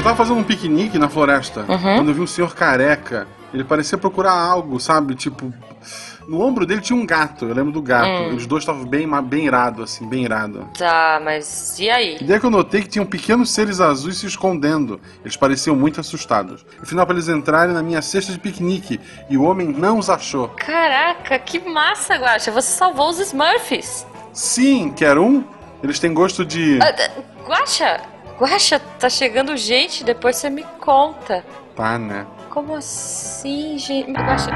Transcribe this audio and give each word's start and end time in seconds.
Eu 0.00 0.04
tava 0.04 0.16
fazendo 0.16 0.38
um 0.38 0.42
piquenique 0.42 0.98
na 0.98 1.10
floresta 1.10 1.60
Uhum. 1.68 1.96
quando 1.96 2.08
eu 2.08 2.14
vi 2.14 2.22
um 2.22 2.26
senhor 2.26 2.54
careca. 2.54 3.28
Ele 3.52 3.62
parecia 3.62 3.98
procurar 3.98 4.32
algo, 4.32 4.80
sabe? 4.80 5.14
Tipo. 5.14 5.52
No 6.26 6.40
ombro 6.40 6.64
dele 6.64 6.80
tinha 6.80 6.98
um 6.98 7.04
gato, 7.04 7.44
eu 7.44 7.54
lembro 7.54 7.70
do 7.70 7.82
gato. 7.82 8.08
Hum. 8.30 8.34
Os 8.36 8.46
dois 8.46 8.62
estavam 8.62 8.86
bem, 8.86 9.06
bem 9.24 9.44
irado, 9.44 9.82
assim, 9.82 10.08
bem 10.08 10.24
irado. 10.24 10.66
Tá, 10.78 11.20
mas 11.22 11.78
e 11.78 11.90
aí? 11.90 12.16
E 12.18 12.24
daí 12.24 12.40
que 12.40 12.46
eu 12.46 12.50
notei 12.50 12.80
que 12.80 12.88
tinham 12.88 13.04
pequenos 13.04 13.50
seres 13.50 13.78
azuis 13.78 14.16
se 14.16 14.26
escondendo. 14.26 14.98
Eles 15.22 15.36
pareciam 15.36 15.76
muito 15.76 16.00
assustados. 16.00 16.64
No 16.78 16.86
final, 16.86 17.04
para 17.04 17.16
eles 17.16 17.28
entrarem 17.28 17.74
na 17.74 17.82
minha 17.82 18.00
cesta 18.00 18.32
de 18.32 18.38
piquenique, 18.38 18.98
e 19.28 19.36
o 19.36 19.42
homem 19.42 19.68
não 19.68 19.98
os 19.98 20.08
achou. 20.08 20.48
Caraca, 20.56 21.38
que 21.40 21.58
massa, 21.58 22.14
Guaxa. 22.14 22.50
Você 22.52 22.70
salvou 22.72 23.10
os 23.10 23.18
Smurfs. 23.18 24.06
Sim, 24.32 24.94
quer 24.96 25.18
um? 25.18 25.44
Eles 25.82 25.98
têm 25.98 26.14
gosto 26.14 26.42
de. 26.42 26.78
Ah, 26.80 26.90
d- 26.90 27.10
Guaxa, 28.40 28.78
tá 28.98 29.10
chegando 29.10 29.54
gente, 29.54 30.02
depois 30.02 30.36
você 30.36 30.48
me 30.48 30.64
conta. 30.80 31.44
Tá, 31.76 31.98
né? 31.98 32.26
Como 32.48 32.74
assim, 32.74 33.76
gente? 33.78 34.10
Guaxa, 34.12 34.50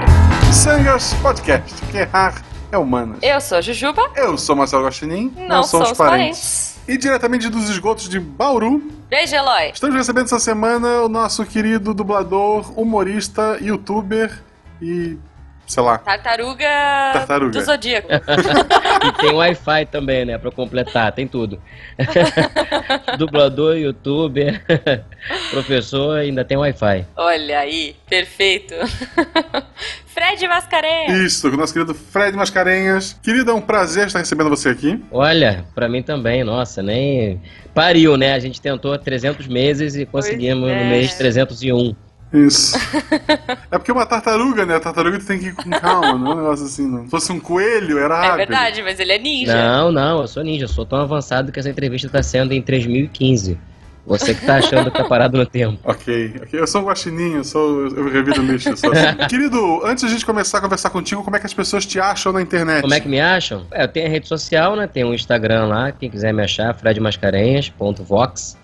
Sangas 0.50 1.12
Podcast, 1.20 1.82
que 1.90 1.98
errar 1.98 2.42
é 2.72 2.78
humano. 2.78 3.18
eu 3.20 3.38
sou 3.42 3.58
a 3.58 3.60
Jujuba, 3.60 4.10
Eu 4.16 4.38
sou 4.38 4.56
Marcelo 4.56 4.84
Guaxinim, 4.86 5.30
não 5.36 5.62
somos 5.62 5.92
parentes. 5.92 6.78
E 6.88 6.96
diretamente 6.96 7.50
dos 7.50 7.68
esgotos 7.68 8.08
de 8.08 8.18
Bauru, 8.18 8.82
Beijo, 9.10 9.34
Eloy. 9.36 9.70
estamos 9.74 9.94
recebendo 9.94 10.24
essa 10.26 10.38
semana 10.38 11.02
o 11.02 11.08
nosso 11.08 11.44
querido 11.44 11.92
dublador, 11.92 12.72
humorista, 12.80 13.58
youtuber 13.60 14.42
e. 14.80 15.18
sei 15.66 15.82
lá. 15.82 15.98
Tartaruga, 15.98 16.64
Tartaruga. 17.12 17.58
do 17.58 17.64
Zodíaco. 17.64 18.08
E 19.04 19.12
tem 19.20 19.34
Wi-Fi 19.34 19.86
também, 19.86 20.24
né? 20.24 20.38
Pra 20.38 20.50
completar, 20.50 21.12
tem 21.12 21.26
tudo. 21.26 21.60
Dublador, 23.18 23.76
youtuber, 23.76 24.62
professor, 25.50 26.18
ainda 26.18 26.44
tem 26.44 26.56
Wi-Fi. 26.56 27.04
Olha 27.16 27.58
aí, 27.58 27.94
perfeito. 28.08 28.74
Fred 30.06 30.46
Mascarenhas. 30.46 31.18
Isso, 31.18 31.50
com 31.50 31.56
o 31.56 31.58
nosso 31.58 31.72
querido 31.72 31.92
Fred 31.92 32.36
Mascarenhas. 32.36 33.18
Querido, 33.22 33.50
é 33.50 33.54
um 33.54 33.60
prazer 33.60 34.06
estar 34.06 34.20
recebendo 34.20 34.48
você 34.48 34.68
aqui. 34.70 35.02
Olha, 35.10 35.64
pra 35.74 35.88
mim 35.88 36.02
também, 36.02 36.44
nossa, 36.44 36.82
nem. 36.82 37.42
Pariu, 37.74 38.16
né? 38.16 38.32
A 38.32 38.38
gente 38.38 38.60
tentou 38.60 38.96
300 38.96 39.48
meses 39.48 39.96
e 39.96 40.06
conseguimos 40.06 40.70
é. 40.70 40.84
no 40.84 40.90
mês 40.90 41.14
301. 41.14 41.94
Isso. 42.34 42.76
é 43.70 43.78
porque 43.78 43.90
é 43.92 43.94
uma 43.94 44.04
tartaruga, 44.04 44.66
né? 44.66 44.74
A 44.76 44.80
tartaruga 44.80 45.18
tu 45.20 45.24
tem 45.26 45.38
que 45.38 45.46
ir 45.46 45.54
com 45.54 45.70
calma, 45.70 46.18
não 46.18 46.32
é 46.32 46.34
um 46.34 46.38
negócio 46.38 46.66
assim, 46.66 46.86
não. 46.86 47.04
Se 47.04 47.10
fosse 47.10 47.30
um 47.32 47.38
coelho, 47.38 47.98
era 47.98 48.14
É 48.16 48.18
rápido. 48.18 48.36
verdade, 48.38 48.82
mas 48.82 48.98
ele 48.98 49.12
é 49.12 49.18
ninja. 49.18 49.54
Não, 49.54 49.92
não, 49.92 50.20
eu 50.22 50.26
sou 50.26 50.42
ninja, 50.42 50.64
eu 50.64 50.68
sou 50.68 50.84
tão 50.84 50.98
avançado 50.98 51.52
que 51.52 51.60
essa 51.60 51.70
entrevista 51.70 52.08
tá 52.08 52.22
sendo 52.22 52.52
em 52.52 52.60
3015. 52.60 53.56
Você 54.06 54.34
que 54.34 54.44
tá 54.44 54.56
achando 54.56 54.90
que 54.90 54.98
tá 54.98 55.04
parado 55.04 55.38
no 55.38 55.46
tempo. 55.46 55.78
Ok, 55.88 56.34
ok. 56.42 56.60
Eu 56.60 56.66
sou 56.66 56.82
um 56.82 56.84
guaxininho, 56.84 57.38
eu 57.38 57.44
sou. 57.44 57.86
Eu 57.86 58.10
revido 58.10 58.42
lixo, 58.42 58.68
eu 58.68 58.76
sou 58.76 58.92
assim. 58.92 59.16
Querido, 59.30 59.80
antes 59.86 60.02
de 60.02 60.10
a 60.10 60.12
gente 60.12 60.26
começar 60.26 60.58
a 60.58 60.60
conversar 60.60 60.90
contigo, 60.90 61.22
como 61.24 61.36
é 61.36 61.38
que 61.40 61.46
as 61.46 61.54
pessoas 61.54 61.86
te 61.86 61.98
acham 61.98 62.30
na 62.32 62.42
internet? 62.42 62.82
Como 62.82 62.92
é 62.92 63.00
que 63.00 63.08
me 63.08 63.18
acham? 63.18 63.64
É, 63.70 63.84
eu 63.84 63.88
tenho 63.88 64.06
a 64.06 64.10
rede 64.10 64.28
social, 64.28 64.76
né? 64.76 64.86
Tem 64.86 65.04
um 65.04 65.14
Instagram 65.14 65.66
lá, 65.68 65.90
quem 65.90 66.10
quiser 66.10 66.34
me 66.34 66.42
achar, 66.42 66.74
fredmascarenhas.vox. 66.74 68.58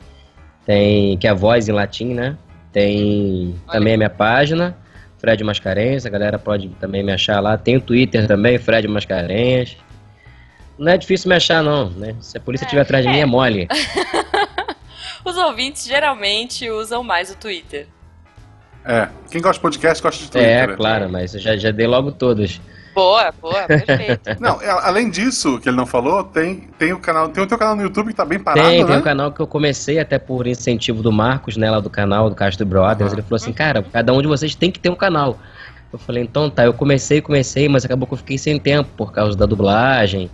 Tem, 0.67 1.17
que 1.17 1.27
é 1.27 1.31
a 1.31 1.35
voz 1.35 1.69
em 1.69 1.73
latim, 1.73 2.13
né? 2.13 2.37
Tem 2.73 3.55
também 3.71 3.95
a 3.95 3.97
minha 3.97 4.11
página, 4.11 4.77
Fred 5.19 5.43
Mascarenhas, 5.43 6.07
a 6.07 6.11
galera 6.11 6.39
pode 6.39 6.69
também 6.81 7.03
me 7.03 7.13
achar 7.13 7.41
lá. 7.41 7.59
Tem 7.59 7.77
o 7.77 7.81
Twitter 7.81 8.27
também, 8.27 8.59
Fred 8.59 8.87
Mascarenhas. 8.89 9.77
Não 10.79 10.93
é 10.93 10.97
difícil 10.97 11.29
me 11.29 11.35
achar, 11.35 11.63
não, 11.63 11.91
né? 11.91 12.17
Se 12.21 12.39
a 12.39 12.41
polícia 12.41 12.65
estiver 12.65 12.83
atrás 12.83 13.05
de 13.05 13.11
mim, 13.11 13.19
é 13.19 13.27
mole. 13.27 13.69
Os 15.25 15.37
ouvintes 15.37 15.87
geralmente 15.87 16.71
usam 16.71 17.03
mais 17.03 17.31
o 17.31 17.37
Twitter. 17.37 17.87
É. 18.85 19.09
Quem 19.31 19.43
gosta 19.43 19.59
de 19.59 19.61
podcast 19.61 20.03
gosta 20.03 20.25
de 20.25 20.31
Twitter. 20.31 20.51
É, 20.51 20.67
né? 20.67 20.75
claro, 20.75 21.11
mas 21.11 21.35
eu 21.35 21.41
já, 21.41 21.57
já 21.57 21.71
dei 21.71 21.87
logo 21.87 22.13
todas. 22.13 22.61
Boa, 22.95 23.33
boa, 23.41 23.63
perfeito. 23.67 24.37
Não, 24.41 24.61
é, 24.61 24.69
além 24.69 25.11
disso, 25.11 25.59
que 25.59 25.69
ele 25.69 25.77
não 25.77 25.87
falou, 25.87 26.25
tem, 26.25 26.69
tem 26.79 26.93
o 26.93 26.99
canal. 26.99 27.29
Tem 27.29 27.43
o 27.43 27.47
teu 27.47 27.57
canal 27.57 27.77
no 27.77 27.83
YouTube 27.83 28.09
que 28.09 28.15
tá 28.15 28.25
bem 28.25 28.39
parado, 28.39 28.67
Tem, 28.67 28.81
né? 28.81 28.87
tem 28.87 28.97
um 28.97 29.03
canal 29.03 29.33
que 29.33 29.41
eu 29.41 29.47
comecei 29.47 29.99
até 29.99 30.19
por 30.19 30.47
incentivo 30.47 31.03
do 31.03 31.13
Marcos, 31.13 31.57
né, 31.57 31.71
lá 31.71 31.81
do 31.81 31.89
canal 31.89 32.29
do 32.29 32.35
Castro 32.35 32.67
Brothers. 32.67 33.13
Aham. 33.13 33.15
Ele 33.15 33.23
falou 33.23 33.37
assim, 33.37 33.53
cara, 33.53 33.85
cada 33.93 34.13
um 34.13 34.21
de 34.21 34.27
vocês 34.27 34.55
tem 34.55 34.71
que 34.71 34.79
ter 34.79 34.91
um 34.91 34.97
canal. 34.97 35.39
Eu 35.93 35.99
falei, 35.99 36.23
então 36.23 36.49
tá, 36.49 36.65
eu 36.65 36.73
comecei, 36.73 37.21
comecei, 37.21 37.69
mas 37.69 37.85
acabou 37.85 38.07
que 38.07 38.15
eu 38.15 38.19
fiquei 38.19 38.39
sem 38.39 38.59
tempo 38.59 38.91
por 38.97 39.13
causa 39.13 39.37
da 39.37 39.47
dublagem. 39.47 40.31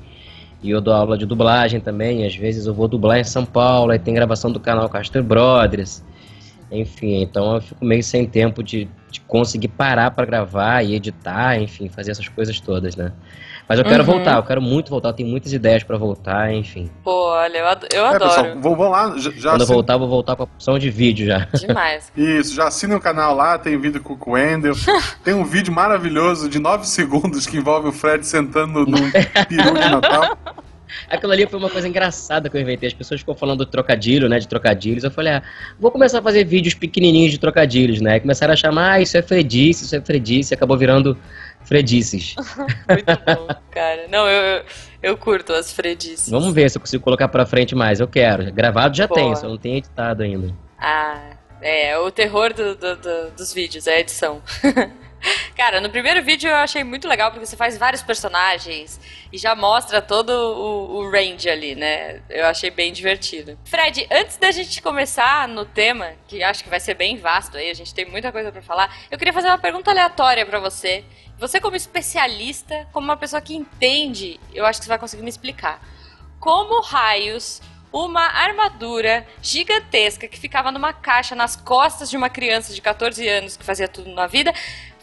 E 0.63 0.71
eu 0.71 0.81
dou 0.81 0.93
aula 0.93 1.17
de 1.17 1.27
dublagem 1.27 1.81
também, 1.81 2.27
às 2.27 2.35
vezes 2.35 2.67
eu 2.67 2.75
vou 2.75 2.89
dublar 2.89 3.19
em 3.19 3.25
São 3.25 3.45
Paulo, 3.45 3.93
aí 3.93 3.99
tem 3.99 4.15
gravação 4.15 4.51
do 4.51 4.59
canal 4.59 4.89
Castro 4.89 5.23
Brothers. 5.23 6.03
Enfim, 6.71 7.23
então 7.23 7.55
eu 7.55 7.61
fico 7.61 7.85
meio 7.85 8.03
sem 8.03 8.27
tempo 8.27 8.63
de, 8.63 8.89
de 9.11 9.21
conseguir 9.21 9.69
parar 9.69 10.11
pra 10.11 10.25
gravar 10.25 10.83
e 10.83 10.95
editar, 10.95 11.59
enfim, 11.61 11.89
fazer 11.89 12.11
essas 12.11 12.29
coisas 12.29 12.59
todas, 12.61 12.97
né? 12.97 13.13
Mas 13.69 13.79
eu 13.81 13.85
quero 13.85 14.05
Uhum. 14.05 14.11
voltar, 14.13 14.37
eu 14.37 14.43
quero 14.45 14.63
muito 14.63 14.91
voltar, 14.91 15.09
eu 15.09 15.13
tenho 15.13 15.29
muitas 15.29 15.53
ideias 15.53 15.83
pra 15.83 15.97
voltar, 15.97 16.53
enfim. 16.53 16.89
Pô, 17.03 17.31
olha, 17.31 17.59
eu, 17.59 17.65
eu 17.65 18.07
É, 18.07 18.09
adoro. 18.15 18.19
pessoal, 18.31 18.61
vão, 18.61 18.77
vão 18.77 18.91
lá, 18.91 19.17
já, 19.19 19.31
já 19.33 19.51
Quando 19.51 19.61
eu 19.63 19.67
voltar, 19.67 19.95
eu 19.95 19.99
vou 20.01 20.09
voltar 20.09 20.37
com 20.37 20.43
a 20.43 20.45
opção 20.45 20.79
de 20.79 20.89
vídeo 20.91 21.27
já. 21.27 21.49
Demais. 21.55 22.13
Isso, 22.17 22.55
já 22.55 22.67
assinem 22.69 22.97
o 22.97 23.01
canal 23.01 23.35
lá, 23.35 23.59
tem 23.59 23.79
vídeo 23.81 24.01
com 24.03 24.17
com 24.17 24.31
o 24.31 24.35
Wendel. 24.35 24.75
tem 25.25 25.35
um 25.35 25.45
vídeo 25.45 25.73
maravilhoso 25.73 26.49
de 26.49 26.59
9 26.59 26.87
segundos 26.87 27.47
que 27.47 27.57
envolve 27.57 27.89
o 27.89 27.93
Fred 27.93 28.25
sentando 28.27 28.85
num 28.87 29.11
peru 29.49 29.75
de 29.75 29.89
Natal. 29.91 30.37
Aquilo 31.09 31.33
ali 31.33 31.47
foi 31.47 31.59
uma 31.59 31.71
coisa 31.71 31.87
engraçada 31.89 32.49
que 32.49 32.57
eu 32.57 32.61
inventei. 32.61 32.87
As 32.89 32.95
pessoas 32.95 33.21
ficam 33.21 33.35
falando 33.35 33.59
do 33.65 33.67
trocadilho, 33.67 34.29
né? 34.29 34.39
De 34.39 34.49
trocadilhos. 34.49 35.05
Eu 35.05 35.11
falei, 35.11 35.35
ah, 35.35 35.43
vou 35.79 35.91
começar 35.91 36.19
a 36.19 36.23
fazer 36.23 36.45
vídeos 36.45 36.75
pequenininhos 36.75 37.33
de 37.33 37.39
trocadilhos, 37.39 38.01
né? 38.01 38.15
Aí 38.15 38.21
começaram 38.21 38.53
a 38.53 38.57
chamar, 38.57 38.93
ah, 38.93 39.01
isso 39.01 39.17
é 39.17 39.23
Fredice, 39.23 39.85
isso 39.85 39.97
é 39.97 40.01
Fredice. 40.01 40.53
e 40.53 40.55
Acabou 40.55 40.77
virando 40.77 41.17
Fredices. 41.65 42.35
Muito 42.89 43.05
bom, 43.27 43.49
cara. 43.71 44.07
Não, 44.09 44.29
eu, 44.29 44.43
eu, 44.59 44.65
eu 45.03 45.17
curto 45.17 45.53
as 45.53 45.73
fredices. 45.73 46.29
Vamos 46.31 46.53
ver 46.55 46.71
se 46.71 46.77
eu 46.79 46.81
consigo 46.81 47.03
colocar 47.03 47.29
pra 47.29 47.45
frente 47.47 47.75
mais. 47.75 48.01
Eu 48.01 48.07
quero. 48.09 48.53
Gravado 48.53 48.97
já 48.97 49.07
Boa. 49.07 49.21
tem, 49.21 49.37
só 49.37 49.49
não 49.49 49.59
tem 49.59 49.77
editado 49.79 50.23
ainda. 50.23 50.55
Ah, 50.79 51.31
é, 51.61 51.99
o 51.99 52.11
terror 52.11 52.53
do- 52.55 52.75
do- 52.77 52.97
do- 52.97 53.31
dos 53.37 53.53
vídeos, 53.53 53.87
é 53.87 53.97
a 53.97 54.01
edição. 54.01 54.41
Cara, 55.57 55.81
no 55.81 55.91
primeiro 55.91 56.23
vídeo 56.23 56.49
eu 56.49 56.57
achei 56.57 56.85
muito 56.85 57.09
legal 57.09 57.31
porque 57.31 57.45
você 57.45 57.57
faz 57.57 57.77
vários 57.77 58.03
personagens 58.03 59.01
e 59.33 59.39
já 59.39 59.55
mostra 59.55 60.01
todo 60.01 60.31
o, 60.31 60.99
o 60.99 61.11
range 61.11 61.49
ali, 61.49 61.75
né? 61.75 62.21
Eu 62.29 62.47
achei 62.47 62.71
bem 62.71 62.93
divertido. 62.93 63.59
Fred, 63.65 64.07
antes 64.11 64.37
da 64.37 64.51
gente 64.51 64.81
começar 64.81 65.49
no 65.49 65.65
tema, 65.65 66.13
que 66.29 66.43
acho 66.43 66.63
que 66.63 66.71
vai 66.71 66.81
ser 66.81 66.95
bem 66.95 67.17
vasto 67.17 67.57
aí, 67.57 67.71
a 67.71 67.75
gente 67.75 67.95
tem 67.95 68.05
muita 68.05 68.31
coisa 68.31 68.53
pra 68.53 68.63
falar, 68.63 68.95
eu 69.11 69.19
queria 69.19 69.33
fazer 69.33 69.49
uma 69.49 69.59
pergunta 69.59 69.91
aleatória 69.91 70.45
pra 70.45 70.59
você. 70.59 71.05
Você 71.39 71.61
como 71.61 71.77
especialista, 71.77 72.87
como 72.93 73.05
uma 73.05 73.17
pessoa 73.17 73.43
que 73.43 73.55
entende, 73.55 74.41
eu 74.55 74.65
acho 74.65 74.81
que 74.81 74.85
você 74.85 74.89
vai 74.91 74.99
conseguir 74.99 75.23
me 75.23 75.29
explicar. 75.29 75.81
Como 76.41 76.81
raios 76.81 77.61
uma 78.05 78.21
armadura 78.21 79.25
gigantesca 79.41 80.29
que 80.29 80.39
ficava 80.39 80.71
numa 80.71 80.93
caixa 80.93 81.35
nas 81.35 81.57
costas 81.57 82.11
de 82.11 82.17
uma 82.17 82.29
criança 82.29 82.75
de 82.75 82.81
14 82.83 83.27
anos 83.27 83.57
que 83.57 83.65
fazia 83.65 83.89
tudo 83.89 84.11
na 84.13 84.27
vida 84.27 84.53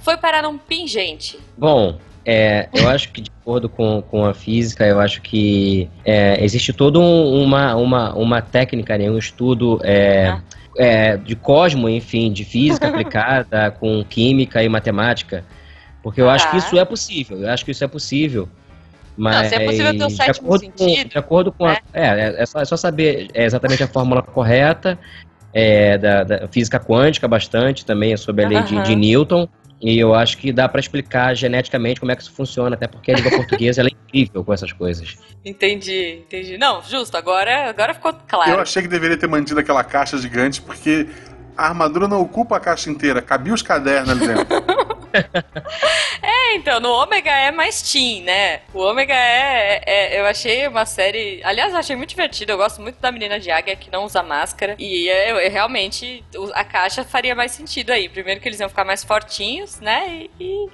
foi 0.01 0.15
parar 0.17 0.43
num 0.43 0.57
pingente. 0.57 1.39
Bom, 1.57 1.97
é, 2.25 2.69
eu 2.73 2.87
acho 2.89 3.11
que 3.11 3.21
de 3.21 3.31
acordo 3.41 3.67
com, 3.67 4.01
com 4.01 4.25
a 4.25 4.33
física, 4.33 4.85
eu 4.85 4.99
acho 4.99 5.21
que 5.21 5.89
é, 6.05 6.37
existe 6.43 6.71
toda 6.71 6.99
um- 6.99 7.41
uma, 7.41 7.75
uma, 7.75 8.13
uma 8.15 8.41
técnica, 8.41 8.97
né, 8.97 9.09
um 9.09 9.17
estudo 9.17 9.79
é, 9.83 10.27
Ah. 10.27 10.41
é, 10.77 11.17
de 11.17 11.35
cosmo, 11.35 11.89
enfim, 11.89 12.31
de 12.31 12.43
física 12.45 12.89
aplicada 12.89 13.71
com 13.79 14.03
química 14.07 14.61
e 14.63 14.69
matemática, 14.69 15.43
porque 16.03 16.21
eu 16.21 16.29
acho 16.29 16.45
Tá. 16.45 16.51
que 16.51 16.57
isso 16.57 16.77
é 16.77 16.85
possível, 16.85 17.41
eu 17.41 17.49
acho 17.49 17.63
que 17.65 17.71
isso 17.71 17.83
é 17.83 17.87
possível. 17.87 18.47
Mas, 19.15 19.47
se 19.49 19.55
é 19.55 19.65
possível 19.65 19.97
ter 19.97 20.03
o 20.05 20.07
de 20.07 20.15
sétimo 20.15 20.47
acordo 20.47 20.71
com- 20.71 20.77
sentido, 20.77 21.09
de 21.09 21.17
acordo 21.17 21.51
com 21.51 21.65
a, 21.65 21.71
né? 21.73 21.77
é, 21.93 22.05
é, 22.07 22.41
é 22.41 22.45
só, 22.45 22.59
é 22.61 22.65
só 22.65 22.75
saber 22.75 23.29
é, 23.33 23.45
exatamente 23.45 23.83
a 23.83 23.87
fórmula 23.87 24.21
correta, 24.23 24.99
é, 25.53 25.97
da, 25.97 26.23
da 26.23 26.47
física 26.47 26.79
quântica 26.79 27.27
bastante 27.27 27.85
também, 27.85 28.13
é 28.13 28.17
sobre 28.17 28.43
a 28.43 28.47
lei 28.47 28.63
de, 28.63 28.73
Aham. 28.75 28.83
de 28.83 28.95
Newton. 28.95 29.47
E 29.81 29.99
eu 29.99 30.15
acho 30.15 30.37
que 30.37 30.53
dá 30.53 30.67
pra 30.69 30.79
explicar 30.79 31.35
geneticamente 31.35 31.99
como 31.99 32.09
é 32.11 32.15
que 32.15 32.21
isso 32.21 32.31
funciona, 32.31 32.73
até 32.75 32.87
porque 32.87 33.11
a 33.11 33.15
língua 33.15 33.31
portuguesa 33.35 33.81
ela 33.81 33.89
é 33.89 33.91
incrível 34.07 34.43
com 34.43 34.53
essas 34.53 34.71
coisas. 34.71 35.17
Entendi, 35.43 36.23
entendi. 36.25 36.57
Não, 36.57 36.81
justo, 36.81 37.17
agora, 37.17 37.69
agora 37.69 37.93
ficou 37.93 38.11
Eu 38.11 38.17
claro. 38.27 38.61
achei 38.61 38.81
que 38.81 38.87
deveria 38.87 39.17
ter 39.17 39.27
mantido 39.27 39.59
aquela 39.59 39.83
caixa 39.83 40.17
gigante, 40.17 40.61
porque 40.61 41.07
a 41.57 41.67
armadura 41.67 42.07
não 42.07 42.21
ocupa 42.21 42.55
a 42.55 42.59
caixa 42.61 42.89
inteira, 42.89 43.21
cabia 43.21 43.53
os 43.53 43.61
cadernos 43.61 44.09
ali 44.09 44.25
dentro. 44.25 44.47
É, 46.21 46.55
então, 46.55 46.79
no 46.79 46.89
Ômega 46.91 47.29
é 47.31 47.51
mais 47.51 47.81
teen, 47.81 48.21
né? 48.23 48.61
O 48.73 48.79
Ômega 48.79 49.13
é, 49.13 49.81
é- 49.85 50.19
Eu 50.19 50.25
achei 50.25 50.67
uma 50.67 50.85
série. 50.85 51.41
Aliás, 51.43 51.73
eu 51.73 51.79
achei 51.79 51.95
muito 51.95 52.09
divertido. 52.09 52.51
Eu 52.51 52.57
gosto 52.57 52.81
muito 52.81 52.99
da 52.99 53.11
menina 53.11 53.39
de 53.39 53.51
águia 53.51 53.75
que 53.75 53.91
não 53.91 54.05
usa 54.05 54.23
máscara. 54.23 54.75
E 54.79 55.07
eu, 55.07 55.37
eu 55.39 55.51
realmente. 55.51 56.23
A 56.53 56.63
caixa 56.63 57.03
faria 57.03 57.35
mais 57.35 57.51
sentido 57.51 57.91
aí. 57.91 58.07
Primeiro 58.07 58.39
que 58.39 58.47
eles 58.47 58.59
iam 58.59 58.69
ficar 58.69 58.85
mais 58.85 59.03
fortinhos, 59.03 59.79
né? 59.79 60.07
E. 60.09 60.31
e 60.39 60.69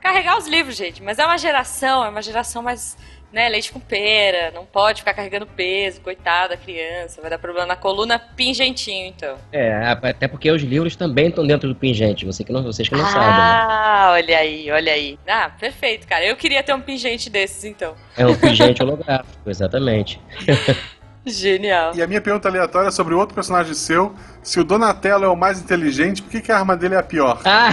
carregar 0.00 0.36
os 0.36 0.46
livros, 0.48 0.76
gente. 0.76 1.02
Mas 1.02 1.18
é 1.18 1.24
uma 1.24 1.38
geração, 1.38 2.04
é 2.04 2.08
uma 2.08 2.22
geração 2.22 2.62
mais 2.62 2.96
né, 3.32 3.48
leite 3.48 3.72
com 3.72 3.80
pera, 3.80 4.50
não 4.52 4.66
pode 4.66 5.00
ficar 5.00 5.14
carregando 5.14 5.46
peso, 5.46 6.00
coitada 6.00 6.50
da 6.50 6.56
criança, 6.56 7.20
vai 7.20 7.30
dar 7.30 7.38
problema 7.38 7.66
na 7.66 7.76
coluna, 7.76 8.18
pingentinho, 8.18 9.06
então. 9.06 9.36
É, 9.50 9.96
até 10.02 10.28
porque 10.28 10.50
os 10.50 10.62
livros 10.62 10.94
também 10.96 11.28
estão 11.28 11.46
dentro 11.46 11.68
do 11.68 11.74
pingente, 11.74 12.26
você 12.26 12.44
que 12.44 12.52
não, 12.52 12.62
vocês 12.62 12.88
que 12.88 12.94
não 12.94 13.04
ah, 13.04 13.08
sabem. 13.08 13.28
Né? 13.28 13.34
Ah, 13.34 14.10
olha 14.12 14.38
aí, 14.38 14.70
olha 14.70 14.92
aí. 14.92 15.18
Ah, 15.26 15.50
perfeito, 15.58 16.06
cara. 16.06 16.24
Eu 16.24 16.36
queria 16.36 16.62
ter 16.62 16.74
um 16.74 16.80
pingente 16.80 17.30
desses, 17.30 17.64
então. 17.64 17.94
É 18.16 18.26
um 18.26 18.34
pingente 18.34 18.82
holográfico, 18.84 19.48
exatamente. 19.48 20.20
Genial. 21.24 21.92
E 21.94 22.02
a 22.02 22.06
minha 22.06 22.20
pergunta 22.20 22.48
aleatória 22.48 22.88
é 22.88 22.90
sobre 22.90 23.14
outro 23.14 23.34
personagem 23.34 23.74
seu. 23.74 24.12
Se 24.42 24.58
o 24.58 24.64
Donatello 24.64 25.24
é 25.24 25.28
o 25.28 25.36
mais 25.36 25.60
inteligente, 25.60 26.20
por 26.20 26.30
que, 26.30 26.40
que 26.40 26.50
a 26.50 26.58
arma 26.58 26.76
dele 26.76 26.96
é 26.96 26.98
a 26.98 27.02
pior? 27.02 27.40
Ah! 27.44 27.70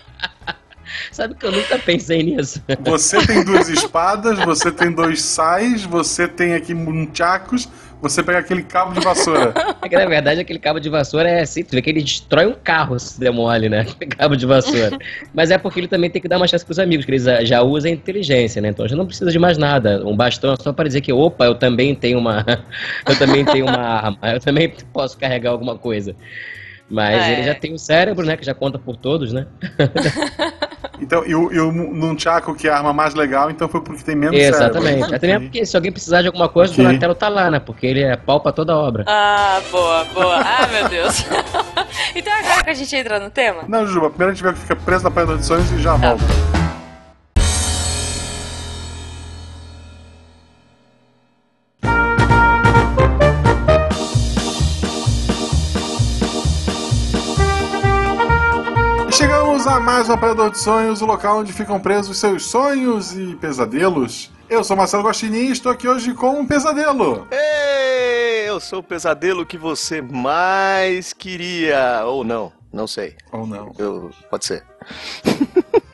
Sabe 1.11 1.35
que 1.35 1.45
eu 1.45 1.51
nunca 1.51 1.77
pensei 1.77 2.23
nisso. 2.23 2.63
Você 2.85 3.25
tem 3.27 3.43
duas 3.43 3.67
espadas, 3.67 4.39
você 4.39 4.71
tem 4.71 4.91
dois 4.91 5.21
sais, 5.21 5.83
você 5.83 6.25
tem 6.27 6.53
aqui 6.53 6.73
munchacos, 6.73 7.67
você 8.01 8.23
pega 8.23 8.39
aquele 8.39 8.63
cabo 8.63 8.93
de 8.93 9.01
vassoura. 9.01 9.53
É 9.81 9.89
que 9.89 9.95
na 9.95 10.05
verdade 10.05 10.39
aquele 10.39 10.57
cabo 10.57 10.79
de 10.79 10.89
vassoura 10.89 11.29
é 11.29 11.41
assim, 11.41 11.63
tu 11.63 11.71
vê 11.71 11.81
que 11.81 11.89
ele 11.89 12.01
destrói 12.01 12.47
um 12.47 12.53
carro 12.53 12.97
se 12.97 13.19
der 13.19 13.31
mole, 13.31 13.69
né? 13.69 13.81
Aquele 13.81 14.09
cabo 14.15 14.35
de 14.35 14.45
vassoura. 14.45 14.97
Mas 15.33 15.51
é 15.51 15.57
porque 15.57 15.81
ele 15.81 15.87
também 15.87 16.09
tem 16.09 16.21
que 16.21 16.27
dar 16.27 16.37
uma 16.37 16.47
chance 16.47 16.65
pros 16.65 16.79
amigos, 16.79 17.05
que 17.05 17.11
eles 17.11 17.25
já 17.47 17.61
usam 17.61 17.91
a 17.91 17.93
inteligência, 17.93 18.61
né? 18.61 18.69
Então 18.69 18.87
já 18.87 18.95
não 18.95 19.05
precisa 19.05 19.29
de 19.29 19.37
mais 19.37 19.57
nada. 19.57 20.01
Um 20.05 20.15
bastão 20.15 20.53
é 20.53 20.55
só 20.59 20.73
para 20.73 20.87
dizer 20.87 21.01
que, 21.01 21.13
opa, 21.13 21.45
eu 21.45 21.55
também 21.55 21.93
tenho 21.93 22.17
uma. 22.17 22.43
eu 23.05 23.19
também 23.19 23.45
tenho 23.45 23.67
uma 23.67 23.77
arma, 23.77 24.17
eu 24.23 24.39
também 24.39 24.73
posso 24.91 25.17
carregar 25.17 25.51
alguma 25.51 25.77
coisa. 25.77 26.15
Mas 26.89 27.21
é. 27.21 27.33
ele 27.33 27.43
já 27.43 27.55
tem 27.55 27.73
o 27.73 27.79
cérebro, 27.79 28.25
né? 28.25 28.35
Que 28.35 28.45
já 28.45 28.53
conta 28.53 28.79
por 28.79 28.97
todos, 28.97 29.31
né? 29.31 29.45
Então, 31.01 31.25
e 31.25 31.33
o, 31.33 31.51
e 31.51 31.59
o 31.59 31.71
Nunchaku, 31.71 32.53
que 32.53 32.67
é 32.67 32.71
a 32.71 32.77
arma 32.77 32.93
mais 32.93 33.15
legal, 33.15 33.49
então 33.49 33.67
foi 33.67 33.81
porque 33.81 34.03
tem 34.03 34.15
menos 34.15 34.39
Exatamente. 34.39 34.99
cérebro. 34.99 35.15
Até 35.15 35.27
mesmo 35.27 35.41
porque 35.45 35.65
se 35.65 35.75
alguém 35.75 35.91
precisar 35.91 36.21
de 36.21 36.27
alguma 36.27 36.47
coisa, 36.47 36.71
okay. 36.71 36.85
o 36.85 36.87
Donatello 36.87 37.15
tá 37.15 37.27
lá, 37.27 37.49
né? 37.49 37.59
Porque 37.59 37.87
ele 37.87 38.03
é 38.03 38.15
pau 38.15 38.39
pra 38.39 38.51
toda 38.51 38.77
obra. 38.77 39.03
Ah, 39.07 39.59
boa, 39.71 40.05
boa. 40.13 40.35
Ah, 40.39 40.67
meu 40.67 40.87
Deus. 40.87 41.25
então 42.15 42.31
agora 42.31 42.63
que 42.63 42.69
a 42.69 42.73
gente 42.75 42.95
entra 42.95 43.19
no 43.19 43.31
tema? 43.31 43.63
Não, 43.67 43.87
Juba, 43.87 44.09
primeiro 44.09 44.31
a 44.31 44.35
gente 44.35 44.43
vai 44.43 44.53
ficar 44.53 44.75
preso 44.75 45.03
na 45.03 45.11
Praia 45.11 45.27
das 45.27 45.49
Audições 45.49 45.71
e 45.71 45.81
já 45.81 45.97
tá. 45.97 46.09
volta. 46.09 46.70
Bem-vindos 59.61 59.79
a 59.79 59.85
mais 59.85 60.09
um 60.09 60.13
Apanhador 60.13 60.49
de 60.49 60.57
Sonhos, 60.57 61.01
o 61.03 61.05
local 61.05 61.37
onde 61.37 61.53
ficam 61.53 61.79
presos 61.79 62.17
seus 62.17 62.47
sonhos 62.47 63.15
e 63.15 63.35
pesadelos. 63.35 64.31
Eu 64.49 64.63
sou 64.63 64.75
Marcelo 64.75 65.03
Guaxinim 65.03 65.49
e 65.49 65.51
estou 65.51 65.71
aqui 65.71 65.87
hoje 65.87 66.15
com 66.15 66.39
um 66.39 66.47
pesadelo. 66.47 67.27
Ei, 67.29 68.49
eu 68.49 68.59
sou 68.59 68.79
o 68.79 68.83
pesadelo 68.83 69.45
que 69.45 69.59
você 69.59 70.01
mais 70.01 71.13
queria. 71.13 72.01
Ou 72.05 72.23
não, 72.23 72.51
não 72.73 72.87
sei. 72.87 73.15
Ou 73.31 73.45
não. 73.45 73.71
Eu, 73.77 74.09
pode 74.31 74.45
ser. 74.45 74.65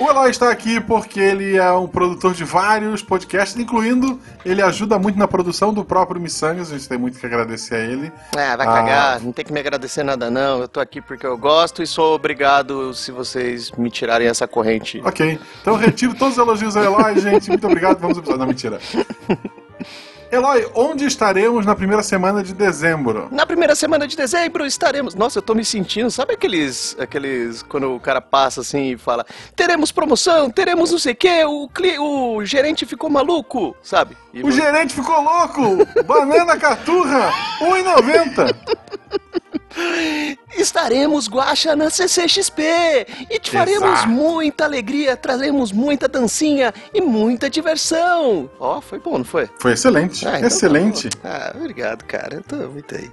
O 0.00 0.10
Eloy 0.10 0.30
está 0.30 0.50
aqui 0.50 0.80
porque 0.80 1.20
ele 1.20 1.56
é 1.56 1.70
um 1.72 1.86
produtor 1.86 2.34
de 2.34 2.42
vários 2.42 3.02
podcasts, 3.02 3.56
incluindo 3.56 4.20
ele 4.44 4.60
ajuda 4.60 4.98
muito 4.98 5.16
na 5.16 5.28
produção 5.28 5.72
do 5.72 5.84
próprio 5.84 6.20
Missangas, 6.20 6.72
a 6.72 6.76
gente 6.76 6.88
tem 6.88 6.98
muito 6.98 7.18
que 7.18 7.24
agradecer 7.24 7.76
a 7.76 7.78
ele. 7.78 8.12
Ah, 8.36 8.56
vai 8.56 8.66
cagar, 8.66 9.16
ah. 9.16 9.20
não 9.20 9.30
tem 9.30 9.44
que 9.44 9.52
me 9.52 9.60
agradecer 9.60 10.02
nada 10.02 10.28
não, 10.28 10.60
eu 10.60 10.68
tô 10.68 10.80
aqui 10.80 11.00
porque 11.00 11.24
eu 11.24 11.38
gosto 11.38 11.82
e 11.82 11.86
sou 11.86 12.14
obrigado 12.14 12.92
se 12.94 13.12
vocês 13.12 13.70
me 13.72 13.88
tirarem 13.88 14.26
essa 14.26 14.48
corrente. 14.48 15.00
Ok, 15.04 15.38
então 15.60 15.76
retiro 15.76 16.14
todos 16.14 16.36
os 16.36 16.38
elogios 16.38 16.76
ao 16.76 16.82
Eloy, 16.82 17.20
gente, 17.20 17.48
muito 17.48 17.66
obrigado, 17.66 17.98
vamos 18.00 18.18
episódio. 18.18 18.40
Não, 18.40 18.46
mentira. 18.46 18.80
Eloy, 20.36 20.68
onde 20.74 21.06
estaremos 21.06 21.64
na 21.64 21.74
primeira 21.74 22.02
semana 22.02 22.42
de 22.42 22.52
dezembro? 22.52 23.28
Na 23.32 23.46
primeira 23.46 23.74
semana 23.74 24.06
de 24.06 24.14
dezembro 24.14 24.66
estaremos. 24.66 25.14
Nossa, 25.14 25.38
eu 25.38 25.42
tô 25.42 25.54
me 25.54 25.64
sentindo. 25.64 26.10
Sabe 26.10 26.34
aqueles. 26.34 26.94
aqueles. 27.00 27.62
Quando 27.62 27.94
o 27.94 27.98
cara 27.98 28.20
passa 28.20 28.60
assim 28.60 28.92
e 28.92 28.98
fala: 28.98 29.24
teremos 29.54 29.90
promoção, 29.90 30.50
teremos 30.50 30.90
não 30.90 30.98
sei 30.98 31.14
o 31.14 31.16
quê, 31.16 31.42
o, 31.46 31.70
o 32.02 32.44
gerente 32.44 32.84
ficou 32.84 33.08
maluco, 33.08 33.74
sabe? 33.82 34.14
E 34.34 34.42
o 34.42 34.50
gerente 34.50 34.94
ficou 34.94 35.22
louco! 35.22 36.02
Banana 36.04 36.58
caturra, 36.58 37.32
1,90! 37.62 38.54
Estaremos, 40.56 41.28
Guaxa, 41.28 41.76
na 41.76 41.90
CCXP 41.90 42.62
e 43.30 43.38
te 43.38 43.50
faremos 43.50 43.90
Exato. 43.90 44.08
muita 44.08 44.64
alegria, 44.64 45.16
traremos 45.16 45.70
muita 45.70 46.08
dancinha 46.08 46.72
e 46.94 47.00
muita 47.00 47.50
diversão. 47.50 48.50
Ó, 48.58 48.78
oh, 48.78 48.80
foi 48.80 48.98
bom, 48.98 49.18
não 49.18 49.24
foi? 49.24 49.48
Foi 49.58 49.72
excelente, 49.72 50.26
ah, 50.26 50.36
então 50.36 50.46
excelente. 50.46 51.10
Tá 51.10 51.52
ah, 51.52 51.56
obrigado, 51.58 52.04
cara, 52.04 52.36
eu 52.36 52.42
tô 52.42 52.56
muito 52.68 52.94
aí. 52.94 53.10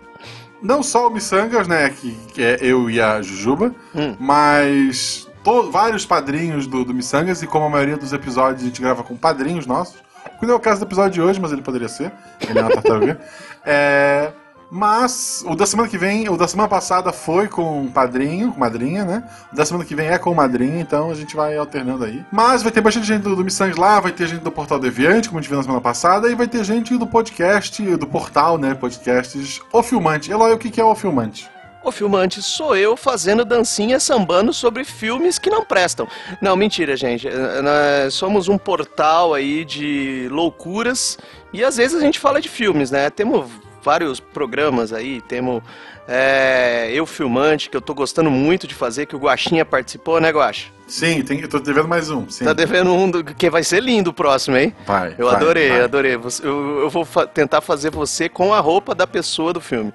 Não 0.61 0.81
só 0.81 1.07
o 1.07 1.11
Missangas, 1.11 1.67
né, 1.67 1.89
que, 1.89 2.15
que 2.33 2.41
é 2.41 2.57
eu 2.61 2.89
e 2.89 3.01
a 3.01 3.21
Jujuba, 3.21 3.75
hum. 3.93 4.15
mas 4.17 5.27
to, 5.43 5.69
vários 5.69 6.05
padrinhos 6.05 6.65
do, 6.65 6.85
do 6.85 6.93
Missangas 6.93 7.43
e 7.43 7.47
como 7.47 7.65
a 7.65 7.69
maioria 7.69 7.97
dos 7.97 8.13
episódios 8.13 8.63
a 8.63 8.65
gente 8.65 8.81
grava 8.81 9.03
com 9.03 9.17
padrinhos 9.17 9.65
nossos, 9.65 10.01
que 10.39 10.45
não 10.45 10.53
é 10.53 10.57
o 10.57 10.59
caso 10.61 10.79
do 10.79 10.87
episódio 10.87 11.11
de 11.11 11.21
hoje, 11.21 11.41
mas 11.41 11.51
ele 11.51 11.61
poderia 11.61 11.89
ser, 11.89 12.11
ele 12.47 12.57
é 12.57 12.61
uma 12.61 12.71
tartaruga. 12.71 13.19
é... 13.65 14.31
Mas 14.75 15.45
o 15.45 15.55
da 15.55 15.67
semana 15.67 15.87
que 15.87 15.99
vem, 15.99 16.27
o 16.29 16.35
da 16.35 16.47
semana 16.47 16.67
passada 16.67 17.13
foi 17.13 17.47
com 17.47 17.87
padrinho, 17.91 18.51
com 18.51 18.59
madrinha, 18.59 19.05
né? 19.05 19.23
O 19.51 19.55
da 19.55 19.63
semana 19.63 19.85
que 19.85 19.93
vem 19.93 20.07
é 20.07 20.17
com 20.17 20.33
madrinha, 20.33 20.81
então 20.81 21.11
a 21.11 21.13
gente 21.13 21.35
vai 21.35 21.55
alternando 21.55 22.03
aí. 22.03 22.25
Mas 22.31 22.63
vai 22.63 22.71
ter 22.71 22.81
bastante 22.81 23.05
gente 23.05 23.21
do, 23.21 23.35
do 23.35 23.43
Missangs 23.43 23.77
lá, 23.77 23.99
vai 23.99 24.11
ter 24.11 24.25
gente 24.25 24.41
do 24.41 24.51
Portal 24.51 24.79
Deviante, 24.79 25.29
como 25.29 25.37
a 25.37 25.41
gente 25.43 25.49
viu 25.49 25.57
na 25.57 25.63
semana 25.63 25.79
passada, 25.79 26.27
e 26.27 26.33
vai 26.33 26.47
ter 26.47 26.63
gente 26.63 26.97
do 26.97 27.05
podcast, 27.05 27.83
do 27.97 28.07
portal, 28.07 28.57
né? 28.57 28.73
Podcasts 28.73 29.61
O 29.71 29.83
Filmante. 29.83 30.31
Eloy, 30.31 30.53
o 30.53 30.57
que 30.57 30.81
é 30.81 30.83
O 30.83 30.95
Filmante? 30.95 31.47
O 31.83 31.91
filmante 31.91 32.41
sou 32.41 32.75
eu 32.75 32.97
fazendo 32.97 33.45
dancinha 33.45 33.99
sambando 33.99 34.53
sobre 34.53 34.83
filmes 34.83 35.37
que 35.37 35.51
não 35.51 35.63
prestam. 35.63 36.07
Não, 36.41 36.55
mentira, 36.55 36.95
gente. 36.95 37.27
Nós 37.29 38.13
somos 38.15 38.47
um 38.47 38.57
portal 38.57 39.35
aí 39.35 39.63
de 39.65 40.27
loucuras 40.31 41.19
e 41.51 41.63
às 41.63 41.75
vezes 41.75 42.01
a 42.01 42.03
gente 42.03 42.19
fala 42.19 42.41
de 42.41 42.47
filmes, 42.47 42.89
né? 42.89 43.09
Temos 43.09 43.51
vários 43.83 44.19
programas 44.19 44.93
aí, 44.93 45.21
temos 45.21 45.61
é, 46.07 46.89
Eu 46.93 47.05
Filmante, 47.05 47.69
que 47.69 47.77
eu 47.77 47.81
tô 47.81 47.93
gostando 47.93 48.31
muito 48.31 48.67
de 48.67 48.73
fazer, 48.73 49.05
que 49.05 49.15
o 49.15 49.19
Guaxinha 49.19 49.65
participou, 49.65 50.19
né, 50.19 50.31
Guaxa? 50.31 50.67
Sim, 50.87 51.21
tem, 51.21 51.39
eu 51.39 51.47
tô 51.47 51.59
devendo 51.59 51.87
mais 51.87 52.09
um. 52.09 52.29
Sim. 52.29 52.45
Tá 52.45 52.53
devendo 52.53 52.93
um 52.93 53.09
do, 53.09 53.23
que 53.23 53.49
vai 53.49 53.63
ser 53.63 53.81
lindo 53.81 54.09
o 54.09 54.13
próximo, 54.13 54.57
hein? 54.57 54.75
Vai. 54.85 55.15
Eu 55.17 55.27
vai, 55.27 55.35
adorei, 55.35 55.69
vai. 55.69 55.81
adorei. 55.81 56.19
Eu, 56.43 56.79
eu 56.81 56.89
vou 56.89 57.05
fa 57.05 57.25
tentar 57.25 57.61
fazer 57.61 57.89
você 57.89 58.27
com 58.27 58.53
a 58.53 58.59
roupa 58.59 58.93
da 58.93 59.07
pessoa 59.07 59.53
do 59.53 59.61
filme. 59.61 59.93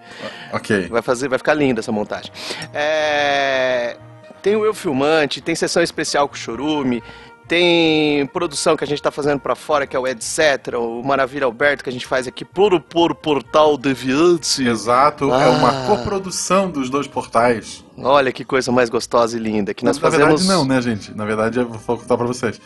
Ok. 0.52 0.88
Vai, 0.88 1.02
fazer, 1.02 1.28
vai 1.28 1.38
ficar 1.38 1.54
linda 1.54 1.80
essa 1.80 1.92
montagem. 1.92 2.32
É, 2.72 3.96
tem 4.42 4.56
o 4.56 4.64
Eu 4.64 4.72
Filmante, 4.72 5.40
tem 5.40 5.54
sessão 5.54 5.82
especial 5.82 6.26
com 6.26 6.34
o 6.34 6.38
Chorume, 6.38 7.02
tem 7.48 8.26
produção 8.26 8.76
que 8.76 8.84
a 8.84 8.86
gente 8.86 8.98
está 8.98 9.10
fazendo 9.10 9.40
para 9.40 9.56
fora, 9.56 9.86
que 9.86 9.96
é 9.96 9.98
o 9.98 10.06
Etc., 10.06 10.74
o 10.78 11.02
Maravilha 11.02 11.46
Alberto, 11.46 11.82
que 11.82 11.88
a 11.88 11.92
gente 11.92 12.06
faz 12.06 12.28
aqui 12.28 12.44
por, 12.44 12.78
por 12.80 13.14
Portal 13.14 13.78
Deviante. 13.78 14.68
Exato, 14.68 15.32
ah. 15.32 15.42
é 15.42 15.48
uma 15.48 15.86
coprodução 15.86 16.70
dos 16.70 16.90
dois 16.90 17.06
portais. 17.06 17.82
Olha 17.96 18.30
que 18.30 18.44
coisa 18.44 18.70
mais 18.70 18.90
gostosa 18.90 19.36
e 19.36 19.40
linda. 19.40 19.72
Que 19.72 19.84
nós 19.84 19.96
na, 19.96 20.02
fazemos... 20.02 20.42
verdade, 20.42 20.46
não, 20.46 20.64
né, 20.64 20.80
gente? 20.82 21.16
Na 21.16 21.24
verdade, 21.24 21.58
eu 21.58 21.68
vou 21.68 21.96
contar 21.96 22.16
para 22.16 22.26
vocês. 22.26 22.60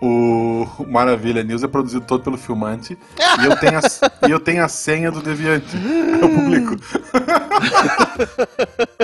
O 0.00 0.66
Maravilha 0.88 1.44
News 1.44 1.62
é 1.62 1.68
produzido 1.68 2.04
todo 2.04 2.24
pelo 2.24 2.36
Filmante 2.36 2.98
e, 3.40 3.44
eu 3.44 3.56
tenho 3.56 3.78
a, 3.78 3.82
e 4.26 4.30
eu 4.32 4.40
tenho 4.40 4.64
a 4.64 4.68
senha 4.68 5.12
do 5.12 5.20
Deviante. 5.20 5.76
Eu 6.20 6.28
publico. 6.28 6.76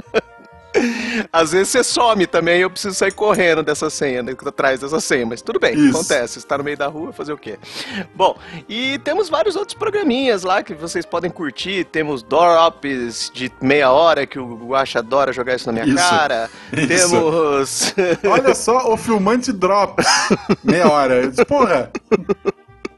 Às 1.33 1.53
vezes 1.53 1.69
você 1.69 1.85
some 1.85 2.27
também 2.27 2.59
e 2.59 2.63
eu 2.63 2.71
preciso 2.71 2.95
sair 2.95 3.13
correndo 3.13 3.63
dessa 3.63 3.91
senha, 3.91 4.23
né, 4.23 4.35
atrás 4.47 4.81
dessa 4.81 5.01
senha, 5.01 5.27
mas 5.27 5.43
tudo 5.43 5.59
bem, 5.59 5.75
Isso. 5.75 5.97
acontece. 5.97 6.39
Está 6.39 6.59
no 6.59 6.65
meio 6.65 6.77
da 6.77 6.87
rua, 6.87 7.13
fazer 7.13 7.33
o 7.33 7.39
quê? 7.39 7.59
Bom, 8.15 8.37
e 8.69 8.99
temos 8.99 9.29
vários 9.29 9.57
outros 9.57 9.77
programinhas 9.77 10.43
lá 10.43 10.63
que 10.63 10.75
vocês 10.75 11.05
podem 11.05 11.31
curtir. 11.31 11.85
Temos 11.85 12.23
Drops 12.23 13.31
de 13.33 13.51
meia 13.61 13.91
hora, 13.91 14.27
que 14.27 14.39
o 14.39 14.57
Guacha 14.57 14.99
adora 15.01 15.33
jogar 15.33 15.57
isso 15.57 15.67
na 15.71 15.73
minha 15.73 15.87
isso. 15.87 15.97
cara. 16.11 16.51
Isso. 16.73 17.09
Temos. 17.09 17.95
Olha 18.25 18.55
só 18.55 18.93
o 18.93 18.97
filmante 18.97 19.53
Drops. 19.53 20.07
meia 20.63 20.89
hora. 20.91 21.31
Porra! 21.47 21.91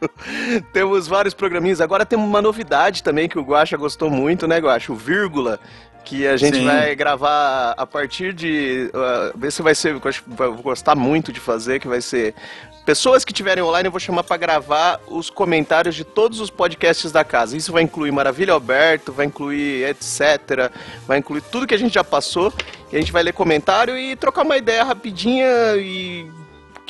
temos 0.72 1.06
vários 1.06 1.34
programinhas. 1.34 1.80
Agora 1.80 2.06
temos 2.06 2.26
uma 2.26 2.42
novidade 2.42 3.02
também 3.02 3.28
que 3.28 3.38
o 3.38 3.42
Guacha 3.42 3.76
gostou 3.76 4.10
muito, 4.10 4.46
né, 4.46 4.58
Guacha? 4.58 4.92
O 4.92 4.96
Vírgula 4.96 5.60
que 6.04 6.26
a 6.26 6.36
gente 6.36 6.56
Sim. 6.56 6.64
vai 6.64 6.94
gravar 6.94 7.74
a 7.76 7.86
partir 7.86 8.32
de. 8.32 8.90
Uh, 8.94 9.38
ver 9.38 9.52
se 9.52 9.62
vai 9.62 9.74
ser. 9.74 9.94
Eu 9.94 10.54
vou 10.54 10.62
gostar 10.62 10.94
muito 10.94 11.32
de 11.32 11.40
fazer, 11.40 11.78
que 11.78 11.88
vai 11.88 12.00
ser. 12.00 12.34
Pessoas 12.84 13.24
que 13.24 13.30
estiverem 13.30 13.62
online 13.62 13.86
eu 13.86 13.92
vou 13.92 14.00
chamar 14.00 14.24
para 14.24 14.36
gravar 14.36 15.00
os 15.06 15.28
comentários 15.28 15.94
de 15.94 16.02
todos 16.02 16.40
os 16.40 16.50
podcasts 16.50 17.12
da 17.12 17.22
casa. 17.22 17.56
Isso 17.56 17.72
vai 17.72 17.82
incluir 17.82 18.10
Maravilha 18.10 18.52
Alberto, 18.52 19.12
vai 19.12 19.26
incluir 19.26 19.84
etc. 19.84 20.72
Vai 21.06 21.18
incluir 21.18 21.42
tudo 21.42 21.66
que 21.66 21.74
a 21.74 21.78
gente 21.78 21.94
já 21.94 22.02
passou. 22.02 22.52
E 22.90 22.96
a 22.96 22.98
gente 22.98 23.12
vai 23.12 23.22
ler 23.22 23.32
comentário 23.32 23.96
e 23.96 24.16
trocar 24.16 24.42
uma 24.42 24.56
ideia 24.56 24.82
rapidinha 24.82 25.46
e 25.76 26.26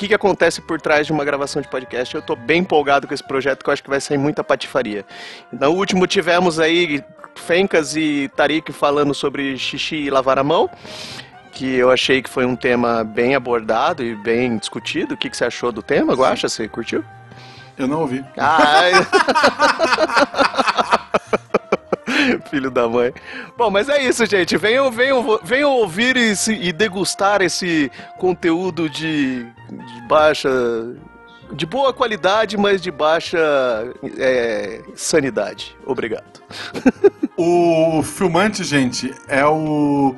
que, 0.00 0.08
que 0.08 0.14
acontece 0.14 0.62
por 0.62 0.80
trás 0.80 1.06
de 1.06 1.12
uma 1.12 1.22
gravação 1.26 1.60
de 1.60 1.68
podcast. 1.68 2.14
Eu 2.14 2.22
tô 2.22 2.34
bem 2.34 2.60
empolgado 2.60 3.06
com 3.06 3.12
esse 3.12 3.22
projeto, 3.22 3.62
que 3.62 3.68
eu 3.68 3.72
acho 3.72 3.82
que 3.82 3.90
vai 3.90 4.00
sair 4.00 4.16
muita 4.16 4.42
patifaria. 4.42 5.04
No 5.52 5.70
último 5.72 6.06
tivemos 6.06 6.58
aí 6.58 7.04
Fencas 7.34 7.94
e 7.96 8.30
Tarik 8.34 8.72
falando 8.72 9.12
sobre 9.12 9.58
xixi 9.58 9.96
e 9.96 10.10
lavar 10.10 10.38
a 10.38 10.44
mão 10.44 10.70
que 11.52 11.74
eu 11.74 11.90
achei 11.90 12.22
que 12.22 12.30
foi 12.30 12.46
um 12.46 12.56
tema 12.56 13.04
bem 13.04 13.34
abordado 13.34 14.02
e 14.02 14.14
bem 14.14 14.56
discutido. 14.56 15.14
O 15.14 15.16
que, 15.16 15.28
que 15.28 15.36
você 15.36 15.44
achou 15.44 15.70
do 15.70 15.82
tema, 15.82 16.14
Guaxa? 16.14 16.48
Você 16.48 16.66
curtiu? 16.66 17.04
Eu 17.76 17.86
não 17.86 18.00
ouvi. 18.00 18.24
Ai. 18.38 18.92
Filho 22.50 22.70
da 22.70 22.88
mãe. 22.88 23.14
Bom, 23.56 23.70
mas 23.70 23.88
é 23.88 24.02
isso, 24.02 24.26
gente. 24.26 24.56
Venham, 24.56 24.90
venham, 24.90 25.38
venham 25.42 25.70
ouvir 25.70 26.16
esse, 26.16 26.52
e 26.52 26.72
degustar 26.72 27.40
esse 27.40 27.90
conteúdo 28.18 28.90
de, 28.90 29.44
de 29.44 30.08
baixa. 30.08 30.50
De 31.52 31.66
boa 31.66 31.92
qualidade, 31.92 32.56
mas 32.56 32.80
de 32.80 32.90
baixa 32.92 33.38
é, 34.18 34.82
sanidade. 34.94 35.76
Obrigado. 35.84 36.40
o 37.36 38.02
filmante, 38.02 38.62
gente, 38.62 39.12
é 39.26 39.44
o 39.44 40.14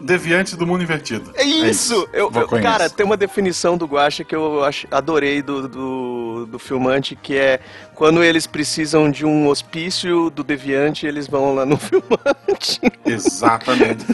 deviante 0.00 0.56
do 0.56 0.66
mundo 0.66 0.82
invertido. 0.82 1.30
É 1.34 1.44
isso! 1.44 1.64
É 1.64 1.70
isso. 1.70 2.08
Eu, 2.12 2.30
eu, 2.34 2.48
cara, 2.60 2.88
tem 2.88 3.04
uma 3.04 3.16
definição 3.16 3.76
do 3.76 3.86
Guacha 3.86 4.24
que 4.24 4.34
eu 4.34 4.62
adorei 4.90 5.42
do, 5.42 5.68
do, 5.68 6.46
do, 6.46 6.58
filmante, 6.58 7.14
que 7.14 7.36
é 7.36 7.60
quando 7.94 8.22
eles 8.24 8.46
precisam 8.46 9.10
de 9.10 9.26
um 9.26 9.48
hospício 9.48 10.30
do 10.30 10.42
deviante, 10.42 11.06
eles 11.06 11.26
vão 11.26 11.54
lá 11.54 11.66
no 11.66 11.76
filmante. 11.78 12.80
Exatamente. 13.04 14.06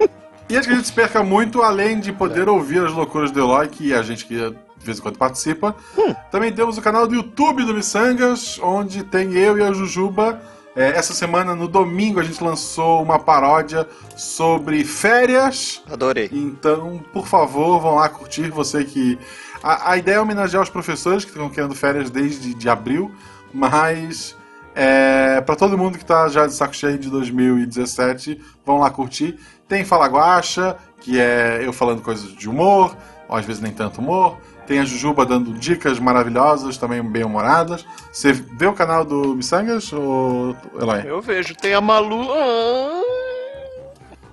e 0.48 0.56
acho 0.56 0.66
que 0.66 0.74
a 0.74 0.76
gente 0.76 0.86
se 0.86 0.92
perca 0.92 1.22
muito, 1.22 1.62
além 1.62 2.00
de 2.00 2.12
poder 2.12 2.48
é. 2.48 2.50
ouvir 2.50 2.84
as 2.84 2.92
loucuras 2.92 3.30
do 3.30 3.40
Eloy, 3.40 3.68
que 3.68 3.92
a 3.92 4.02
gente 4.02 4.24
que 4.24 4.34
de 4.34 4.86
vez 4.86 4.98
em 4.98 5.02
quando 5.02 5.16
participa. 5.16 5.74
Hum. 5.96 6.14
Também 6.30 6.52
temos 6.52 6.76
o 6.76 6.82
canal 6.82 7.06
do 7.06 7.14
YouTube 7.14 7.64
do 7.64 7.72
Missangas, 7.72 8.58
onde 8.62 9.02
tem 9.02 9.32
eu 9.32 9.56
e 9.56 9.62
a 9.62 9.72
Jujuba 9.72 10.40
é, 10.76 10.88
essa 10.88 11.14
semana, 11.14 11.54
no 11.54 11.68
domingo, 11.68 12.18
a 12.18 12.22
gente 12.24 12.42
lançou 12.42 13.00
uma 13.00 13.18
paródia 13.18 13.88
sobre 14.16 14.84
férias. 14.84 15.82
Adorei. 15.90 16.28
Então, 16.32 17.00
por 17.12 17.28
favor, 17.28 17.80
vão 17.80 17.94
lá 17.94 18.08
curtir. 18.08 18.50
Você 18.50 18.84
que. 18.84 19.18
A, 19.62 19.92
a 19.92 19.96
ideia 19.96 20.16
é 20.16 20.20
homenagear 20.20 20.62
os 20.62 20.68
professores 20.68 21.24
que 21.24 21.30
estão 21.30 21.48
querendo 21.48 21.74
férias 21.74 22.10
desde 22.10 22.54
de 22.54 22.68
abril, 22.68 23.12
mas. 23.52 24.36
É, 24.76 25.40
para 25.42 25.54
todo 25.54 25.78
mundo 25.78 25.96
que 25.96 26.02
está 26.02 26.28
já 26.28 26.48
de 26.48 26.52
saco 26.52 26.74
cheio 26.74 26.98
de 26.98 27.08
2017, 27.08 28.42
vão 28.66 28.78
lá 28.78 28.90
curtir. 28.90 29.38
Tem 29.68 29.84
Fala 29.84 30.08
Guacha, 30.08 30.76
que 31.00 31.20
é 31.20 31.60
eu 31.62 31.72
falando 31.72 32.02
coisas 32.02 32.34
de 32.34 32.48
humor, 32.48 32.96
ou 33.28 33.36
às 33.36 33.44
vezes 33.44 33.62
nem 33.62 33.72
tanto 33.72 34.00
humor. 34.00 34.36
Tem 34.66 34.80
a 34.80 34.84
Jujuba 34.84 35.26
dando 35.26 35.52
dicas 35.52 35.98
maravilhosas, 35.98 36.78
também 36.78 37.02
bem-humoradas. 37.02 37.84
Você 38.12 38.32
vê 38.32 38.66
o 38.66 38.72
canal 38.72 39.04
do 39.04 39.34
Missangas, 39.34 39.92
ou 39.92 40.56
Eloy? 40.80 41.02
Eu 41.04 41.20
vejo. 41.20 41.54
Tem 41.54 41.74
a 41.74 41.80
Malu. 41.80 42.32
Ah. 42.32 43.02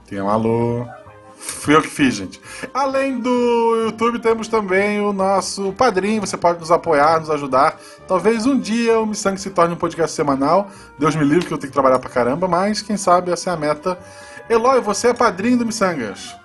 Tem 0.07 0.19
a 0.19 0.23
Malu. 0.23 0.87
Fui 1.41 1.75
eu 1.75 1.81
que 1.81 1.87
fiz, 1.87 2.15
gente. 2.15 2.39
Além 2.73 3.19
do 3.19 3.83
YouTube, 3.85 4.19
temos 4.19 4.47
também 4.47 5.01
o 5.01 5.11
nosso 5.11 5.73
padrinho. 5.73 6.21
Você 6.21 6.37
pode 6.37 6.59
nos 6.59 6.71
apoiar, 6.71 7.19
nos 7.19 7.31
ajudar. 7.31 7.79
Talvez 8.07 8.45
um 8.45 8.57
dia 8.57 8.99
o 8.99 9.05
Missang 9.07 9.39
se 9.39 9.49
torne 9.49 9.73
um 9.73 9.77
podcast 9.77 10.15
semanal. 10.15 10.69
Deus 10.99 11.15
me 11.15 11.25
livre 11.25 11.47
que 11.47 11.53
eu 11.53 11.57
tenho 11.57 11.69
que 11.69 11.73
trabalhar 11.73 11.99
pra 11.99 12.09
caramba, 12.09 12.47
mas 12.47 12.81
quem 12.81 12.95
sabe 12.95 13.31
essa 13.31 13.49
é 13.49 13.53
a 13.53 13.57
meta. 13.57 13.97
Eloy, 14.49 14.79
você 14.81 15.07
é 15.07 15.13
padrinho 15.13 15.57
do 15.57 15.65
Missangas. 15.65 16.40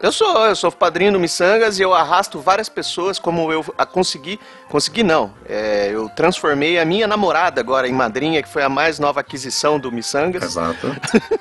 Eu 0.00 0.12
sou, 0.12 0.46
eu 0.46 0.54
sou 0.54 0.70
padrinho 0.70 1.12
do 1.12 1.18
Missangas 1.18 1.78
e 1.78 1.82
eu 1.82 1.92
arrasto 1.92 2.38
várias 2.38 2.68
pessoas 2.68 3.18
como 3.18 3.52
eu 3.52 3.64
a 3.76 3.84
consegui, 3.84 4.38
consegui 4.68 5.02
não, 5.02 5.34
é, 5.48 5.90
eu 5.92 6.08
transformei 6.10 6.78
a 6.78 6.84
minha 6.84 7.06
namorada 7.06 7.60
agora 7.60 7.88
em 7.88 7.92
madrinha, 7.92 8.40
que 8.40 8.48
foi 8.48 8.62
a 8.62 8.68
mais 8.68 9.00
nova 9.00 9.20
aquisição 9.20 9.78
do 9.78 9.90
Missangas. 9.90 10.44
Exato. 10.44 10.94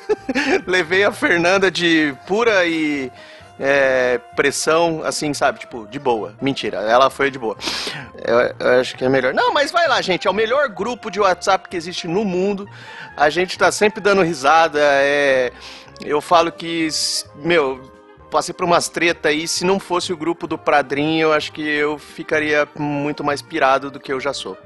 Levei 0.65 1.03
a 1.03 1.11
Fernanda 1.11 1.69
de 1.69 2.15
pura 2.25 2.65
e 2.65 3.11
é, 3.59 4.19
pressão, 4.35 5.01
assim, 5.03 5.33
sabe? 5.33 5.59
Tipo, 5.59 5.87
de 5.87 5.99
boa. 5.99 6.33
Mentira, 6.41 6.77
ela 6.79 7.11
foi 7.11 7.29
de 7.29 7.37
boa. 7.37 7.55
Eu, 8.23 8.39
eu, 8.59 8.79
acho 8.79 8.95
que 8.95 9.05
é 9.05 9.09
melhor. 9.09 9.35
Não, 9.35 9.53
mas 9.53 9.71
vai 9.71 9.87
lá, 9.87 10.01
gente. 10.01 10.27
É 10.27 10.31
o 10.31 10.33
melhor 10.33 10.67
grupo 10.69 11.11
de 11.11 11.19
WhatsApp 11.19 11.69
que 11.69 11.77
existe 11.77 12.07
no 12.07 12.25
mundo. 12.25 12.67
A 13.15 13.29
gente 13.29 13.57
tá 13.57 13.71
sempre 13.71 14.01
dando 14.01 14.21
risada. 14.23 14.79
É, 14.81 15.51
eu 16.03 16.21
falo 16.21 16.51
que, 16.51 16.87
meu, 17.35 17.96
passei 18.29 18.53
por 18.53 18.65
umas 18.65 18.89
treta 18.89 19.29
aí. 19.29 19.47
Se 19.47 19.65
não 19.65 19.79
fosse 19.79 20.13
o 20.13 20.17
grupo 20.17 20.47
do 20.47 20.57
Pradrinho, 20.57 21.27
eu 21.27 21.33
acho 21.33 21.51
que 21.51 21.61
eu 21.61 21.97
ficaria 21.97 22.67
muito 22.77 23.23
mais 23.23 23.41
pirado 23.41 23.89
do 23.89 23.99
que 23.99 24.11
eu 24.11 24.19
já 24.19 24.33
sou. 24.33 24.57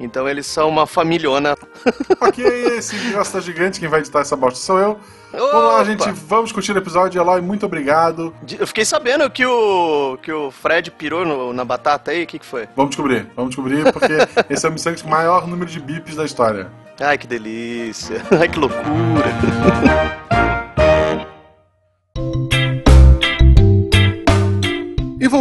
Então 0.00 0.28
eles 0.28 0.46
são 0.46 0.68
uma 0.68 0.86
familhona. 0.86 1.56
ok, 2.20 2.44
esse 2.76 2.96
gosta 3.10 3.40
gigante, 3.40 3.80
quem 3.80 3.88
vai 3.88 4.00
editar 4.00 4.20
essa 4.20 4.36
bosta 4.36 4.58
sou 4.60 4.78
eu. 4.78 4.90
Opa. 5.32 5.52
Vamos 5.52 5.72
lá, 5.72 5.84
gente, 5.84 6.10
vamos 6.26 6.52
curtir 6.52 6.72
o 6.72 6.78
episódio. 6.78 7.20
Eloy, 7.20 7.40
muito 7.40 7.66
obrigado. 7.66 8.34
Eu 8.58 8.66
fiquei 8.66 8.84
sabendo 8.84 9.28
que 9.28 9.44
o, 9.44 10.16
que 10.22 10.32
o 10.32 10.50
Fred 10.50 10.90
pirou 10.92 11.26
no, 11.26 11.52
na 11.52 11.64
batata 11.64 12.12
aí, 12.12 12.22
o 12.22 12.26
que, 12.26 12.38
que 12.38 12.46
foi? 12.46 12.68
Vamos 12.76 12.90
descobrir, 12.90 13.28
vamos 13.34 13.50
descobrir, 13.50 13.92
porque 13.92 14.14
esse 14.48 14.64
é 14.64 14.68
o 14.68 14.72
missão 14.72 14.94
com 14.94 15.08
maior 15.08 15.46
número 15.46 15.70
de 15.70 15.80
bips 15.80 16.14
da 16.14 16.24
história. 16.24 16.70
Ai, 17.00 17.18
que 17.18 17.26
delícia. 17.26 18.22
Ai, 18.38 18.48
que 18.48 18.58
loucura. 18.58 20.17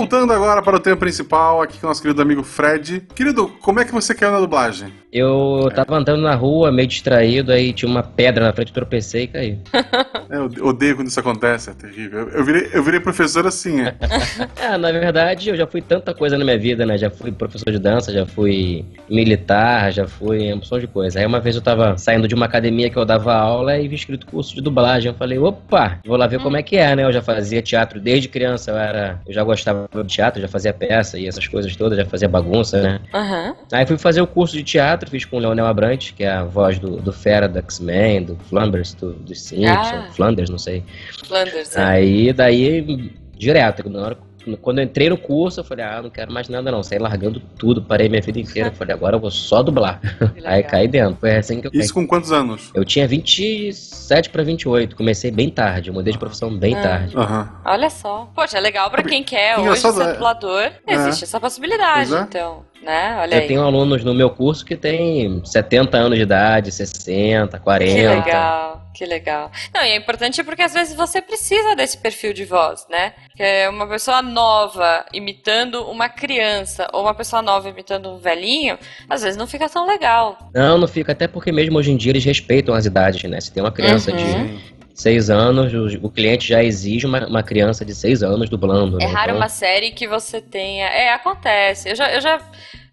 Voltando 0.08 0.32
agora 0.32 0.62
para 0.62 0.78
o 0.78 0.80
tema 0.80 0.96
principal, 0.96 1.62
aqui 1.62 1.78
com 1.80 1.86
o 1.86 1.90
nosso 1.90 2.02
querido 2.02 2.22
amigo 2.22 2.42
Fred. 2.42 3.04
Querido, 3.14 3.50
como 3.62 3.82
é 3.82 3.84
que 3.84 3.92
você 3.92 4.16
caiu 4.16 4.32
na 4.32 4.40
dublagem? 4.40 4.94
Eu 5.12 5.70
tava 5.74 5.96
andando 5.96 6.22
na 6.22 6.36
rua, 6.36 6.72
meio 6.72 6.88
distraído, 6.88 7.52
aí 7.52 7.74
tinha 7.74 7.90
uma 7.90 8.04
pedra 8.04 8.46
na 8.46 8.54
frente, 8.54 8.72
tropecei 8.72 9.24
e 9.24 9.28
caí. 9.28 9.60
É, 10.30 10.36
eu 10.36 10.66
odeio 10.66 10.94
quando 10.94 11.08
isso 11.08 11.20
acontece, 11.22 11.70
é 11.70 11.74
terrível. 11.74 12.28
Eu 12.28 12.44
virei, 12.44 12.70
eu 12.74 12.84
virei 12.84 13.00
professor 13.00 13.48
assim. 13.48 13.80
É. 13.80 13.96
é, 14.62 14.78
na 14.78 14.92
verdade, 14.92 15.50
eu 15.50 15.56
já 15.56 15.66
fui 15.66 15.82
tanta 15.82 16.14
coisa 16.14 16.38
na 16.38 16.44
minha 16.44 16.60
vida, 16.60 16.86
né? 16.86 16.98
Já 16.98 17.10
fui 17.10 17.32
professor 17.32 17.72
de 17.72 17.80
dança, 17.80 18.12
já 18.12 18.26
fui 18.26 18.84
militar, 19.10 19.90
já 19.94 20.06
fui 20.06 20.52
um 20.52 20.58
monte 20.58 20.82
de 20.82 20.88
coisa. 20.88 21.20
Aí 21.20 21.26
uma 21.26 21.40
vez 21.40 21.56
eu 21.56 21.62
tava 21.62 21.98
saindo 21.98 22.28
de 22.28 22.36
uma 22.36 22.46
academia 22.46 22.90
que 22.90 22.98
eu 22.98 23.06
dava 23.06 23.34
aula 23.34 23.78
e 23.78 23.88
vi 23.88 23.96
escrito 23.96 24.28
curso 24.28 24.54
de 24.54 24.60
dublagem. 24.60 25.10
Eu 25.10 25.18
falei, 25.18 25.40
opa, 25.40 25.98
vou 26.06 26.18
lá 26.18 26.28
ver 26.28 26.42
hum. 26.42 26.44
como 26.44 26.58
é 26.58 26.62
que 26.62 26.76
é, 26.76 26.94
né? 26.94 27.06
Eu 27.06 27.14
já 27.14 27.22
fazia 27.22 27.62
teatro 27.62 27.98
desde 27.98 28.28
criança, 28.28 28.72
eu 28.72 28.78
era. 28.78 29.22
Eu 29.26 29.34
já 29.34 29.46
gostava 29.46 29.88
de 30.04 30.14
teatro, 30.14 30.42
já 30.42 30.48
fazia 30.48 30.74
peça 30.74 31.18
e 31.18 31.28
essas 31.28 31.48
coisas 31.48 31.76
todas, 31.76 31.98
já 31.98 32.06
fazia 32.06 32.28
bagunça, 32.28 32.82
né? 32.82 33.00
Uhum. 33.14 33.56
Aí 33.72 33.86
fui 33.86 33.98
fazer 33.98 34.22
o 34.22 34.28
curso 34.28 34.56
de 34.56 34.64
teatro, 34.64 35.10
fiz 35.10 35.26
com 35.26 35.38
o 35.38 35.40
Leonel 35.40 35.66
Abrante, 35.66 36.14
que 36.14 36.24
é 36.24 36.32
a 36.32 36.44
voz 36.44 36.80
do, 36.80 36.98
do 36.98 37.14
Fera, 37.14 37.48
do 37.48 37.58
X-Men, 37.60 38.24
do 38.24 38.36
Flanders, 38.50 38.94
do, 38.94 39.14
do 39.14 39.36
Simpsons, 39.36 39.68
ah. 39.94 40.08
Flanders, 40.12 40.50
não 40.50 40.58
sei. 40.58 40.84
Flanders, 41.26 41.76
é. 41.76 41.82
Aí, 41.82 42.34
daí, 42.34 43.12
direto, 43.38 43.90
na 43.90 44.02
hora 44.02 44.18
quando 44.56 44.80
eu 44.80 44.86
entrei 44.86 45.10
no 45.10 45.18
curso, 45.18 45.60
eu 45.60 45.64
falei, 45.64 45.84
ah, 45.84 46.02
não 46.02 46.10
quero 46.10 46.32
mais 46.32 46.48
nada 46.48 46.72
não. 46.72 46.84
Saí 46.84 47.00
largando 47.00 47.40
tudo, 47.58 47.82
parei 47.82 48.08
minha 48.08 48.22
vida 48.22 48.40
inteira. 48.40 48.72
Falei, 48.78 48.94
agora 48.94 49.16
eu 49.16 49.20
vou 49.20 49.32
só 49.32 49.64
dublar. 49.64 50.00
Aí 50.46 50.64
caí 50.64 50.88
dentro. 50.88 51.18
Foi 51.20 51.36
assim 51.36 51.60
que 51.60 51.68
eu 51.68 51.72
caí. 51.72 51.82
Isso 51.82 51.94
com 51.94 52.06
quantos 52.08 52.32
anos? 52.32 52.72
Eu 52.74 52.86
tinha 52.86 53.08
27 53.08 54.30
para 54.30 54.44
28. 54.44 54.96
Comecei 54.96 55.32
bem 55.32 55.50
tarde. 55.50 55.90
Eu 55.90 55.94
mudei 55.94 56.14
de 56.14 56.20
profissão 56.20 56.56
bem 56.56 56.76
ah. 56.76 56.82
tarde. 56.82 57.18
Uhum. 57.18 57.48
Olha 57.66 57.90
só. 57.90 58.30
Poxa, 58.36 58.58
é 58.58 58.62
legal 58.62 58.90
pra 58.92 59.04
quem 59.04 59.24
quer 59.24 59.58
hoje 59.60 59.82
ser 59.82 60.02
é. 60.02 60.14
dublador. 60.14 60.72
É. 60.86 60.94
Existe 60.94 61.24
essa 61.24 61.40
possibilidade, 61.40 62.14
é. 62.14 62.20
então 62.22 62.64
né? 62.88 63.18
Olha 63.20 63.36
eu 63.36 63.42
aí. 63.42 63.48
tenho 63.48 63.62
alunos 63.62 64.02
no 64.06 64.14
meu 64.14 64.30
curso 64.30 64.66
que 64.66 64.78
tem 64.78 65.44
70 65.44 65.98
anos 65.98 66.18
de 66.18 66.24
idade, 66.24 66.72
60, 66.72 67.60
40. 67.60 67.94
Que 67.94 68.08
legal, 68.08 68.82
que 68.94 69.06
legal. 69.06 69.52
Não, 69.76 69.84
e 69.84 69.90
é 69.90 69.96
importante 69.98 70.42
porque 70.42 70.62
às 70.62 70.74
vezes 70.74 70.96
você 70.96 71.22
precisa 71.22 71.76
desse 71.76 71.98
perfil 71.98 72.32
de 72.32 72.46
voz, 72.46 72.88
né? 72.90 73.12
Que 73.36 73.44
é 73.44 73.70
uma 73.70 73.86
pessoa 73.86 74.22
nova 74.22 75.06
imitando 75.12 75.84
uma 75.84 76.08
criança 76.08 76.88
ou 76.94 77.02
uma 77.02 77.14
pessoa 77.14 77.42
nova 77.42 77.68
imitando 77.68 78.10
um 78.10 78.18
velhinho, 78.18 78.80
às 79.10 79.22
vezes 79.22 79.36
não 79.36 79.48
fica 79.48 79.68
tão 79.68 79.86
legal. 79.86 80.38
Não, 80.56 80.78
não 80.78 80.88
fica, 80.88 81.12
até 81.12 81.28
porque 81.28 81.52
mesmo 81.52 81.78
hoje 81.78 81.92
em 81.92 81.98
dia 81.98 82.14
eles 82.14 82.24
respeitam 82.24 82.74
as 82.74 82.86
idades, 82.86 83.30
né? 83.30 83.42
Se 83.42 83.52
tem 83.52 83.62
uma 83.62 83.72
criança 83.72 84.12
uhum. 84.12 84.18
de 84.18 84.77
seis 84.98 85.30
anos, 85.30 85.72
o, 85.74 86.08
o 86.08 86.10
cliente 86.10 86.48
já 86.48 86.64
exige 86.64 87.06
uma, 87.06 87.28
uma, 87.28 87.44
criança 87.44 87.86
de 87.86 87.94
seis 87.94 88.24
anos 88.24 88.50
dublando. 88.50 88.98
É 89.00 89.06
né? 89.06 89.14
raro 89.14 89.30
então... 89.30 89.38
uma 89.38 89.48
série 89.48 89.92
que 89.92 90.08
você 90.08 90.42
tenha. 90.42 90.88
É, 90.88 91.14
acontece. 91.14 91.90
Eu 91.90 91.96
já, 91.96 92.12
eu 92.12 92.20
já 92.20 92.42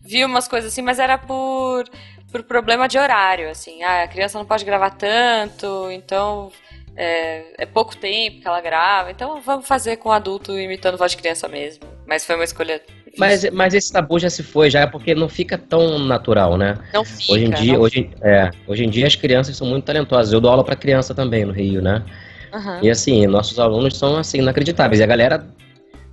vi 0.02 0.22
umas 0.22 0.46
coisas 0.46 0.70
assim, 0.70 0.82
mas 0.82 0.98
era 0.98 1.16
por, 1.16 1.84
por 2.30 2.42
problema 2.42 2.86
de 2.86 2.98
horário, 2.98 3.48
assim. 3.48 3.82
Ah, 3.82 4.02
a 4.02 4.08
criança 4.08 4.38
não 4.38 4.44
pode 4.44 4.66
gravar 4.66 4.90
tanto, 4.90 5.90
então 5.90 6.52
é, 6.96 7.62
é, 7.62 7.66
pouco 7.66 7.96
tempo 7.96 8.40
que 8.40 8.46
ela 8.46 8.60
grava, 8.60 9.10
então 9.10 9.40
vamos 9.40 9.66
fazer 9.66 9.96
com 9.96 10.08
o 10.08 10.12
adulto 10.12 10.56
imitando 10.58 10.96
voz 10.96 11.10
de 11.10 11.16
criança 11.16 11.48
mesmo. 11.48 11.84
Mas 12.06 12.24
foi 12.24 12.36
uma 12.36 12.44
escolha. 12.44 12.80
Mas, 13.18 13.48
mas 13.50 13.74
esse 13.74 13.92
tabu 13.92 14.18
já 14.18 14.30
se 14.30 14.42
foi, 14.42 14.70
já 14.70 14.80
é 14.80 14.86
porque 14.86 15.14
não 15.14 15.28
fica 15.28 15.56
tão 15.56 15.98
natural, 15.98 16.56
né? 16.56 16.76
Não 16.92 17.04
fica. 17.04 17.32
Hoje 17.32 17.44
em 17.44 17.50
dia, 17.50 17.80
hoje, 17.80 18.10
é, 18.22 18.50
hoje 18.66 18.84
em 18.84 18.90
dia 18.90 19.06
as 19.06 19.16
crianças 19.16 19.56
são 19.56 19.66
muito 19.66 19.84
talentosas. 19.84 20.32
Eu 20.32 20.40
dou 20.40 20.50
aula 20.50 20.64
para 20.64 20.76
criança 20.76 21.14
também 21.14 21.44
no 21.44 21.52
Rio, 21.52 21.82
né? 21.82 22.04
Uhum. 22.52 22.78
E 22.82 22.90
assim, 22.90 23.26
nossos 23.26 23.58
alunos 23.58 23.96
são 23.96 24.16
assim 24.16 24.38
inacreditáveis. 24.38 25.00
E 25.00 25.02
a 25.02 25.06
galera 25.06 25.44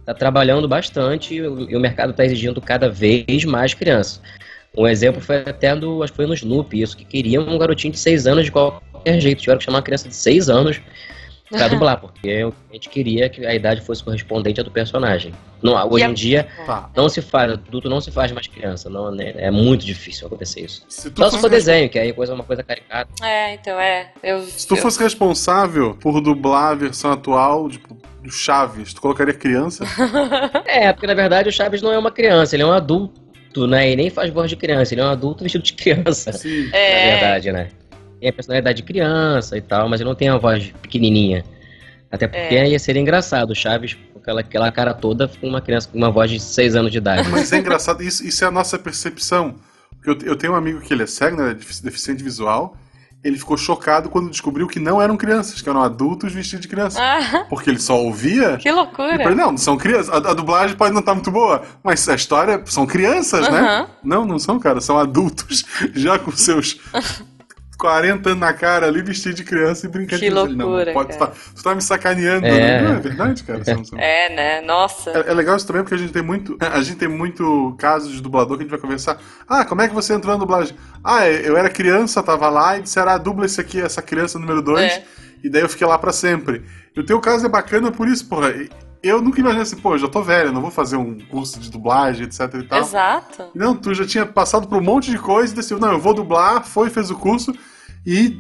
tá 0.06 0.14
trabalhando 0.14 0.68
bastante 0.68 1.36
e 1.36 1.42
o, 1.42 1.70
e 1.70 1.76
o 1.76 1.80
mercado 1.80 2.12
está 2.12 2.26
exigindo 2.26 2.60
cada 2.60 2.90
vez 2.90 3.46
mais 3.46 3.74
crianças. 3.74 4.22
Um 4.76 4.88
exemplo 4.88 5.22
foi 5.22 5.38
até 5.38 5.76
do, 5.76 6.02
acho 6.02 6.14
que 6.14 6.18
foi 6.18 6.26
no 6.26 6.34
Snoopy, 6.34 6.82
isso, 6.82 6.96
que 6.96 7.04
queriam 7.04 7.44
um 7.44 7.58
garotinho 7.58 7.92
de 7.92 8.00
6 8.00 8.26
anos 8.26 8.46
de 8.46 8.52
qualquer 8.52 8.91
jeito. 9.20 9.40
Tiveram 9.40 9.58
que 9.60 9.66
chamar 9.66 9.78
uma 9.78 9.84
criança 9.84 10.08
de 10.08 10.16
6 10.16 10.50
anos 10.50 10.80
pra 11.50 11.68
dublar, 11.70 12.00
porque 12.00 12.46
a 12.70 12.74
gente 12.74 12.88
queria 12.90 13.28
que 13.30 13.46
a 13.46 13.54
idade 13.54 13.82
fosse 13.82 14.04
correspondente 14.04 14.60
à 14.62 14.64
do 14.64 14.72
personagem. 14.72 15.34
Não, 15.62 15.74
hoje 15.92 16.06
em 16.06 16.14
dia, 16.14 16.48
Tá. 16.66 16.90
não 16.96 17.08
se 17.10 17.22
faz, 17.22 17.52
adulto 17.52 17.88
não 17.90 18.00
se 18.02 18.10
faz 18.10 18.32
mais 18.32 18.48
criança. 18.48 18.90
Não, 18.90 19.12
né, 19.12 19.34
é 19.36 19.52
muito 19.52 19.86
difícil 19.86 20.26
acontecer 20.28 20.62
isso. 20.62 20.84
Se 20.90 21.12
tu, 21.12 21.18
Só 21.20 21.26
se 21.26 21.32
fosse, 21.32 21.42
for 21.42 21.50
desenho, 21.50 21.88
que 21.90 22.00
aí 22.00 22.10
é 22.10 22.14
coisa, 22.14 22.34
uma 22.34 22.44
coisa 22.44 22.64
caricata. 22.64 23.10
É, 23.24 23.54
então 23.54 23.80
é. 23.80 24.12
Eu, 24.24 24.42
se 24.42 24.66
tu 24.68 24.76
eu- 24.76 24.82
fosse 24.82 25.02
responsável 25.04 25.96
por 26.02 26.20
dublar 26.22 26.72
a 26.72 26.76
versão 26.76 27.12
atual, 27.12 27.70
tipo, 27.70 27.96
do 28.24 28.32
Chaves, 28.32 28.94
tu 28.94 29.02
colocaria 29.02 29.34
criança? 29.34 29.84
É, 30.66 30.92
porque 30.94 31.06
na 31.08 31.14
verdade 31.14 31.50
o 31.50 31.52
Chaves 31.52 31.82
não 31.82 31.92
é 31.92 31.98
uma 31.98 32.12
criança, 32.12 32.56
ele 32.56 32.64
é 32.64 32.66
um 32.66 32.72
adulto, 32.72 33.68
né? 33.68 33.92
E 33.92 33.96
nem 33.96 34.10
faz 34.10 34.32
voz 34.32 34.50
de 34.50 34.56
criança, 34.56 34.94
ele 34.94 35.02
é 35.02 35.06
um 35.06 35.10
adulto 35.10 35.44
vestido 35.44 35.64
de 35.64 35.74
criança. 35.74 36.32
Sim. 36.32 36.70
É. 36.74 37.06
Na 37.06 37.12
verdade, 37.20 37.52
né? 37.52 37.68
Tem 38.22 38.30
a 38.30 38.34
personalidade 38.34 38.78
de 38.78 38.84
criança 38.84 39.58
e 39.58 39.62
tal, 39.62 39.90
mas 39.90 40.00
ele 40.00 40.08
não 40.08 40.16
tem 40.16 40.30
uma 40.30 40.38
voz 40.40 40.72
pequenininha. 40.82 41.44
Até 42.12 42.28
porque 42.28 42.56
É. 42.56 42.70
ia 42.70 42.78
ser 42.80 42.96
engraçado, 42.96 43.50
o 43.52 43.56
Chaves, 43.56 43.98
com 44.14 44.20
aquela, 44.20 44.42
aquela 44.42 44.72
cara 44.72 44.94
toda, 44.94 45.28
com 45.28 45.48
uma 45.48 45.60
criança 45.60 45.90
com 45.92 45.98
uma 45.98 46.12
voz 46.12 46.30
de 46.30 46.40
6 46.40 46.76
anos 46.76 46.92
de 46.92 47.00
idade. 47.00 47.28
Mas 47.30 47.52
é 47.52 47.58
engraçado, 47.58 48.04
isso, 48.04 48.24
isso 48.26 48.44
é 48.44 48.48
a 48.48 48.52
nossa 48.52 48.78
percepção. 48.78 49.56
Porque 49.96 50.26
eu, 50.26 50.32
eu 50.32 50.36
tenho 50.36 50.54
um 50.54 50.56
amigo 50.56 50.82
que 50.82 50.94
ele 50.94 51.04
é 51.04 51.08
cego, 51.08 51.42
né, 51.42 51.54
defici- 51.54 51.84
deficiente 51.84 52.24
visual. 52.24 52.78
Ele 53.24 53.38
ficou 53.38 53.56
chocado 53.56 54.10
quando 54.10 54.32
descobriu 54.32 54.68
que 54.68 54.80
não 54.80 55.00
eram 55.00 55.16
crianças, 55.16 55.62
que 55.62 55.70
eram 55.70 55.80
adultos 55.84 56.34
vestidos 56.34 56.64
de 56.64 56.68
criança. 56.68 57.00
Ah, 57.00 57.46
Porque 57.48 57.70
ele 57.70 57.80
só 57.80 57.96
ouvia. 58.04 58.58
que 58.58 58.72
loucura. 58.72 59.16
falei, 59.20 59.36
não, 59.36 59.52
não 59.52 59.58
são 59.60 59.78
crianças. 59.78 60.10
A, 60.10 60.18
a 60.32 60.34
dublagem 60.34 60.76
pode 60.76 60.92
não 60.92 61.02
estar 61.02 61.14
muito 61.14 61.30
boa, 61.30 61.62
mas 61.84 62.10
a 62.10 62.16
história 62.16 62.60
são 62.66 62.88
crianças, 62.88 63.48
né? 63.48 63.88
Não, 64.04 64.26
não 64.26 64.40
são, 64.40 64.60
cara. 64.60 64.82
São 64.82 64.98
adultos, 64.98 65.64
já 65.94 66.18
com 66.18 66.32
seus 66.32 66.80
40 67.82 68.30
anos 68.30 68.40
na 68.40 68.54
cara 68.54 68.86
ali, 68.86 69.02
vestidos 69.02 69.36
de 69.36 69.44
criança 69.44 69.88
e 69.88 69.90
brincando 69.90 70.20
Que 70.20 70.30
de. 70.30 70.38
Ele, 70.38 70.56
não, 70.56 70.68
loucura, 70.68 70.94
pode, 70.94 71.14
tu, 71.14 71.18
tá, 71.18 71.28
tu 71.28 71.64
tá 71.64 71.74
me 71.74 71.82
sacaneando. 71.82 72.46
É. 72.46 72.52
né? 72.52 72.82
Não, 72.84 72.96
é 72.96 73.00
verdade, 73.00 73.44
cara. 73.44 73.64
É, 73.98 74.36
né? 74.36 74.62
Nossa. 74.62 75.10
É, 75.10 75.32
é 75.32 75.34
legal 75.34 75.58
isso 75.58 75.66
também 75.66 75.82
porque 75.82 75.96
a 75.96 75.98
gente 75.98 76.14
tem 76.14 76.22
muito. 76.22 76.56
A 76.62 76.82
gente 76.82 76.98
tem 76.98 77.08
muito 77.08 77.76
casos 77.78 78.14
de 78.14 78.22
dublador 78.22 78.56
que 78.56 78.64
a 78.64 78.66
gente 78.66 78.72
vai 78.72 78.80
conversar. 78.80 79.20
Ah, 79.48 79.66
como 79.66 79.82
é 79.82 79.88
que 79.88 79.94
você 79.94 80.14
entrou 80.14 80.34
na 80.34 80.40
dublagem? 80.40 80.76
Ah, 81.04 81.28
eu 81.28 81.58
era 81.58 81.70
criança, 81.70 82.22
tava 82.24 82.50
lá 82.50 82.78
e 82.78 82.84
disseram, 82.84 83.12
ah, 83.12 83.18
dubla 83.18 83.46
esse 83.46 83.60
aqui, 83.60 83.82
essa 83.82 84.02
criança 84.02 84.38
número 84.40 84.62
2, 84.62 84.80
É. 84.92 85.04
e 85.44 85.50
daí 85.50 85.64
eu 85.64 85.70
fiquei 85.70 85.86
lá 85.86 85.98
pra 85.98 86.14
sempre. 86.14 86.64
E 86.96 87.00
o 87.00 87.06
teu 87.06 87.20
caso 87.20 87.46
é 87.46 87.50
bacana 87.50 87.92
por 87.92 88.08
isso, 88.08 88.28
porra. 88.28 88.54
Eu 89.04 89.22
nunca 89.22 89.40
imaginei 89.40 89.64
assim, 89.64 89.78
pô, 89.78 89.94
eu 89.96 89.98
já 90.00 90.08
tô 90.08 90.22
velho, 90.22 90.52
não 90.52 90.62
vou 90.62 90.70
fazer 90.70 90.96
um 90.96 91.18
curso 91.20 91.60
de 91.60 91.72
dublagem, 91.72 92.26
etc 92.26 92.42
e 92.54 92.64
tal. 92.64 92.80
Exato. 92.80 93.46
Não, 93.56 93.76
tu 93.76 93.94
já 93.96 94.06
tinha 94.06 94.26
passado 94.26 94.68
por 94.68 94.78
um 94.78 94.84
monte 94.84 95.10
de 95.10 95.18
coisa 95.18 95.52
e 95.52 95.56
decidiu, 95.56 95.80
não, 95.80 95.92
eu 95.94 96.00
vou 96.00 96.14
dublar, 96.14 96.64
foi, 96.64 96.90
fez 96.90 97.10
o 97.10 97.16
curso 97.16 97.52
e 98.06 98.40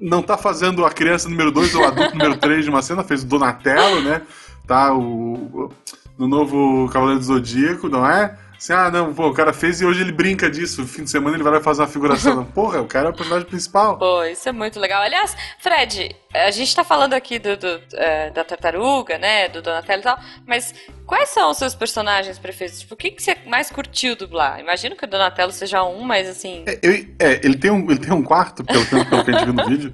não 0.00 0.20
tá 0.22 0.36
fazendo 0.36 0.84
a 0.84 0.90
criança 0.90 1.28
número 1.28 1.50
2 1.50 1.74
ou 1.74 1.82
o 1.82 1.84
adulto 1.86 2.12
número 2.18 2.36
3 2.36 2.64
de 2.64 2.70
uma 2.70 2.82
cena, 2.82 3.02
fez 3.02 3.22
o 3.22 3.26
Donatello, 3.26 4.02
né? 4.02 4.20
Tá, 4.66 4.92
o, 4.92 5.34
o- 5.34 5.70
no 6.18 6.28
novo 6.28 6.88
Cavaleiro 6.92 7.18
do 7.20 7.24
Zodíaco, 7.26 7.88
não 7.88 8.06
é? 8.06 8.36
Assim, 8.62 8.72
ah, 8.74 8.92
não, 8.92 9.12
pô, 9.12 9.26
o 9.26 9.34
cara 9.34 9.52
fez 9.52 9.80
e 9.80 9.84
hoje 9.84 10.02
ele 10.02 10.12
brinca 10.12 10.48
disso. 10.48 10.86
Fim 10.86 11.02
de 11.02 11.10
semana 11.10 11.36
ele 11.36 11.42
vai 11.42 11.54
lá 11.54 11.60
fazer 11.60 11.82
uma 11.82 11.88
figuração. 11.88 12.36
Não, 12.36 12.44
Porra, 12.54 12.80
o 12.80 12.86
cara 12.86 13.08
é 13.08 13.10
o 13.10 13.12
personagem 13.12 13.48
principal. 13.48 13.98
Pô, 13.98 14.22
isso 14.22 14.48
é 14.48 14.52
muito 14.52 14.78
legal. 14.78 15.02
Aliás, 15.02 15.36
Fred, 15.58 16.14
a 16.32 16.48
gente 16.52 16.72
tá 16.76 16.84
falando 16.84 17.12
aqui 17.14 17.40
do, 17.40 17.56
do, 17.56 17.80
é, 17.94 18.30
da 18.30 18.44
tartaruga, 18.44 19.18
né? 19.18 19.48
Do 19.48 19.62
Donatello 19.62 20.00
e 20.00 20.04
tal, 20.04 20.16
mas 20.46 20.72
quais 21.04 21.30
são 21.30 21.50
os 21.50 21.56
seus 21.56 21.74
personagens 21.74 22.38
preferidos? 22.38 22.78
Tipo, 22.78 22.94
o 22.94 22.96
que, 22.96 23.10
que 23.10 23.20
você 23.20 23.36
mais 23.46 23.68
curtiu 23.68 24.14
dublar? 24.14 24.60
Imagino 24.60 24.94
que 24.94 25.04
o 25.04 25.08
Donatello 25.08 25.50
seja 25.50 25.82
um, 25.82 26.02
mas 26.04 26.28
assim. 26.28 26.62
É, 26.68 26.78
eu- 26.84 27.06
é, 27.18 27.40
ele, 27.42 27.56
tem 27.58 27.72
um, 27.72 27.90
ele 27.90 27.98
tem 27.98 28.12
um 28.12 28.22
quarto, 28.22 28.62
pelo, 28.62 28.86
pelo 28.86 29.24
que 29.24 29.30
a 29.32 29.34
gente 29.38 29.44
viu 29.44 29.54
no 29.54 29.64
vídeo, 29.66 29.92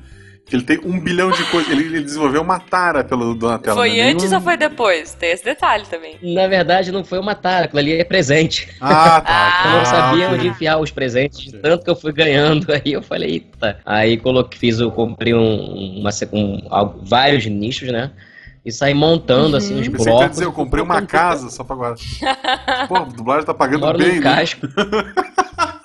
ele 0.52 0.62
tem 0.62 0.78
um 0.84 0.98
bilhão 0.98 1.30
de 1.30 1.42
coisas. 1.50 1.70
Ele, 1.70 1.84
ele 1.84 2.00
desenvolveu 2.02 2.40
uma 2.42 2.58
tara 2.58 3.04
pelo 3.04 3.34
Donatello. 3.34 3.76
foi 3.76 3.96
né? 3.96 4.10
antes 4.10 4.24
Nenhum- 4.24 4.36
ou 4.36 4.40
foi 4.40 4.56
depois? 4.56 5.14
Tem 5.14 5.30
esse 5.30 5.44
detalhe 5.44 5.84
também. 5.86 6.16
Na 6.22 6.46
verdade, 6.46 6.90
não 6.92 7.04
foi 7.04 7.18
uma 7.18 7.34
tara, 7.34 7.66
aquilo 7.66 7.80
ali 7.80 7.92
é 7.94 8.04
presente. 8.04 8.68
Ah, 8.80 9.20
tá. 9.24 9.24
Ah, 9.28 9.62
Eu 9.66 9.78
não 9.78 9.84
sabia 9.84 10.26
ok. 10.26 10.38
onde 10.38 10.48
enfiar 10.48 10.78
os 10.78 10.90
presentes, 10.90 11.40
de 11.40 11.52
tanto 11.58 11.84
que 11.84 11.90
eu 11.90 11.96
fui 11.96 12.12
ganhando. 12.12 12.66
Aí 12.72 12.92
eu 12.92 13.02
falei, 13.02 13.30
eita. 13.30 13.78
Aí 13.84 14.16
coloquei, 14.16 14.58
fiz, 14.58 14.78
eu 14.80 14.90
comprei 14.90 15.34
um, 15.34 15.98
uma, 16.00 16.10
um- 16.32 16.66
algo- 16.70 17.00
vários 17.04 17.44
nichos, 17.46 17.90
né? 17.90 18.10
E 18.64 18.72
saí 18.72 18.92
montando 18.92 19.56
assim 19.56 19.80
os 19.80 19.88
Pensei 19.88 19.92
que 19.98 20.04
blocos. 20.04 20.22
ia 20.22 20.28
dizer, 20.28 20.44
eu 20.44 20.52
comprei 20.52 20.82
uma 20.82 21.00
casa 21.00 21.48
só 21.48 21.64
pra 21.64 21.74
guardar. 21.76 21.98
Pô, 22.88 22.96
a 22.96 23.00
dublagem 23.04 23.46
tá 23.46 23.54
pagando 23.54 23.80
Moro 23.86 23.96
bem, 23.96 24.16
né? 24.16 24.20
casco. 24.20 24.66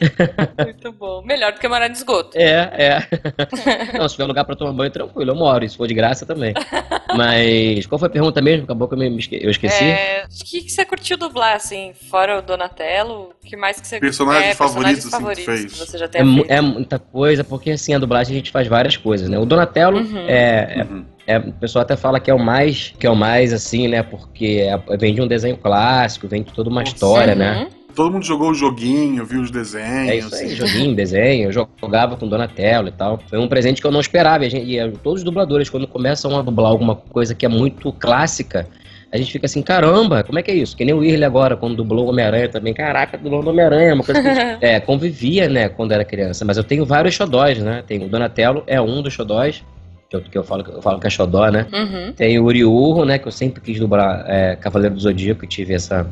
Muito 0.64 0.92
bom. 0.92 1.22
Melhor 1.24 1.52
do 1.52 1.60
que 1.60 1.68
morar 1.68 1.88
no 1.88 1.94
esgoto. 1.94 2.36
É, 2.36 2.70
é. 2.76 3.08
Não, 3.98 4.08
se 4.08 4.14
tiver 4.14 4.26
lugar 4.26 4.44
pra 4.44 4.56
tomar 4.56 4.72
banho, 4.72 4.90
tranquilo, 4.90 5.30
eu 5.30 5.34
moro. 5.34 5.64
E 5.64 5.68
se 5.68 5.76
for 5.76 5.86
de 5.86 5.94
graça 5.94 6.24
também. 6.26 6.54
Mas 7.16 7.86
qual 7.86 7.98
foi 7.98 8.08
a 8.08 8.10
pergunta 8.10 8.40
mesmo? 8.40 8.64
Acabou 8.64 8.88
que 8.88 8.94
eu, 8.94 8.98
me, 8.98 9.06
eu 9.32 9.50
esqueci. 9.50 9.84
É, 9.84 10.24
o 10.24 10.44
que, 10.44 10.62
que 10.62 10.70
você 10.70 10.84
curtiu 10.84 11.16
dublar, 11.16 11.56
assim, 11.56 11.92
fora 12.10 12.38
o 12.38 12.42
Donatello? 12.42 13.30
O 13.42 13.46
que 13.46 13.56
mais 13.56 13.80
que 13.80 13.86
você 13.86 13.98
Personagens 14.00 14.50
é, 14.50 14.54
favoritos, 14.54 15.04
personagens 15.04 15.06
assim, 15.06 15.08
que 15.08 15.44
favoritos 15.44 15.44
fez. 15.44 15.72
que 15.72 15.78
você 15.90 15.98
já 15.98 16.04
É, 16.04 16.08
tem 16.08 16.34
feito? 16.34 16.50
é 16.52 16.60
muita 16.60 16.98
coisa, 16.98 17.44
porque 17.44 17.70
assim, 17.72 17.94
a 17.94 17.98
dublagem 17.98 18.34
a 18.34 18.38
gente 18.38 18.50
faz 18.50 18.66
várias 18.68 18.96
coisas, 18.96 19.28
né? 19.28 19.38
O 19.38 19.44
Donatello 19.44 19.98
Uhum. 19.98 20.26
é, 20.28 20.74
é- 20.80 20.84
Uhum. 20.84 21.04
é- 21.26 21.38
O 21.38 21.52
pessoal 21.52 21.82
até 21.82 21.96
fala 21.96 22.20
que 22.20 22.30
é 22.30 22.34
o 22.34 22.38
mais, 22.38 22.94
que 22.98 23.06
é 23.06 23.10
o 23.10 23.16
mais 23.16 23.52
assim, 23.52 23.88
né? 23.88 24.02
Porque 24.02 24.66
é- 24.68 24.96
vem 24.96 25.14
de 25.14 25.20
um 25.20 25.26
desenho 25.26 25.56
clássico, 25.56 26.28
vem 26.28 26.42
de 26.42 26.52
toda 26.52 26.68
uma 26.70 26.80
Nossa. 26.80 26.92
história, 26.94 27.32
Uhum. 27.32 27.38
né? 27.38 27.68
Todo 27.94 28.12
mundo 28.12 28.24
jogou 28.24 28.50
o 28.50 28.54
joguinho, 28.54 29.24
viu 29.24 29.40
os 29.40 29.50
desenhos. 29.50 30.08
É 30.08 30.16
isso 30.16 30.34
aí, 30.34 30.46
assim. 30.46 30.54
joguinho, 30.56 30.94
desenho, 30.94 31.48
eu 31.48 31.52
jogava 31.52 32.16
com 32.16 32.28
Donatello 32.28 32.88
e 32.88 32.92
tal. 32.92 33.20
Foi 33.28 33.38
um 33.38 33.48
presente 33.48 33.80
que 33.80 33.86
eu 33.86 33.90
não 33.90 34.00
esperava. 34.00 34.44
E, 34.44 34.46
a 34.46 34.50
gente, 34.50 34.66
e, 34.66 34.78
eh, 34.78 34.92
todos 35.02 35.20
os 35.20 35.24
dubladores, 35.24 35.68
quando 35.68 35.86
começam 35.86 36.38
a 36.38 36.42
dublar 36.42 36.70
alguma 36.70 36.96
coisa 36.96 37.34
que 37.34 37.44
é 37.44 37.48
muito 37.48 37.92
clássica, 37.92 38.66
a 39.12 39.16
gente 39.16 39.32
fica 39.32 39.46
assim, 39.46 39.60
caramba, 39.60 40.22
como 40.22 40.38
é 40.38 40.42
que 40.42 40.50
é 40.50 40.54
isso? 40.54 40.76
Que 40.76 40.84
nem 40.84 40.94
o 40.94 41.02
Irle 41.02 41.24
agora, 41.24 41.56
quando 41.56 41.74
dublou 41.74 42.06
o 42.06 42.08
Homem-Aranha 42.10 42.48
também. 42.48 42.72
Caraca, 42.72 43.18
dublou 43.18 43.42
o 43.42 43.48
Homem-Aranha, 43.48 43.94
uma 43.94 44.04
coisa 44.04 44.22
que 44.22 44.28
a 44.28 44.34
gente, 44.34 44.58
é, 44.64 44.78
convivia, 44.78 45.48
né, 45.48 45.68
quando 45.68 45.92
era 45.92 46.04
criança. 46.04 46.44
Mas 46.44 46.56
eu 46.56 46.64
tenho 46.64 46.86
vários 46.86 47.14
xodóis, 47.14 47.58
né? 47.58 47.82
Tem 47.86 48.04
o 48.04 48.08
Donatello, 48.08 48.62
é 48.68 48.80
um 48.80 49.02
dos 49.02 49.12
xodóis, 49.12 49.64
que 50.08 50.16
eu, 50.16 50.20
que 50.20 50.38
eu, 50.38 50.44
falo, 50.44 50.64
eu 50.68 50.80
falo 50.80 51.00
que 51.00 51.06
é 51.06 51.10
xodó, 51.10 51.50
né? 51.50 51.66
Uhum. 51.72 52.12
Tem 52.12 52.38
o 52.38 52.44
Uriurro, 52.44 53.04
né? 53.04 53.18
Que 53.18 53.26
eu 53.26 53.32
sempre 53.32 53.60
quis 53.60 53.80
dublar 53.80 54.24
é, 54.28 54.54
Cavaleiro 54.56 54.94
do 54.94 55.00
Zodíaco 55.00 55.44
e 55.44 55.48
tive 55.48 55.74
essa 55.74 56.06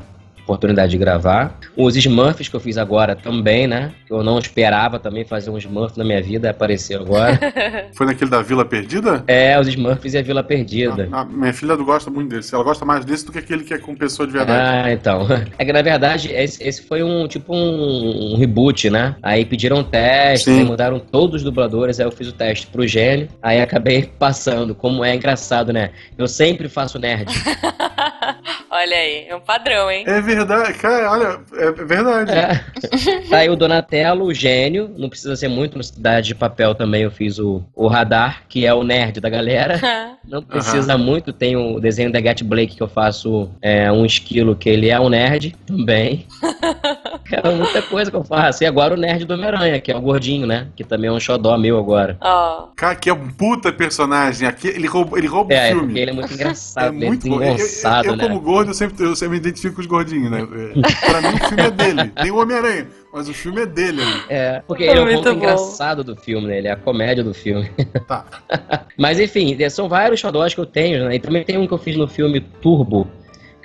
oportunidade 0.48 0.90
de 0.90 0.98
gravar. 0.98 1.58
Os 1.76 1.94
Smurfs 1.96 2.48
que 2.48 2.56
eu 2.56 2.60
fiz 2.60 2.78
agora 2.78 3.14
também, 3.14 3.66
né? 3.66 3.92
Que 4.06 4.12
eu 4.12 4.22
não 4.22 4.38
esperava 4.38 4.98
também 4.98 5.24
fazer 5.24 5.50
um 5.50 5.58
Smurf 5.58 5.96
na 5.98 6.04
minha 6.04 6.22
vida, 6.22 6.48
apareceu 6.50 7.00
agora. 7.02 7.38
Foi 7.94 8.06
naquele 8.06 8.30
da 8.30 8.40
Vila 8.42 8.64
Perdida? 8.64 9.22
é, 9.26 9.58
os 9.60 9.68
Smurfs 9.68 10.14
e 10.14 10.18
a 10.18 10.22
Vila 10.22 10.42
Perdida. 10.42 11.08
A, 11.12 11.20
a 11.20 11.24
minha 11.24 11.52
filha 11.52 11.76
gosta 11.76 12.10
muito 12.10 12.30
desse. 12.30 12.54
Ela 12.54 12.64
gosta 12.64 12.84
mais 12.84 13.04
desse 13.04 13.26
do 13.26 13.32
que 13.32 13.38
aquele 13.38 13.62
que 13.62 13.74
é 13.74 13.78
com 13.78 13.94
pessoa 13.94 14.26
de 14.26 14.32
verdade. 14.32 14.86
Ah, 14.86 14.92
então. 14.92 15.26
É 15.58 15.64
que 15.64 15.72
na 15.72 15.82
verdade 15.82 16.30
esse, 16.32 16.62
esse 16.62 16.82
foi 16.82 17.02
um 17.02 17.26
tipo 17.26 17.54
um, 17.54 18.34
um 18.34 18.36
reboot, 18.36 18.88
né? 18.90 19.16
Aí 19.22 19.44
pediram 19.44 19.82
teste, 19.82 20.50
Sim. 20.50 20.60
aí 20.60 20.64
mudaram 20.64 20.98
todos 21.00 21.36
os 21.36 21.42
dubladores, 21.42 21.98
aí 21.98 22.06
eu 22.06 22.12
fiz 22.12 22.28
o 22.28 22.32
teste 22.32 22.66
pro 22.68 22.86
gênio, 22.86 23.28
aí 23.42 23.60
acabei 23.60 24.08
passando. 24.18 24.74
Como 24.74 25.04
é 25.04 25.14
engraçado, 25.14 25.72
né? 25.72 25.90
Eu 26.16 26.28
sempre 26.28 26.68
faço 26.68 26.98
nerd. 26.98 27.32
Olha 28.80 28.96
aí, 28.96 29.26
é 29.26 29.34
um 29.34 29.40
padrão, 29.40 29.90
hein? 29.90 30.04
É 30.06 30.20
verdade, 30.20 30.72
cara, 30.74 31.10
olha, 31.10 31.40
é 31.52 31.72
verdade. 31.72 32.30
É. 32.30 32.64
Tá 33.28 33.38
aí 33.38 33.50
o 33.50 33.56
Donatello, 33.56 34.24
o 34.24 34.32
gênio, 34.32 34.94
não 34.96 35.08
precisa 35.08 35.34
ser 35.34 35.48
muito, 35.48 35.76
no 35.76 35.82
Cidade 35.82 36.28
de 36.28 36.34
Papel 36.34 36.74
também 36.74 37.02
eu 37.02 37.10
fiz 37.10 37.38
o, 37.38 37.62
o 37.74 37.88
Radar, 37.88 38.44
que 38.48 38.64
é 38.64 38.72
o 38.72 38.84
nerd 38.84 39.20
da 39.20 39.28
galera. 39.28 39.80
Não 40.28 40.42
precisa 40.42 40.98
muito, 40.98 41.32
tem 41.32 41.56
o 41.56 41.80
desenho 41.80 42.12
da 42.12 42.20
Get 42.20 42.42
Blake 42.42 42.76
que 42.76 42.82
eu 42.82 42.88
faço 42.88 43.50
é, 43.62 43.90
um 43.90 44.04
esquilo, 44.04 44.54
que 44.54 44.68
ele 44.68 44.90
é 44.90 45.00
um 45.00 45.08
nerd 45.08 45.56
também. 45.66 46.26
É 47.30 47.50
muita 47.54 47.82
coisa 47.82 48.10
que 48.10 48.16
eu 48.16 48.24
faço. 48.24 48.62
E 48.64 48.66
agora 48.66 48.94
o 48.94 48.96
nerd 48.96 49.24
do 49.24 49.34
Homem-Aranha, 49.34 49.80
que 49.80 49.92
é 49.92 49.96
o 49.96 50.00
gordinho, 50.00 50.46
né? 50.46 50.68
Que 50.74 50.82
também 50.84 51.08
é 51.08 51.12
um 51.12 51.20
xodó 51.20 51.56
meu 51.58 51.78
agora. 51.78 52.16
Ó, 52.20 52.68
Cara, 52.76 52.94
que 52.94 53.08
é 53.10 53.12
um 53.12 53.28
puta 53.28 53.72
personagem. 53.72 54.46
Aqui, 54.48 54.68
ele 54.68 54.86
rouba, 54.86 55.18
ele 55.18 55.26
rouba 55.26 55.52
É, 55.52 55.74
o 55.74 55.78
filme. 55.78 55.98
ele 56.00 56.10
é 56.10 56.14
muito 56.14 56.32
engraçado, 56.32 56.84
É 56.84 56.88
é 56.88 57.06
muito 57.08 57.28
bom. 57.28 57.36
Eu, 57.36 57.42
eu, 57.48 57.54
desengonçado, 57.54 58.08
eu, 58.08 58.16
né? 58.16 58.28
como 58.28 58.40
gordo, 58.40 58.70
eu 58.70 58.74
sempre, 58.74 59.04
eu 59.04 59.14
sempre 59.16 59.32
me 59.32 59.36
identifico 59.38 59.74
com 59.76 59.80
os 59.80 59.86
gordinhos, 59.86 60.30
né? 60.30 60.40
É, 60.40 61.10
pra 61.10 61.20
mim, 61.20 61.36
o 61.36 61.48
filme 61.48 61.62
é 61.62 61.70
dele. 61.70 62.08
Tem 62.22 62.30
o 62.30 62.36
Homem-Aranha, 62.40 62.86
mas 63.12 63.28
o 63.28 63.34
filme 63.34 63.60
é 63.62 63.66
dele. 63.66 64.00
ali. 64.02 64.22
É, 64.28 64.62
porque 64.66 64.84
ele 64.84 64.98
é 64.98 65.02
o 65.02 65.06
ponto 65.16 65.24
bom. 65.30 65.36
engraçado 65.36 66.02
do 66.04 66.16
filme, 66.16 66.46
né? 66.48 66.58
Ele 66.58 66.68
é 66.68 66.72
a 66.72 66.76
comédia 66.76 67.22
do 67.24 67.34
filme. 67.34 67.70
Tá. 68.06 68.24
Mas 68.96 69.20
enfim, 69.20 69.56
é, 69.60 69.68
são 69.68 69.88
vários 69.88 70.18
xodós 70.20 70.54
que 70.54 70.60
eu 70.60 70.66
tenho, 70.66 71.04
né? 71.08 71.14
E 71.14 71.18
também 71.20 71.44
tem 71.44 71.56
um 71.58 71.66
que 71.66 71.72
eu 71.72 71.78
fiz 71.78 71.96
no 71.96 72.08
filme 72.08 72.40
Turbo, 72.40 73.06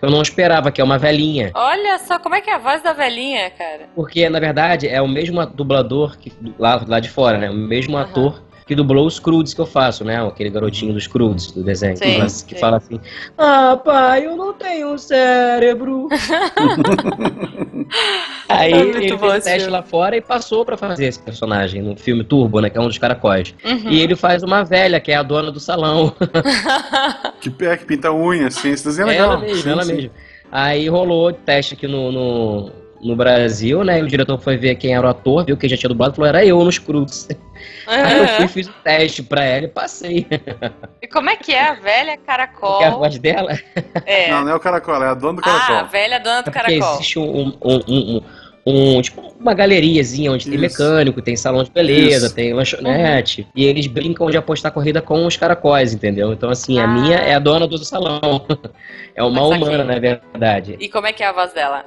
eu 0.03 0.11
não 0.11 0.21
esperava, 0.21 0.69
que 0.69 0.81
é 0.81 0.83
uma 0.83 0.97
velhinha. 0.97 1.49
olha 1.53 1.97
só 1.99 2.19
como 2.19 2.35
é 2.35 2.41
que 2.41 2.49
é 2.49 2.55
a 2.55 2.57
voz 2.57 2.83
da 2.83 2.91
velhinha, 2.91 3.49
cara. 3.51 3.87
Porque, 3.95 4.27
na 4.29 4.37
verdade, 4.37 4.85
é 4.85 5.01
o 5.01 5.07
mesmo 5.07 5.43
dublador 5.45 6.17
que, 6.17 6.31
lá, 6.59 6.83
lá 6.85 6.99
de 6.99 7.09
fora, 7.09 7.37
né? 7.37 7.49
O 7.49 7.53
mesmo 7.53 7.95
Aham. 7.97 8.05
ator 8.05 8.43
que 8.65 8.75
dublou 8.75 9.05
os 9.05 9.19
Crudes 9.19 9.53
que 9.53 9.61
eu 9.61 9.65
faço, 9.65 10.03
né? 10.03 10.25
Aquele 10.25 10.49
garotinho 10.49 10.93
dos 10.93 11.07
Crudes 11.07 11.51
do 11.51 11.63
desenho. 11.63 11.97
Sim, 11.97 12.19
que, 12.21 12.29
sim. 12.29 12.55
fala 12.55 12.77
assim: 12.77 12.99
Ah, 13.37 13.79
pai, 13.83 14.25
eu 14.25 14.35
não 14.35 14.53
tenho 14.53 14.93
um 14.93 14.97
cérebro. 14.97 16.07
Aí 18.47 18.73
É 18.73 18.77
ele 18.77 19.17
fez 19.17 19.43
teste 19.43 19.69
lá 19.69 19.81
fora 19.81 20.15
e 20.15 20.21
passou 20.21 20.63
pra 20.65 20.77
fazer 20.77 21.05
esse 21.05 21.19
personagem 21.19 21.81
no 21.81 21.95
filme 21.95 22.23
Turbo, 22.23 22.59
né? 22.59 22.69
Que 22.69 22.77
é 22.77 22.81
um 22.81 22.87
dos 22.87 22.97
caracóis. 22.97 23.53
Uhum. 23.63 23.89
E 23.89 23.99
ele 23.99 24.15
faz 24.15 24.43
uma 24.43 24.63
velha, 24.63 24.99
que 24.99 25.11
é 25.11 25.15
a 25.15 25.23
dona 25.23 25.51
do 25.51 25.59
salão. 25.59 26.13
Que, 27.41 27.51
é, 27.65 27.75
que 27.75 27.85
pinta 27.85 28.09
unha, 28.11 28.47
assim. 28.47 28.69
Esse 28.69 28.85
desenho 28.85 29.07
é 29.09 29.11
legal. 29.11 29.33
Ela 29.33 29.41
mesmo, 29.41 29.63
Sim, 29.63 29.69
ela 29.69 29.83
sim. 29.83 29.93
mesmo. 29.93 30.11
Aí 30.49 30.87
rolou 30.87 31.33
teste 31.33 31.73
aqui 31.73 31.87
no, 31.87 32.11
no, 32.11 32.71
no 33.03 33.15
Brasil, 33.15 33.83
né? 33.83 33.99
E 33.99 34.03
o 34.03 34.07
diretor 34.07 34.39
foi 34.39 34.57
ver 34.57 34.75
quem 34.75 34.95
era 34.95 35.05
o 35.05 35.09
ator, 35.09 35.45
viu 35.45 35.57
que 35.57 35.67
já 35.67 35.75
tinha 35.77 35.89
dublado 35.89 36.13
e 36.13 36.15
falou, 36.15 36.29
era 36.29 36.45
eu 36.45 36.63
nos 36.63 36.77
Cruz. 36.79 37.27
Aí 37.87 38.17
eu 38.19 38.27
fui, 38.27 38.47
fiz 38.47 38.67
o 38.67 38.73
teste 38.83 39.21
pra 39.23 39.43
ela 39.43 39.65
e 39.65 39.69
passei. 39.69 40.25
E 41.01 41.07
como 41.07 41.29
é 41.29 41.35
que 41.35 41.53
é 41.53 41.69
a 41.69 41.73
velha 41.73 42.17
caracol? 42.17 42.71
Porque 42.71 42.83
a 42.85 42.89
voz 42.91 43.17
dela 43.19 43.51
É. 44.05 44.31
Não, 44.31 44.43
não 44.45 44.51
é 44.51 44.55
o 44.55 44.59
caracol, 44.59 45.03
é 45.03 45.07
a 45.09 45.13
dona 45.13 45.41
do 45.41 45.49
ah, 45.49 45.55
a 45.55 45.59
caracol. 45.67 45.89
velha 45.89 46.19
dona 46.19 46.41
do 46.41 46.49
é 46.49 46.51
porque 46.51 46.59
caracol. 46.59 46.93
existe 46.95 47.19
um, 47.19 47.47
um, 47.47 47.57
um, 47.61 47.81
um- 47.87 48.21
um- 48.97 49.01
tipo 49.01 49.32
uma 49.43 49.53
galeriazinha 49.53 50.31
onde 50.31 50.45
tem 50.45 50.53
Isso. 50.55 50.61
mecânico, 50.61 51.21
tem 51.21 51.35
salão 51.35 51.63
de 51.63 51.69
beleza, 51.69 52.27
Isso. 52.27 52.35
tem 52.35 52.53
lanchonete. 52.53 53.47
E 53.53 53.65
eles 53.65 53.85
brincam 53.87 54.29
de 54.29 54.37
apostar 54.37 54.71
corrida 54.71 55.01
com 55.01 55.25
os 55.25 55.37
caracóis, 55.37 55.93
entendeu? 55.93 56.31
Então, 56.33 56.49
assim, 56.49 56.79
a 56.79 56.85
Ah. 56.85 56.87
minha 56.87 57.17
é 57.17 57.35
a 57.35 57.39
dona 57.39 57.67
do 57.67 57.77
salão. 57.83 58.21
É 59.15 59.21
uma 59.21 59.47
Mas 59.47 59.61
humana, 59.61 59.83
na 59.83 59.99
verdade. 59.99 60.75
E 60.79 60.89
como 60.89 61.05
é 61.05 61.13
que 61.13 61.21
é 61.21 61.27
a 61.27 61.31
voz 61.31 61.53
dela? 61.53 61.85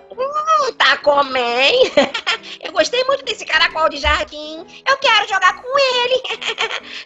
Tá 0.78 0.96
comem? 0.98 1.90
Eu 2.62 2.70
gostei 2.70 3.02
muito 3.02 3.24
desse 3.24 3.44
caracol 3.44 3.88
de 3.88 3.96
jardim. 3.96 4.64
Eu 4.88 4.96
quero 4.98 5.28
jogar 5.28 5.60
com 5.60 5.76
ele. 5.76 6.22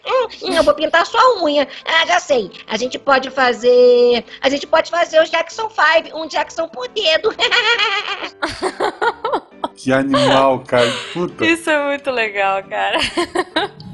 Hum, 0.42 0.54
eu 0.54 0.62
vou 0.62 0.74
pintar 0.74 1.06
sua 1.06 1.42
unha. 1.42 1.66
Ah, 1.84 2.06
já 2.06 2.18
sei. 2.18 2.50
A 2.66 2.76
gente 2.76 2.98
pode 2.98 3.30
fazer. 3.30 4.24
A 4.40 4.48
gente 4.48 4.66
pode 4.66 4.90
fazer 4.90 5.20
o 5.20 5.24
Jackson 5.24 5.68
5, 5.70 6.18
um 6.18 6.26
Jackson 6.26 6.68
por 6.68 6.88
dedo. 6.88 7.30
Que 9.82 9.92
animal, 9.92 10.58
cara. 10.60 10.90
Puta. 11.14 11.44
Isso 11.44 11.70
é 11.70 11.88
muito 11.88 12.10
legal, 12.10 12.62
cara. 12.64 12.98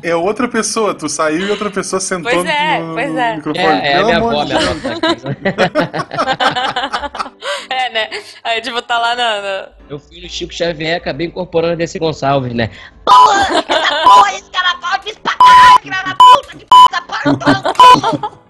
É 0.02 0.14
outra 0.16 0.48
pessoa, 0.48 0.94
tu 0.94 1.08
saiu 1.08 1.46
e 1.46 1.50
outra 1.50 1.70
pessoa 1.70 2.00
sentou 2.00 2.30
Pois 2.32 2.44
é, 2.44 2.78
no, 2.80 2.94
pois 2.94 3.16
é. 3.16 3.36
microfone. 3.36 3.66
É, 3.66 3.92
é 3.92 3.94
a 3.94 3.96
Pelo 3.96 4.06
minha 4.06 4.16
avó, 4.18 4.44
minha 4.44 4.56
avó 4.56 4.74
tá. 7.14 7.32
É, 7.70 7.90
né? 7.90 8.08
Aí, 8.44 8.60
tipo, 8.60 8.80
tá 8.82 8.98
lá 8.98 9.14
na. 9.14 9.40
na- 9.40 9.68
Meu 9.88 9.98
filho 9.98 10.28
Chico 10.28 10.52
Xavier 10.52 10.96
acabei 10.96 11.26
incorporando 11.28 11.76
desse 11.76 11.98
Gonçalves, 11.98 12.52
né? 12.52 12.70
Porra! 13.04 13.42
Essa 13.68 14.02
porra, 14.02 14.32
esse 14.34 14.50
caracol 14.50 14.88
é 14.92 14.98
difícil 14.98 15.20
pra 15.22 15.34
caralho, 15.34 15.80
filha 15.82 16.02
da 16.02 16.14
puta! 16.16 16.56
Que 16.56 16.66
puta 16.66 17.02
porra, 17.02 17.22
eu 17.26 17.38
tô 17.38 17.50
no 17.50 18.20
cu! 18.20 18.45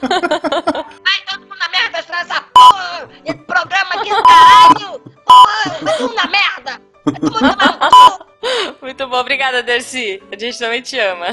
Vai 0.00 1.20
todo 1.28 1.40
mundo 1.40 1.56
na 1.58 1.68
merda, 1.70 1.98
essa 1.98 2.40
porra! 2.54 3.08
Esse 3.24 3.38
programa 3.38 3.90
aqui, 3.94 4.10
caralho! 4.10 5.00
Porra, 5.24 5.78
vai 5.80 5.96
todo 5.98 6.08
mundo 6.08 6.14
na 6.16 6.26
merda! 6.26 6.80
Vai 7.04 7.14
todo 7.14 7.32
mundo 7.32 7.56
cu! 7.90 8.32
Muito 8.82 9.06
bom, 9.06 9.16
obrigada, 9.18 9.62
Dercy. 9.62 10.20
A 10.32 10.36
gente 10.36 10.58
também 10.58 10.82
te 10.82 10.98
ama. 10.98 11.26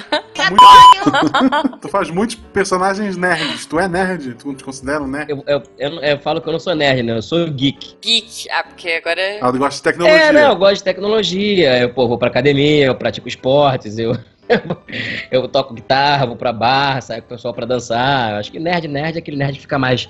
Muito- 0.49 1.79
Tu 1.81 1.89
faz 1.89 2.11
muitos 2.11 2.35
personagens 2.35 3.17
nerds. 3.17 3.65
Tu 3.65 3.79
é 3.79 3.87
nerd? 3.87 4.35
Tu 4.35 4.53
te 4.53 4.63
considera 4.63 5.01
um 5.01 5.07
nerd? 5.07 5.31
Eu, 5.31 5.43
eu, 5.47 5.63
eu, 5.79 5.99
eu 6.01 6.19
falo 6.19 6.39
que 6.39 6.47
eu 6.47 6.53
não 6.53 6.59
sou 6.59 6.75
nerd, 6.75 7.01
né? 7.01 7.17
Eu 7.17 7.21
sou 7.23 7.47
geek. 7.49 7.97
Geek. 7.99 8.47
Ah, 8.51 8.63
porque 8.63 8.91
agora. 8.91 9.19
é- 9.19 9.39
Ah, 9.41 9.51
tu 9.51 9.57
gosta 9.57 9.75
de 9.77 9.81
tecnologia. 9.81 10.21
É, 10.21 10.31
não, 10.31 10.49
eu 10.51 10.55
gosto 10.55 10.75
de 10.75 10.83
tecnologia. 10.83 11.79
Eu 11.79 11.89
pô, 11.91 12.07
vou 12.07 12.19
pra 12.19 12.27
academia, 12.27 12.85
eu 12.85 12.93
pratico 12.95 13.27
esportes, 13.27 13.97
eu, 13.97 14.15
eu 15.31 15.47
toco 15.47 15.73
guitarra, 15.73 16.25
vou 16.25 16.35
pra 16.35 16.51
bar, 16.51 17.01
saio 17.01 17.21
com 17.21 17.27
o 17.27 17.29
pessoal 17.29 17.53
pra 17.53 17.65
dançar. 17.65 18.31
Eu 18.31 18.37
Acho 18.37 18.51
que 18.51 18.59
nerd, 18.59 18.87
nerd 18.87 19.15
é 19.15 19.19
aquele 19.19 19.37
nerd 19.37 19.55
que 19.55 19.61
fica 19.61 19.77
mais 19.79 20.09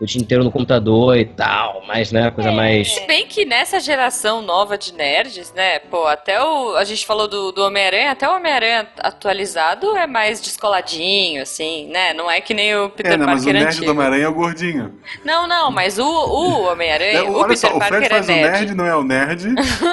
o 0.00 0.06
dia 0.06 0.20
inteiro 0.20 0.42
no 0.42 0.50
computador 0.50 1.14
e 1.16 1.26
tal, 1.26 1.82
mais, 1.86 2.10
né? 2.10 2.30
Coisa 2.30 2.50
mais. 2.50 2.94
Se 2.94 3.06
bem 3.06 3.26
que 3.26 3.44
nessa 3.44 3.78
geração 3.78 4.40
nova 4.40 4.78
de 4.78 4.94
nerds, 4.94 5.52
né? 5.52 5.78
Pô, 5.78 6.06
até 6.06 6.42
o. 6.42 6.74
A 6.76 6.84
gente 6.84 7.04
falou 7.04 7.28
do, 7.28 7.52
do 7.52 7.62
Homem-Aranha, 7.62 8.10
até 8.12 8.26
o 8.26 8.34
Homem-Aranha 8.34 8.88
atualizado 8.98 9.94
é 9.96 10.06
mais 10.06 10.40
descoladinho, 10.40 11.42
assim, 11.42 11.86
né? 11.88 12.14
Não 12.14 12.30
é 12.30 12.40
que 12.40 12.54
nem 12.54 12.74
o 12.76 12.88
Peter 12.88 13.12
É, 13.12 13.16
né, 13.18 13.26
mas 13.26 13.42
o 13.42 13.44
Parker 13.44 13.52
nerd 13.62 13.66
antigo. 13.68 13.84
do 13.84 13.90
Homem-Aranha 13.92 14.24
é 14.24 14.28
o 14.28 14.34
gordinho. 14.34 14.94
Não, 15.22 15.46
não, 15.46 15.70
mas 15.70 15.98
o, 15.98 16.06
o 16.06 16.62
Homem-Aranha, 16.72 17.18
É, 17.18 17.22
o 17.22 17.34
olha 17.34 17.48
Peter 17.48 17.56
só, 17.58 17.76
o 17.76 17.78
Parker 17.78 17.98
Fred 17.98 18.08
faz 18.08 18.28
é 18.28 18.32
o 18.32 18.36
nerd. 18.36 18.52
nerd, 18.52 18.74
não 18.74 18.86
é 18.86 18.96
o 18.96 19.04
nerd. 19.04 19.44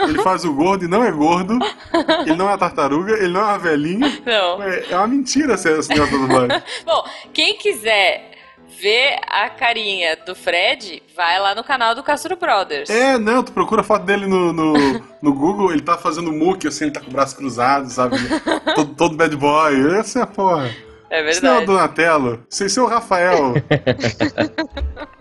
ele 0.10 0.24
faz 0.24 0.46
o 0.46 0.54
gordo 0.54 0.86
e 0.86 0.88
não 0.88 1.04
é 1.04 1.12
gordo. 1.12 1.60
Ele 2.26 2.36
não 2.36 2.50
é 2.50 2.54
a 2.54 2.58
tartaruga, 2.58 3.14
ele 3.14 3.34
não 3.34 3.42
é 3.42 3.44
uma 3.44 3.60
velhinha. 3.60 4.22
Não. 4.26 4.64
É, 4.64 4.86
é 4.90 4.96
uma 4.96 5.08
mentira 5.08 5.56
esse 5.56 5.90
negócio 5.90 6.18
do. 6.18 6.28
Bom, 6.86 7.04
quem 7.34 7.58
quiser 7.58 8.27
ver 8.80 9.20
a 9.28 9.50
carinha 9.50 10.16
do 10.26 10.36
Fred, 10.36 11.02
vai 11.16 11.40
lá 11.40 11.56
no 11.56 11.64
canal 11.64 11.96
do 11.96 12.04
Castro 12.04 12.36
Brothers. 12.36 12.90
É, 12.90 13.18
não, 13.18 13.44
tu 13.44 13.52
procura 13.52 13.82
a 13.82 13.84
foto 13.84 14.06
dele 14.06 14.28
no, 14.28 14.54
no, 14.54 14.74
no 15.22 15.34
Google, 15.34 15.72
ele 15.72 15.82
tá 15.82 15.98
fazendo 15.98 16.32
muque, 16.32 16.68
assim, 16.68 16.86
ele 16.86 16.94
tá 16.94 17.02
com 17.02 17.10
o 17.10 17.14
braço 17.14 17.36
cruzado, 17.36 17.90
sabe? 17.90 18.18
todo, 18.76 18.96
todo 18.96 19.16
bad 19.16 19.36
boy. 19.36 19.98
Essa 19.98 20.20
é 20.20 20.22
a 20.24 20.28
porra. 20.28 20.70
É 21.10 21.30
Isso 21.30 21.44
não 21.44 21.52
é 21.52 21.54
o 21.54 21.58
verdade. 21.60 21.66
Donatello. 21.66 22.46
Isso 22.50 22.80
é 22.80 22.84
o 22.84 22.88
Rafael. 22.88 23.54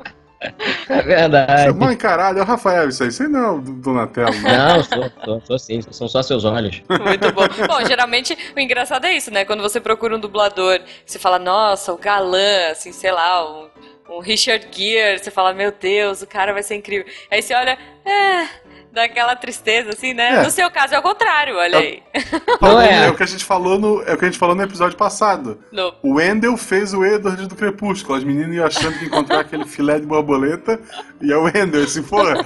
É 0.89 0.99
é 0.99 1.03
verdade. 1.03 1.73
mal 1.79 1.93
encarado, 1.93 2.39
é 2.39 2.43
o 2.43 2.45
Rafael 2.45 2.89
isso 2.89 3.03
aí. 3.03 3.11
Aí 3.21 3.29
não 3.29 3.41
é 3.45 3.51
o 3.51 3.61
Donatello. 3.61 4.35
né? 4.43 4.57
Não, 4.57 4.83
sou, 4.83 5.13
sou, 5.25 5.43
sou 5.47 5.59
sim, 5.59 5.81
são 5.91 6.09
só 6.09 6.23
seus 6.23 6.45
olhos. 6.45 6.83
Muito 6.89 7.33
bom. 7.33 7.47
Bom, 7.67 7.87
geralmente 7.87 8.37
o 8.57 8.61
engraçado 8.61 9.05
é 9.07 9.17
isso, 9.17 9.31
né? 9.31 9.45
Quando 9.45 9.63
você 9.63 9.81
procura 9.81 10.17
um 10.17 10.21
dublador, 10.21 10.81
você 11.05 11.19
fala, 11.19 11.39
nossa, 11.39 11.93
o 11.93 11.99
galã, 11.99 12.71
assim, 12.71 12.93
sei 12.93 13.13
lá, 13.13 13.49
um, 13.51 13.69
um 14.11 14.21
Richard 14.21 14.67
Gere, 14.71 15.19
você 15.19 15.31
fala, 15.31 15.53
meu 15.53 15.73
Deus, 15.73 16.23
o 16.23 16.27
cara 16.27 16.53
vai 16.53 16.63
ser 16.63 16.77
incrível. 16.77 17.07
Aí 17.31 17.43
você 17.43 17.55
olha, 17.55 17.79
é. 18.05 18.66
Dá 18.97 19.05
aquela 19.05 19.37
tristeza, 19.37 19.91
assim, 19.91 20.15
né? 20.15 20.37
É. 20.37 20.43
No 20.43 20.51
seu 20.51 20.71
caso 20.71 20.95
é 20.95 20.99
o 20.99 21.03
contrário, 21.03 21.55
olha 21.55 21.79
aí. 21.79 22.03
Não 22.63 22.81
é. 22.81 23.05
É 23.07 23.11
o 23.11 23.15
que 23.15 23.23
a 23.23 23.27
gente 23.27 23.45
falou 23.45 23.79
no, 23.79 24.03
é 24.05 24.15
o 24.15 24.17
que 24.17 24.25
a 24.25 24.29
gente 24.29 24.39
falou 24.39 24.55
no 24.57 24.63
episódio 24.63 24.97
passado. 24.97 25.59
No- 25.71 25.93
O 26.03 26.15
Wendell 26.15 26.57
fez 26.57 26.95
o 26.95 27.05
Edward 27.05 27.47
do 27.47 27.55
Crepúsculo. 27.55 28.17
As 28.17 28.25
meninas 28.25 28.55
iam 28.55 28.65
achando 28.67 28.95
que 28.99 29.05
ia 29.05 29.09
encontrar 29.09 29.41
aquele 29.41 29.67
filé 29.69 30.01
de 30.01 30.07
borboleta 30.07 30.81
e 31.21 31.31
é 31.31 31.37
o 31.37 31.43
Wendell. 31.43 31.85
Assim, 31.85 32.03
porra. 32.03 32.43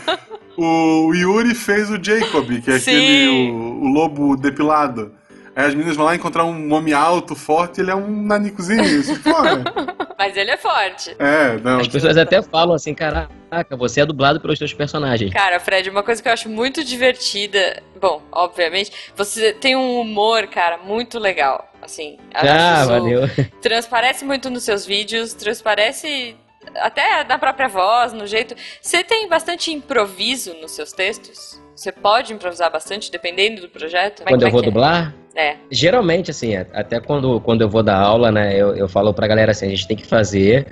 O 0.58 1.14
Yuri 1.14 1.54
fez 1.54 1.88
o 1.88 2.02
Jacob, 2.02 2.60
que 2.60 2.70
é 2.72 2.78
Sim. 2.80 2.90
aquele 2.96 3.50
o, 3.52 3.84
o 3.84 3.88
lobo 3.88 4.36
depilado. 4.36 5.14
Aí 5.61 5.66
as 5.66 5.75
meninas 5.75 5.96
vão 5.96 6.07
lá 6.07 6.14
encontrar 6.14 6.44
um 6.44 6.73
homem 6.73 6.94
alto, 6.94 7.37
forte, 7.37 7.81
ele 7.83 7.90
é 7.90 7.94
um 7.94 8.23
nanicozinho. 8.23 8.81
Assim, 9.01 9.16
porra. 9.18 9.62
Mas 10.18 10.37
ele 10.37 10.51
é 10.51 10.57
forte. 10.57 11.14
É, 11.18 11.59
não. 11.62 11.81
As 11.81 11.88
pessoas 11.88 12.16
até 12.16 12.40
falam 12.42 12.75
assim, 12.75 12.94
caraca, 12.94 13.31
você 13.77 14.01
é 14.01 14.07
dublado 14.07 14.40
pelos 14.40 14.59
seus 14.59 14.73
personagens. 14.73 15.33
Cara, 15.33 15.59
Fred, 15.61 15.88
uma 15.90 16.03
coisa 16.03 16.23
que 16.23 16.29
eu 16.29 16.33
acho 16.33 16.49
muito 16.49 16.83
divertida, 16.85 17.83
bom, 18.01 18.23
obviamente, 18.33 18.90
você 19.16 19.53
tem 19.53 19.77
um 19.77 20.01
humor, 20.01 20.46
cara, 20.46 20.79
muito 20.79 21.18
legal. 21.18 21.70
Assim, 21.83 22.18
acho 22.35 22.46
Ah, 22.53 22.79
isso- 22.81 22.88
valeu. 22.90 23.20
transparece 23.61 24.25
muito 24.25 24.49
nos 24.51 24.62
seus 24.62 24.85
vídeos, 24.87 25.33
transparece 25.35 26.37
até 26.77 27.25
na 27.25 27.38
própria 27.38 27.68
voz, 27.68 28.12
no 28.12 28.27
jeito. 28.27 28.55
Você 28.81 29.03
tem 29.03 29.29
bastante 29.29 29.70
improviso 29.73 30.55
nos 30.55 30.73
seus 30.73 30.92
textos? 30.92 31.61
Você 31.75 31.90
pode 31.90 32.35
improvisar 32.35 32.70
bastante, 32.70 33.11
dependendo 33.11 33.62
do 33.62 33.68
projeto? 33.70 34.20
É- 34.23 34.27
Quando 34.27 34.40
como 34.40 34.44
eu 34.44 34.49
é 34.49 34.51
vou 34.51 34.61
é? 34.61 34.64
dublar, 34.64 35.14
É. 35.40 35.57
geralmente, 35.70 36.31
assim, 36.31 36.55
até 36.57 37.00
quando, 37.00 37.40
quando 37.40 37.62
eu 37.62 37.68
vou 37.68 37.83
dar 37.83 37.98
aula, 37.98 38.31
né, 38.31 38.55
eu, 38.55 38.74
eu 38.76 38.88
falo 38.88 39.14
pra 39.14 39.26
galera 39.26 39.53
assim, 39.53 39.66
a 39.66 39.70
gente 39.70 39.88
tem 39.88 39.96
que 39.96 40.07
fazer 40.07 40.66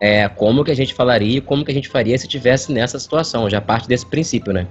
é, 0.00 0.28
como 0.28 0.64
que 0.64 0.70
a 0.70 0.76
gente 0.76 0.94
falaria 0.94 1.38
e 1.38 1.40
como 1.40 1.64
que 1.64 1.70
a 1.70 1.74
gente 1.74 1.88
faria 1.88 2.16
se 2.16 2.28
tivesse 2.28 2.72
nessa 2.72 2.98
situação, 2.98 3.50
já 3.50 3.60
parte 3.60 3.88
desse 3.88 4.06
princípio, 4.06 4.52
né? 4.52 4.66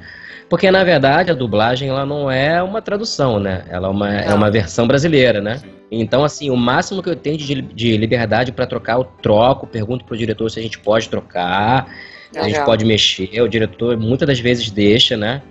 Porque, 0.50 0.70
na 0.70 0.84
verdade, 0.84 1.32
a 1.32 1.34
dublagem, 1.34 1.88
ela 1.88 2.06
não 2.06 2.30
é 2.30 2.62
uma 2.62 2.82
tradução, 2.82 3.40
né? 3.40 3.64
Ela 3.70 3.88
é 3.88 3.90
uma, 3.90 4.14
é 4.14 4.34
uma 4.34 4.52
versão 4.52 4.86
brasileira, 4.86 5.40
né? 5.40 5.62
Então, 5.90 6.26
assim, 6.26 6.50
o 6.50 6.58
máximo 6.58 7.02
que 7.02 7.10
eu 7.10 7.16
tenho 7.16 7.38
de, 7.38 7.62
de 7.62 7.96
liberdade 7.96 8.52
pra 8.52 8.66
trocar, 8.66 8.98
eu 8.98 9.06
troco, 9.06 9.66
pergunto 9.66 10.04
pro 10.04 10.18
diretor 10.18 10.52
se 10.52 10.60
a 10.60 10.62
gente 10.62 10.78
pode 10.78 11.08
trocar, 11.08 11.88
se 12.30 12.38
a 12.38 12.50
gente 12.50 12.66
pode 12.66 12.84
mexer, 12.84 13.42
o 13.42 13.48
diretor 13.48 13.96
muitas 13.96 14.28
das 14.28 14.40
vezes 14.42 14.70
deixa, 14.70 15.16
né? 15.16 15.42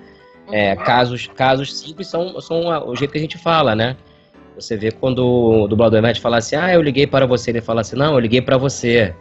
É, 0.52 0.76
casos, 0.76 1.26
casos 1.28 1.78
simples 1.78 2.08
são, 2.08 2.40
são 2.40 2.88
o 2.88 2.96
jeito 2.96 3.12
que 3.12 3.18
a 3.18 3.20
gente 3.20 3.38
fala, 3.38 3.74
né? 3.74 3.96
Você 4.54 4.76
vê 4.76 4.90
quando 4.90 5.24
o 5.24 5.68
dublador 5.68 6.02
mete 6.02 6.20
fala 6.20 6.38
assim, 6.38 6.56
ah, 6.56 6.72
eu 6.72 6.82
liguei 6.82 7.06
para 7.06 7.24
você, 7.26 7.50
ele 7.50 7.60
fala 7.60 7.80
assim, 7.80 7.96
não, 7.96 8.12
eu 8.12 8.18
liguei 8.18 8.42
para 8.42 8.56
você. 8.56 9.14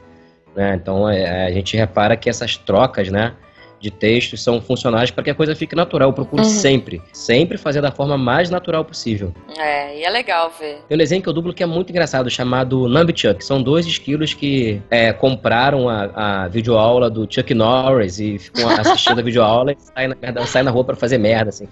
Né? 0.56 0.76
Então 0.76 1.10
é, 1.10 1.48
a 1.48 1.52
gente 1.52 1.78
repara 1.78 2.18
que 2.18 2.30
essas 2.30 2.58
trocas, 2.58 3.10
né, 3.10 3.34
de 3.80 3.90
textos 3.92 4.44
são 4.44 4.60
funcionais 4.62 5.10
para 5.12 5.24
que 5.24 5.30
a 5.30 5.36
coisa 5.36 5.56
fique 5.56 5.76
natural. 5.76 6.10
Eu 6.10 6.14
procuro 6.14 6.44
Uhum. 6.44 6.50
sempre, 6.50 7.02
sempre 7.14 7.58
fazer 7.58 7.82
da 7.82 7.92
forma 7.92 8.18
mais 8.18 8.50
natural 8.50 8.84
possível. 8.84 9.34
É, 9.58 10.00
e 10.00 10.04
é 10.04 10.10
legal 10.10 10.52
ver. 10.60 10.80
Tem 10.88 10.96
um 10.96 10.98
desenho 10.98 11.22
que 11.22 11.30
eu 11.30 11.34
dublo 11.34 11.54
que 11.54 11.64
é 11.64 11.66
muito 11.66 11.90
engraçado, 11.90 12.30
chamado 12.30 12.88
Numbichuck. 12.90 13.44
São 13.44 13.62
dois 13.62 13.86
esquilos 13.86 14.34
que 14.34 14.82
é, 14.90 15.14
compraram 15.14 15.88
a, 15.90 16.44
a 16.44 16.48
videoaula 16.48 17.10
do 17.10 17.28
Chuck 17.30 17.54
Norris 17.54 18.20
e 18.20 18.38
ficam 18.38 18.68
assistindo 18.80 19.20
a 19.20 19.24
videoaula 19.24 19.72
e 19.72 19.78
saem 19.80 20.10
na, 20.10 20.46
saem 20.46 20.66
na 20.66 20.72
rua 20.72 20.84
pra 20.84 20.96
fazer 20.96 21.18
merda, 21.18 21.50
assim. 21.50 21.68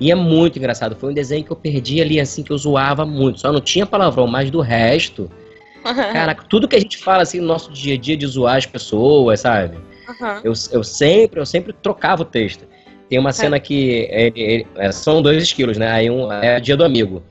E 0.00 0.10
é 0.10 0.14
muito 0.14 0.58
engraçado. 0.58 0.96
Foi 0.96 1.10
um 1.10 1.14
desenho 1.14 1.44
que 1.44 1.50
eu 1.52 1.56
perdi 1.56 2.00
ali, 2.00 2.18
assim, 2.18 2.42
que 2.42 2.50
eu 2.50 2.58
zoava 2.58 3.04
muito. 3.04 3.40
Só 3.40 3.52
não 3.52 3.60
tinha 3.60 3.84
palavrão, 3.86 4.26
mas 4.26 4.50
do 4.50 4.60
resto. 4.60 5.30
Caraca, 5.84 6.44
tudo 6.48 6.66
que 6.66 6.76
a 6.76 6.80
gente 6.80 6.96
fala 6.98 7.22
assim 7.22 7.40
no 7.40 7.46
nosso 7.46 7.72
dia 7.72 7.94
a 7.94 7.98
dia 7.98 8.16
de 8.16 8.26
zoar 8.26 8.56
as 8.56 8.66
pessoas, 8.66 9.40
sabe? 9.40 9.76
Uhum. 10.20 10.40
Eu, 10.44 10.52
eu 10.72 10.84
sempre, 10.84 11.40
eu 11.40 11.46
sempre 11.46 11.72
trocava 11.72 12.22
o 12.22 12.24
texto. 12.24 12.66
Tem 13.08 13.18
uma 13.18 13.32
cena 13.32 13.60
que 13.60 14.08
ele, 14.10 14.40
ele, 14.40 14.66
é, 14.76 14.90
são 14.90 15.20
dois 15.20 15.42
esquilos, 15.42 15.76
né? 15.76 15.90
Aí 15.90 16.10
um 16.10 16.32
é 16.32 16.58
dia 16.58 16.76
do 16.76 16.84
amigo. 16.84 17.22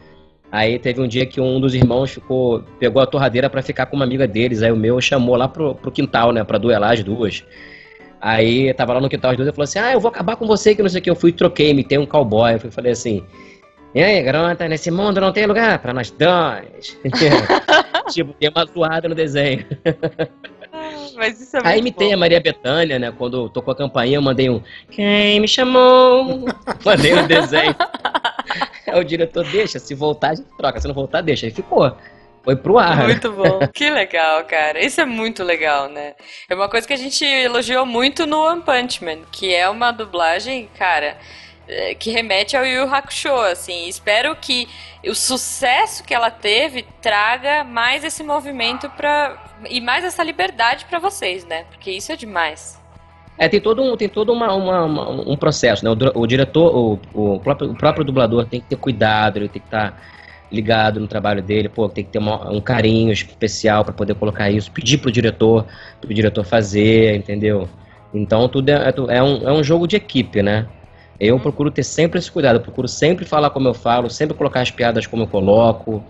Aí 0.52 0.78
teve 0.78 1.02
um 1.02 1.08
dia 1.08 1.26
que 1.26 1.42
um 1.42 1.60
dos 1.60 1.74
irmãos 1.74 2.12
ficou, 2.12 2.62
pegou 2.78 3.02
a 3.02 3.06
torradeira 3.08 3.50
para 3.50 3.62
ficar 3.62 3.86
com 3.86 3.96
uma 3.96 4.06
amiga 4.06 4.28
deles. 4.28 4.62
Aí 4.62 4.72
o 4.72 4.76
meu 4.76 5.00
chamou 5.02 5.36
lá 5.36 5.48
pro, 5.48 5.74
pro 5.74 5.92
quintal, 5.92 6.32
né? 6.32 6.44
Pra 6.44 6.58
duelar 6.58 6.92
as 6.92 7.04
duas. 7.04 7.44
Aí 8.20 8.72
tava 8.74 8.94
lá 8.94 9.02
no 9.02 9.10
quintal 9.10 9.32
as 9.32 9.38
duas 9.38 9.50
e 9.50 9.52
falou 9.52 9.64
assim: 9.64 9.80
Ah, 9.80 9.94
eu 9.94 10.00
vou 10.00 10.10
acabar 10.10 10.36
com 10.36 10.46
você, 10.46 10.76
que 10.76 10.84
não 10.84 10.90
sei 10.90 11.00
o 11.00 11.04
que. 11.04 11.10
Eu 11.10 11.16
fui 11.16 11.32
troquei, 11.32 11.74
me 11.74 11.84
tem 11.84 11.98
um 11.98 12.06
cowboy. 12.06 12.54
Eu 12.54 12.72
falei 12.72 12.92
assim: 12.92 13.24
E 13.96 14.04
aí, 14.04 14.22
garota, 14.22 14.68
nesse 14.68 14.92
mundo 14.92 15.22
não 15.22 15.32
tem 15.32 15.48
lugar 15.48 15.80
para 15.80 15.94
nós 15.94 16.12
dois. 16.12 16.96
tipo, 18.12 18.34
tem 18.34 18.50
uma 18.50 18.66
zoada 18.66 19.08
no 19.08 19.16
desenho. 19.16 19.66
Mas 21.18 21.40
isso 21.40 21.58
é 21.58 21.62
Aí 21.64 21.80
imitei 21.80 22.10
bom. 22.10 22.14
a 22.14 22.18
Maria 22.18 22.40
Bethânia, 22.40 23.00
né? 23.00 23.14
Quando 23.18 23.50
tocou 23.50 23.72
a 23.72 23.76
campainha, 23.76 24.18
eu 24.18 24.22
mandei 24.22 24.50
um 24.50 24.62
Quem 24.90 25.40
me 25.40 25.48
chamou? 25.48 26.46
mandei 26.86 27.14
um 27.14 27.28
desenho. 27.28 27.76
Aí 28.88 29.00
o 29.00 29.04
diretor 29.04 29.46
deixa, 29.46 29.80
se 29.80 29.94
voltar, 29.94 30.32
a 30.32 30.36
gente 30.36 30.50
troca. 30.58 30.80
Se 30.80 30.88
não 30.88 30.96
voltar, 30.96 31.22
deixa. 31.22 31.46
Aí 31.46 31.52
ficou. 31.52 31.96
Foi 32.44 32.56
pro 32.56 32.80
ar. 32.80 33.04
Muito 33.04 33.32
bom. 33.32 33.60
que 33.74 33.90
legal, 33.90 34.44
cara. 34.46 34.84
Isso 34.84 35.00
é 35.00 35.06
muito 35.06 35.44
legal, 35.44 35.88
né? 35.88 36.14
É 36.50 36.56
uma 36.56 36.68
coisa 36.68 36.88
que 36.88 36.94
a 36.94 36.98
gente 36.98 37.24
elogiou 37.24 37.86
muito 37.86 38.26
no 38.26 38.40
One 38.40 38.62
Punch 38.62 39.04
Man, 39.04 39.20
que 39.32 39.54
é 39.54 39.70
uma 39.70 39.92
dublagem, 39.92 40.68
cara, 40.78 41.18
que 42.00 42.12
remete 42.12 42.56
ao 42.56 42.66
Yu 42.66 42.84
Hakusho, 42.84 43.34
assim. 43.36 43.88
Espero 43.88 44.36
que 44.36 44.68
o 45.06 45.16
sucesso 45.16 46.04
que 46.04 46.14
ela 46.14 46.30
teve 46.30 46.86
traga 47.02 47.64
mais 47.64 48.04
esse 48.04 48.24
movimento 48.24 48.90
para 48.90 49.38
e 49.70 49.80
mais 49.80 50.04
essa 50.04 50.24
liberdade 50.24 50.86
para 50.86 51.00
vocês, 51.00 51.46
né? 51.46 51.66
Porque 51.70 51.92
isso 51.92 52.12
é 52.12 52.16
demais. 52.16 52.80
É, 53.38 53.48
tem 53.48 53.62
todo 53.62 53.82
um, 53.82 53.96
tem 53.96 54.10
todo 54.10 54.32
uma, 54.34 54.54
uma, 54.54 54.86
uma 54.86 55.32
um 55.32 55.38
processo, 55.38 55.84
né? 55.84 55.92
O, 55.92 56.20
o 56.22 56.28
diretor, 56.28 56.76
o, 56.76 57.00
o, 57.14 57.40
próprio, 57.40 57.72
o 57.72 57.76
próprio 57.76 58.04
dublador 58.04 58.46
tem 58.46 58.60
que 58.60 58.68
ter 58.68 58.76
cuidado, 58.76 59.38
ele 59.38 59.50
tem 59.50 59.62
que 59.62 59.68
estar 59.68 59.92
tá 59.92 59.98
ligado 60.52 61.00
no 61.00 61.08
trabalho 61.08 61.42
dele, 61.42 61.70
pô, 61.70 61.88
tem 61.88 62.04
que 62.04 62.12
ter 62.12 62.20
uma, 62.20 62.52
um 62.52 62.60
carinho 62.60 63.12
especial 63.12 63.86
para 63.86 63.94
poder 63.94 64.16
colocar 64.16 64.52
isso, 64.52 64.72
pedir 64.72 64.98
pro 64.98 65.12
diretor, 65.12 65.66
pro 66.00 66.14
diretor 66.14 66.44
fazer, 66.44 67.16
entendeu? 67.16 67.70
Então 68.14 68.50
tudo 68.50 68.70
é, 68.70 68.74
é, 68.74 69.18
é, 69.18 69.24
um, 69.24 69.50
é 69.50 69.54
um 69.54 69.64
jogo 69.64 69.88
de 69.88 69.96
equipe, 69.96 70.42
né? 70.44 70.68
Eu 71.24 71.40
procuro 71.40 71.70
ter 71.70 71.84
sempre 71.84 72.18
esse 72.18 72.32
cuidado, 72.32 72.56
eu 72.56 72.62
procuro 72.62 72.88
sempre 72.88 73.26
falar 73.26 73.52
como 73.52 73.68
eu 73.68 73.76
falo, 73.76 74.10
sempre 74.10 74.36
colocar 74.36 74.62
as 74.62 74.72
piadas 74.72 75.06
como 75.06 75.22
eu 75.22 75.28
coloco. 75.28 76.04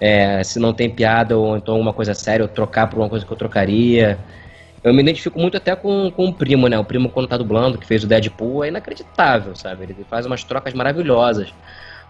É, 0.00 0.40
se 0.44 0.60
não 0.60 0.72
tem 0.72 0.88
piada 0.88 1.36
ou 1.36 1.56
então 1.56 1.80
uma 1.80 1.92
coisa 1.92 2.14
séria, 2.14 2.44
eu 2.44 2.48
trocar 2.48 2.88
por 2.88 3.00
uma 3.00 3.08
coisa 3.08 3.26
que 3.26 3.32
eu 3.32 3.36
trocaria. 3.36 4.16
Eu 4.84 4.94
me 4.94 5.02
identifico 5.02 5.36
muito 5.40 5.56
até 5.56 5.74
com, 5.74 6.12
com 6.12 6.26
o 6.26 6.32
primo, 6.32 6.68
né? 6.68 6.78
O 6.78 6.84
primo 6.84 7.08
quando 7.08 7.26
tá 7.26 7.36
dublando, 7.36 7.76
que 7.76 7.84
fez 7.84 8.04
o 8.04 8.06
Deadpool, 8.06 8.62
é 8.62 8.68
inacreditável, 8.68 9.56
sabe? 9.56 9.82
Ele 9.82 9.96
faz 10.08 10.26
umas 10.26 10.44
trocas 10.44 10.72
maravilhosas. 10.74 11.52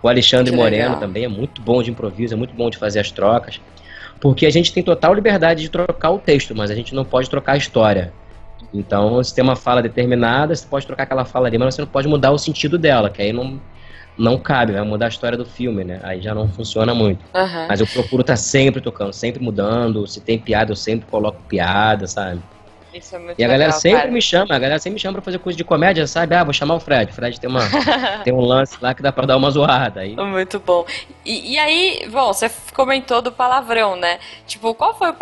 O 0.03 0.09
Alexandre 0.09 0.51
que 0.51 0.57
Moreno 0.57 0.85
legal. 0.85 1.01
também 1.01 1.25
é 1.25 1.29
muito 1.29 1.62
bom 1.62 1.83
de 1.83 1.91
improviso, 1.91 2.35
é 2.35 2.37
muito 2.37 2.53
bom 2.55 2.69
de 2.69 2.77
fazer 2.77 3.01
as 3.01 3.11
trocas. 3.11 3.62
Porque 4.21 4.45
a 4.45 4.51
gente 4.51 4.75
tem 4.75 4.83
total 4.83 5.15
liberdade 5.15 5.62
de 5.62 5.71
trocar 5.71 6.11
o 6.11 6.19
texto, 6.19 6.55
mas 6.55 6.71
a 6.71 6.75
gente 6.75 6.95
não 6.95 7.05
pode 7.05 7.31
trocar 7.31 7.53
a 7.53 7.57
história. 7.57 8.12
Então, 8.72 9.22
se 9.22 9.35
tem 9.35 9.42
uma 9.42 9.57
fala 9.57 9.83
determinada, 9.83 10.55
você 10.55 10.66
pode 10.66 10.87
trocar 10.87 11.05
aquela 11.05 11.25
fala 11.25 11.46
ali, 11.46 11.59
mas 11.59 11.75
você 11.75 11.83
não 11.83 11.88
pode 11.88 12.09
mudar 12.09 12.31
o 12.31 12.38
sentido 12.38 12.79
dela, 12.79 13.11
que 13.11 13.22
aí 13.22 13.33
não, 13.33 13.61
não 14.16 14.38
cabe, 14.38 14.72
vai 14.72 14.83
mudar 14.83 15.07
a 15.07 15.09
história 15.09 15.37
do 15.37 15.44
filme, 15.44 15.85
né? 15.85 16.01
Aí 16.03 16.20
já 16.20 16.35
não 16.35 16.48
funciona 16.48 16.94
muito. 16.94 17.20
Uhum. 17.35 17.66
Mas 17.68 17.81
eu 17.81 17.87
procuro 17.87 18.22
estar 18.22 18.35
tá 18.35 18.37
sempre 18.37 18.81
tocando, 18.81 19.12
sempre 19.12 19.42
mudando. 19.42 20.07
Se 20.07 20.20
tem 20.20 20.38
piada, 20.38 20.72
eu 20.72 20.77
sempre 20.77 21.07
coloco 21.07 21.40
piada, 21.48 22.07
sabe? 22.07 22.40
Isso 22.94 23.16
é 23.16 23.18
muito 23.18 23.38
e 23.38 23.44
a 23.44 23.46
galera 23.46 23.66
legal, 23.66 23.81
sempre 23.81 23.98
cara. 24.00 24.11
me 24.11 24.22
chama, 24.22 24.55
a 24.55 24.59
galera 24.59 24.78
sempre 24.78 24.94
me 24.94 25.00
chama 25.00 25.14
pra 25.14 25.22
fazer 25.22 25.38
coisa 25.38 25.57
de 25.57 25.64
comédia, 25.64 26.07
sabe? 26.07 26.35
Ah, 26.35 26.44
vou 26.44 26.52
chamar 26.52 26.74
o 26.74 26.81
Fred. 26.81 27.11
O 27.11 27.14
Fred 27.14 27.40
tem, 27.40 27.48
uma, 27.48 27.62
tem 28.22 28.33
um 28.33 28.40
lance 28.40 28.76
lá 28.81 28.92
que 28.92 29.02
dá 29.02 29.11
pra 29.11 29.26
dar 29.26 29.37
uma 29.37 29.50
zoada. 29.50 30.00
Aí... 30.00 30.14
Muito 30.14 30.61
bom. 30.61 30.85
E, 31.24 31.55
e 31.55 31.59
aí, 31.59 32.07
bom, 32.11 32.33
você 32.33 32.50
comentou 32.74 33.22
do 33.22 33.33
palavrão, 33.33 33.96
né? 33.96 34.18
Tipo, 34.46 34.74
qual 34.74 34.96
foi 34.96 35.11
o 35.11 35.14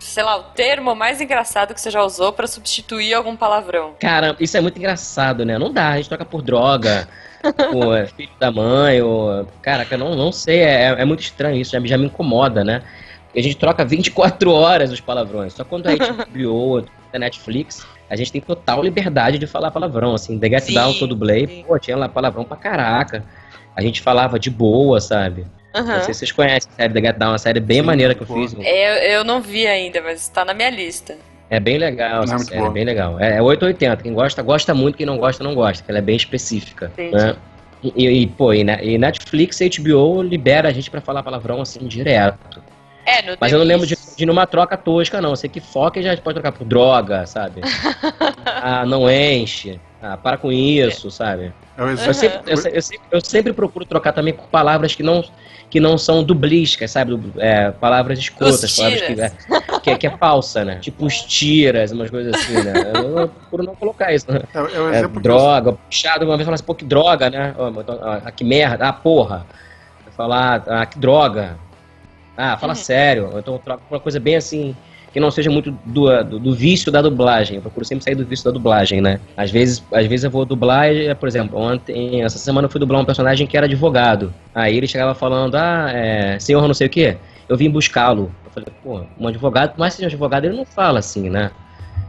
sei 0.00 0.22
lá, 0.22 0.36
o 0.36 0.42
termo 0.42 0.94
mais 0.94 1.20
engraçado 1.20 1.74
que 1.74 1.80
você 1.80 1.90
já 1.90 2.02
usou 2.02 2.32
pra 2.32 2.46
substituir 2.46 3.14
algum 3.14 3.36
palavrão? 3.36 3.94
Cara, 3.98 4.36
isso 4.38 4.56
é 4.56 4.60
muito 4.60 4.78
engraçado, 4.78 5.44
né? 5.44 5.58
Não 5.58 5.72
dá, 5.72 5.90
a 5.90 5.96
gente 5.96 6.08
troca 6.08 6.24
por 6.24 6.42
droga. 6.42 7.08
o 7.72 7.94
é 7.94 8.06
filho 8.06 8.30
da 8.38 8.50
mãe, 8.50 9.00
ou. 9.00 9.46
Caraca, 9.62 9.96
não, 9.96 10.14
não 10.14 10.32
sei, 10.32 10.60
é, 10.60 10.86
é 10.88 11.04
muito 11.04 11.20
estranho 11.20 11.56
isso, 11.56 11.70
já, 11.70 11.80
já 11.80 11.96
me 11.96 12.06
incomoda, 12.06 12.64
né? 12.64 12.82
a 13.36 13.42
gente 13.42 13.56
troca 13.56 13.84
24 13.84 14.50
horas 14.50 14.90
os 14.90 15.00
palavrões. 15.00 15.52
Só 15.52 15.64
quando 15.64 15.86
a 15.86 15.90
gente 15.90 16.10
HBO, 16.10 16.84
da 17.12 17.18
Netflix, 17.18 17.86
a 18.08 18.16
gente 18.16 18.32
tem 18.32 18.40
total 18.40 18.82
liberdade 18.82 19.38
de 19.38 19.46
falar 19.46 19.70
palavrão. 19.70 20.14
Assim, 20.14 20.38
The 20.38 20.48
Get 20.48 20.62
sim, 20.62 20.74
Down, 20.74 20.94
todo 20.94 21.16
Blade, 21.16 21.64
pô, 21.66 21.78
tinha 21.78 21.96
lá 21.96 22.08
palavrão 22.08 22.44
pra 22.44 22.56
caraca. 22.56 23.24
A 23.76 23.82
gente 23.82 24.00
falava 24.00 24.38
de 24.38 24.50
boa, 24.50 25.00
sabe? 25.00 25.46
Uhum. 25.76 25.84
Não 25.84 26.02
sei 26.02 26.14
se 26.14 26.20
vocês 26.20 26.32
conhecem 26.32 26.70
a 26.72 26.76
série 26.76 26.94
The 26.94 27.00
Get 27.00 27.16
Down, 27.16 27.32
uma 27.32 27.38
série 27.38 27.60
bem 27.60 27.80
sim, 27.80 27.86
maneira 27.86 28.14
que 28.14 28.22
eu 28.22 28.26
fiz. 28.26 28.54
Eu, 28.54 28.62
eu 28.62 29.24
não 29.24 29.40
vi 29.40 29.66
ainda, 29.66 30.00
mas 30.02 30.22
está 30.22 30.44
na 30.44 30.54
minha 30.54 30.70
lista. 30.70 31.16
É 31.50 31.58
bem 31.58 31.78
legal 31.78 32.24
essa 32.24 32.34
é 32.34 32.38
série, 32.38 32.64
é 32.64 32.70
bem 32.70 32.84
legal. 32.84 33.18
É, 33.20 33.36
é 33.36 33.42
880, 33.42 34.02
quem 34.02 34.12
gosta, 34.12 34.42
gosta 34.42 34.74
muito, 34.74 34.96
quem 34.96 35.06
não 35.06 35.16
gosta, 35.16 35.42
não 35.42 35.54
gosta, 35.54 35.82
que 35.82 35.90
ela 35.90 35.98
é 35.98 36.02
bem 36.02 36.16
específica. 36.16 36.92
Né? 36.96 37.36
E, 37.82 38.06
e, 38.06 38.26
pô, 38.26 38.52
e, 38.52 38.60
e 38.60 38.98
Netflix 38.98 39.60
e 39.60 39.70
HBO 39.70 40.22
libera 40.22 40.68
a 40.68 40.72
gente 40.72 40.90
para 40.90 41.00
falar 41.00 41.22
palavrão 41.22 41.60
assim 41.60 41.86
direto. 41.86 42.60
É, 43.08 43.22
no 43.22 43.36
Mas 43.40 43.50
eu 43.50 43.58
não 43.58 43.64
lembro 43.64 43.86
de, 43.86 43.96
de 44.16 44.26
numa 44.26 44.46
troca 44.46 44.76
tosca, 44.76 45.18
não. 45.20 45.30
Eu 45.30 45.36
sei 45.36 45.48
que 45.48 45.60
foca 45.60 46.02
já 46.02 46.14
pode 46.18 46.34
trocar 46.34 46.52
por 46.52 46.66
droga, 46.66 47.24
sabe? 47.26 47.62
ah, 48.44 48.84
não 48.84 49.10
enche. 49.10 49.80
Ah, 50.02 50.16
para 50.16 50.36
com 50.36 50.52
isso, 50.52 51.10
sabe? 51.10 51.52
Eu, 51.76 51.88
eu, 51.88 52.14
sempre, 52.14 52.38
eu, 52.46 52.52
eu, 52.52 52.82
sempre, 52.82 53.06
eu, 53.10 53.20
sempre, 53.20 53.52
procuro 53.52 53.84
trocar 53.84 54.12
também 54.12 54.34
por 54.34 54.46
palavras 54.48 54.94
que 54.94 55.02
não, 55.02 55.24
que 55.70 55.80
não 55.80 55.96
são 55.96 56.22
dublísticas, 56.22 56.90
sabe? 56.90 57.18
É, 57.38 57.70
palavras 57.70 58.18
escrotas, 58.18 58.76
palavras 58.76 59.00
que 59.00 59.20
é, 59.20 59.30
que, 59.80 59.90
é, 59.90 59.98
que 59.98 60.06
é 60.06 60.10
falsa, 60.10 60.64
né? 60.64 60.78
Tipo 60.80 61.06
os 61.06 61.22
tiras, 61.22 61.92
umas 61.92 62.10
coisas 62.10 62.34
assim, 62.34 62.62
né? 62.62 62.74
Eu, 62.94 63.28
procuro 63.28 63.62
não 63.62 63.74
colocar 63.74 64.12
isso. 64.12 64.30
Né? 64.30 64.40
É, 64.92 64.98
é 64.98 65.08
droga, 65.08 65.72
puxado, 65.72 66.26
uma 66.26 66.36
vez 66.36 66.44
falar 66.44 66.56
assim, 66.56 66.64
pô, 66.64 66.74
que 66.74 66.84
droga, 66.84 67.30
né? 67.30 67.54
Então, 67.78 67.98
ah, 68.02 68.30
que 68.30 68.44
merda, 68.44 68.88
ah, 68.88 68.92
porra. 68.92 69.46
Falar, 70.16 70.62
ah, 70.66 70.84
que 70.84 70.98
droga. 70.98 71.56
Ah, 72.38 72.56
fala 72.56 72.72
uhum. 72.72 72.76
sério. 72.76 73.30
Então 73.36 73.58
troca 73.58 73.82
uma 73.90 73.98
coisa 73.98 74.20
bem 74.20 74.36
assim, 74.36 74.76
que 75.12 75.18
não 75.18 75.28
seja 75.28 75.50
muito 75.50 75.72
do, 75.84 76.22
do, 76.22 76.38
do, 76.38 76.54
vício 76.54 76.92
da 76.92 77.02
dublagem. 77.02 77.56
Eu 77.56 77.62
procuro 77.62 77.84
sempre 77.84 78.04
sair 78.04 78.14
do 78.14 78.24
vício 78.24 78.44
da 78.44 78.52
dublagem, 78.52 79.00
né? 79.00 79.18
Às 79.36 79.50
vezes, 79.50 79.84
às 79.92 80.06
vezes 80.06 80.22
eu 80.22 80.30
vou 80.30 80.44
dublar, 80.44 80.86
por 81.18 81.28
exemplo, 81.28 81.58
ontem, 81.58 82.22
essa 82.22 82.38
semana 82.38 82.66
eu 82.66 82.70
fui 82.70 82.78
dublar 82.78 83.00
um 83.00 83.04
personagem 83.04 83.44
que 83.44 83.56
era 83.56 83.66
advogado. 83.66 84.32
Aí 84.54 84.76
ele 84.76 84.86
chegava 84.86 85.16
falando, 85.16 85.56
ah, 85.56 85.90
é, 85.92 86.38
senhor 86.38 86.64
não 86.64 86.74
sei 86.74 86.86
o 86.86 86.90
quê, 86.90 87.16
eu 87.48 87.56
vim 87.56 87.68
buscá-lo. 87.68 88.32
Eu 88.44 88.50
falei, 88.52 88.68
pô, 88.84 89.00
um 89.18 89.26
advogado, 89.26 89.72
por 89.72 89.80
mais 89.80 89.94
que 89.94 89.96
seja 89.96 90.06
um 90.06 90.10
advogado, 90.10 90.44
ele 90.44 90.56
não 90.56 90.64
fala 90.64 91.00
assim, 91.00 91.28
né? 91.28 91.50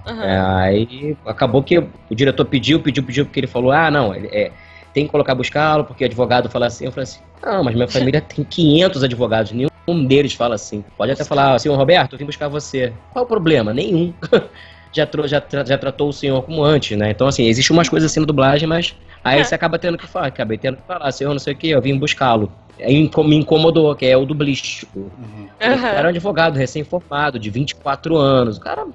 Uhum. 0.07 0.23
É, 0.23 0.39
aí 0.39 1.17
acabou 1.25 1.63
que 1.63 1.79
o 1.79 2.15
diretor 2.15 2.45
pediu, 2.45 2.79
pediu, 2.79 3.03
pediu, 3.03 3.25
porque 3.25 3.39
ele 3.39 3.47
falou, 3.47 3.71
ah, 3.71 3.89
não, 3.89 4.13
ele, 4.13 4.27
é, 4.27 4.51
tem 4.93 5.05
que 5.05 5.11
colocar 5.11 5.33
buscá-lo, 5.33 5.85
porque 5.85 6.03
o 6.03 6.07
advogado 6.07 6.49
fala 6.49 6.67
assim. 6.67 6.85
Eu 6.85 6.91
falei 6.91 7.03
assim, 7.03 7.19
não, 7.43 7.63
mas 7.63 7.73
minha 7.73 7.87
família 7.87 8.21
tem 8.21 8.43
500 8.43 9.03
advogados, 9.03 9.51
nenhum 9.51 9.68
um 9.91 10.05
deles 10.05 10.33
fala 10.33 10.55
assim. 10.55 10.83
Pode 10.97 11.11
até 11.11 11.23
falar, 11.23 11.59
senhor 11.59 11.75
Roberto, 11.75 12.13
eu 12.13 12.19
vim 12.19 12.25
buscar 12.25 12.47
você. 12.47 12.93
Qual 13.11 13.25
o 13.25 13.27
problema? 13.27 13.73
Nenhum. 13.73 14.13
já, 14.91 15.07
já, 15.25 15.65
já 15.65 15.77
tratou 15.77 16.09
o 16.09 16.13
senhor 16.13 16.41
como 16.43 16.63
antes, 16.63 16.97
né? 16.97 17.11
Então, 17.11 17.27
assim, 17.27 17.45
existe 17.47 17.71
umas 17.71 17.89
coisas 17.89 18.11
assim 18.11 18.19
na 18.19 18.25
dublagem, 18.25 18.67
mas 18.67 18.95
aí 19.23 19.39
é. 19.39 19.43
você 19.43 19.55
acaba 19.55 19.77
tendo 19.77 19.97
que 19.97 20.07
falar, 20.07 20.27
acabei 20.27 20.57
tendo 20.57 20.77
que 20.77 20.83
falar, 20.83 21.11
senhor, 21.11 21.31
não 21.31 21.39
sei 21.39 21.53
o 21.53 21.57
que, 21.57 21.69
eu 21.69 21.81
vim 21.81 21.97
buscá-lo. 21.97 22.51
Me 22.79 23.35
incomodou, 23.35 23.93
que 23.93 24.05
é 24.05 24.15
o 24.15 24.25
dublístico. 24.25 24.99
Uhum. 24.99 25.49
Era 25.59 26.07
um 26.07 26.09
advogado 26.09 26.55
recém-formado, 26.55 27.37
de 27.37 27.49
24 27.49 28.15
anos. 28.15 28.57
O 28.57 28.61
cara 28.61 28.87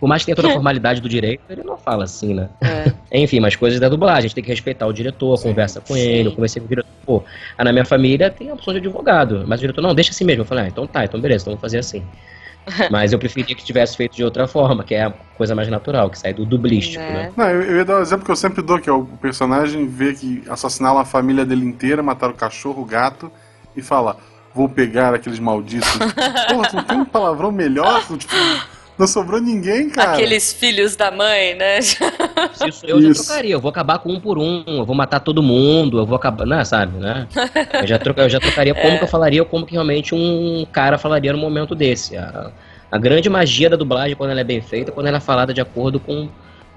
por 0.00 0.08
mais 0.08 0.22
que 0.22 0.26
tenha 0.26 0.36
toda 0.36 0.48
a 0.48 0.52
formalidade 0.54 1.00
do 1.00 1.08
direito, 1.08 1.42
ele 1.50 1.62
não 1.62 1.76
fala 1.76 2.04
assim, 2.04 2.34
né? 2.34 2.48
É. 2.62 2.90
Enfim, 3.12 3.38
mas 3.38 3.54
coisas 3.54 3.78
da 3.78 3.88
dublagem, 3.88 4.18
a 4.18 4.22
gente 4.22 4.34
tem 4.34 4.42
que 4.42 4.50
respeitar 4.50 4.86
o 4.86 4.92
diretor, 4.92 5.36
sim, 5.36 5.48
conversa 5.48 5.80
com 5.80 5.94
sim. 5.94 6.00
ele, 6.00 6.28
eu 6.28 6.32
conversei 6.32 6.60
com 6.60 6.66
o 6.66 6.68
diretor, 6.68 6.90
pô, 7.04 7.22
ah, 7.58 7.62
na 7.62 7.72
minha 7.72 7.84
família 7.84 8.30
tem 8.30 8.48
a 8.50 8.54
opção 8.54 8.72
de 8.72 8.78
advogado, 8.78 9.44
mas 9.46 9.60
o 9.60 9.60
diretor, 9.60 9.82
não, 9.82 9.94
deixa 9.94 10.10
assim 10.10 10.24
mesmo. 10.24 10.40
Eu 10.40 10.46
falei, 10.46 10.64
ah, 10.64 10.68
então 10.68 10.86
tá, 10.86 11.04
então 11.04 11.20
beleza, 11.20 11.44
então 11.44 11.52
vamos 11.52 11.60
fazer 11.60 11.78
assim. 11.78 12.02
Mas 12.90 13.12
eu 13.12 13.18
preferia 13.18 13.56
que 13.56 13.64
tivesse 13.64 13.96
feito 13.96 14.14
de 14.14 14.22
outra 14.22 14.46
forma, 14.46 14.84
que 14.84 14.94
é 14.94 15.04
a 15.04 15.10
coisa 15.36 15.54
mais 15.54 15.68
natural, 15.68 16.10
que 16.10 16.18
sai 16.18 16.34
do 16.34 16.44
dublístico, 16.44 17.02
é. 17.02 17.12
né? 17.12 17.32
Não, 17.34 17.48
eu, 17.48 17.62
eu 17.62 17.76
ia 17.78 17.84
dar 17.84 17.94
o 17.94 17.98
um 17.98 18.02
exemplo 18.02 18.24
que 18.24 18.30
eu 18.30 18.36
sempre 18.36 18.62
dou, 18.62 18.78
que 18.78 18.88
é 18.88 18.92
o 18.92 19.04
personagem 19.04 19.86
vê 19.86 20.12
que 20.12 20.42
assassinaram 20.48 20.98
a 20.98 21.04
família 21.04 21.44
dele 21.44 21.64
inteira, 21.64 22.02
mataram 22.02 22.34
o 22.34 22.36
cachorro, 22.36 22.82
o 22.82 22.84
gato, 22.84 23.32
e 23.74 23.80
fala, 23.82 24.18
vou 24.54 24.68
pegar 24.68 25.14
aqueles 25.14 25.38
malditos. 25.38 25.88
Porra, 26.52 26.68
tu 26.68 26.76
não 26.76 26.84
tem 26.84 26.98
um 26.98 27.04
palavrão 27.04 27.50
melhor? 27.50 28.02
Tipo, 28.06 28.34
Não 29.00 29.06
sobrou 29.06 29.40
ninguém, 29.40 29.88
cara. 29.88 30.12
Aqueles 30.12 30.52
filhos 30.52 30.94
da 30.94 31.10
mãe, 31.10 31.54
né? 31.54 31.78
Isso 32.68 32.84
eu 32.84 33.00
Isso. 33.00 33.14
já 33.14 33.24
trocaria. 33.24 33.54
Eu 33.54 33.60
vou 33.60 33.70
acabar 33.70 33.98
com 33.98 34.12
um 34.12 34.20
por 34.20 34.36
um. 34.36 34.62
Eu 34.66 34.84
vou 34.84 34.94
matar 34.94 35.20
todo 35.20 35.42
mundo. 35.42 35.96
Eu 35.96 36.04
vou 36.04 36.16
acabar. 36.16 36.44
Não, 36.44 36.62
sabe, 36.66 36.98
né? 36.98 37.26
Eu 37.80 37.86
já, 37.86 37.98
troca, 37.98 38.20
eu 38.20 38.28
já 38.28 38.38
trocaria 38.38 38.74
como 38.74 38.98
que 38.98 39.04
eu 39.04 39.08
falaria, 39.08 39.40
ou 39.40 39.46
como 39.46 39.64
que 39.64 39.72
realmente 39.72 40.14
um 40.14 40.66
cara 40.70 40.98
falaria 40.98 41.32
no 41.32 41.38
momento 41.38 41.74
desse. 41.74 42.14
A, 42.14 42.50
a 42.92 42.98
grande 42.98 43.30
magia 43.30 43.70
da 43.70 43.76
dublagem, 43.76 44.14
quando 44.14 44.32
ela 44.32 44.40
é 44.40 44.44
bem 44.44 44.60
feita, 44.60 44.90
é 44.90 44.94
quando 44.94 45.06
ela 45.06 45.16
é 45.16 45.20
falada 45.20 45.54
de 45.54 45.62
acordo 45.62 45.98
com 45.98 46.28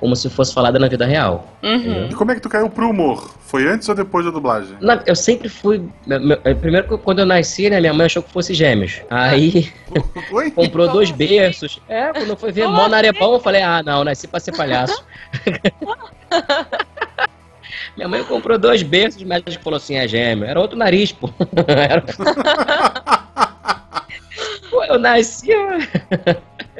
como 0.03 0.17
se 0.17 0.29
fosse 0.29 0.53
falada 0.53 0.77
na 0.77 0.89
vida 0.89 1.05
real. 1.05 1.47
Uhum. 1.63 2.09
E 2.11 2.13
como 2.13 2.29
é 2.29 2.35
que 2.35 2.41
tu 2.41 2.49
caiu 2.49 2.69
pro 2.69 2.89
humor? 2.89 3.33
Foi 3.39 3.65
antes 3.65 3.87
ou 3.87 3.95
depois 3.95 4.25
da 4.25 4.31
dublagem? 4.31 4.75
Na- 4.81 5.01
eu 5.05 5.15
sempre 5.15 5.47
fui. 5.47 5.81
meu- 6.05 6.19
meu- 6.19 6.37
Primeiro, 6.59 6.97
quando 6.97 7.19
eu 7.19 7.25
nasci, 7.25 7.69
né, 7.69 7.79
minha 7.79 7.93
mãe 7.93 8.07
achou 8.07 8.21
que 8.21 8.29
fosse 8.29 8.53
gêmeos. 8.53 8.99
Aí 9.09 9.71
Oi? 10.29 10.51
comprou 10.59 10.89
dois 10.89 11.09
berços. 11.09 11.79
É, 11.87 12.11
quando 12.11 12.31
eu 12.31 12.35
fui 12.35 12.51
ver 12.51 12.67
Mó 12.67 12.89
Narebão, 12.89 13.31
eu 13.31 13.39
falei, 13.39 13.61
ah, 13.61 13.81
não, 13.81 14.03
nasci 14.03 14.27
pra 14.27 14.41
ser 14.41 14.51
palhaço. 14.51 15.01
Minha 17.95 18.09
mãe 18.09 18.25
comprou 18.25 18.57
dois 18.57 18.83
berços, 18.83 19.21
o 19.21 19.25
médico 19.25 19.63
falou 19.63 19.77
assim, 19.77 19.95
é 19.95 20.05
gêmeo. 20.05 20.43
Era 20.45 20.59
outro 20.59 20.77
nariz, 20.77 21.13
pô. 21.13 21.29
Era- 21.65 22.03
Pô, 24.69 24.83
eu 24.83 24.99
nasci. 24.99 25.47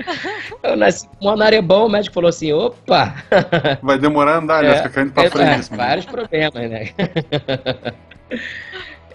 Eu 0.64 0.76
nasci 0.76 1.08
com 1.08 1.26
Mó 1.26 1.36
Narebão, 1.36 1.86
o 1.86 1.90
médico 1.90 2.14
falou 2.14 2.30
assim, 2.30 2.52
opa! 2.54 3.16
Vai 3.82 3.98
demorar 3.98 4.36
a 4.36 4.38
andar, 4.38 4.64
né? 4.64 4.72
É, 4.72 4.78
Fica 4.78 4.90
caindo 4.90 5.12
pra 5.12 5.30
frente. 5.30 5.74
é, 5.74 5.76
vários 5.76 6.06
problemas, 6.06 6.70
né? 6.70 6.90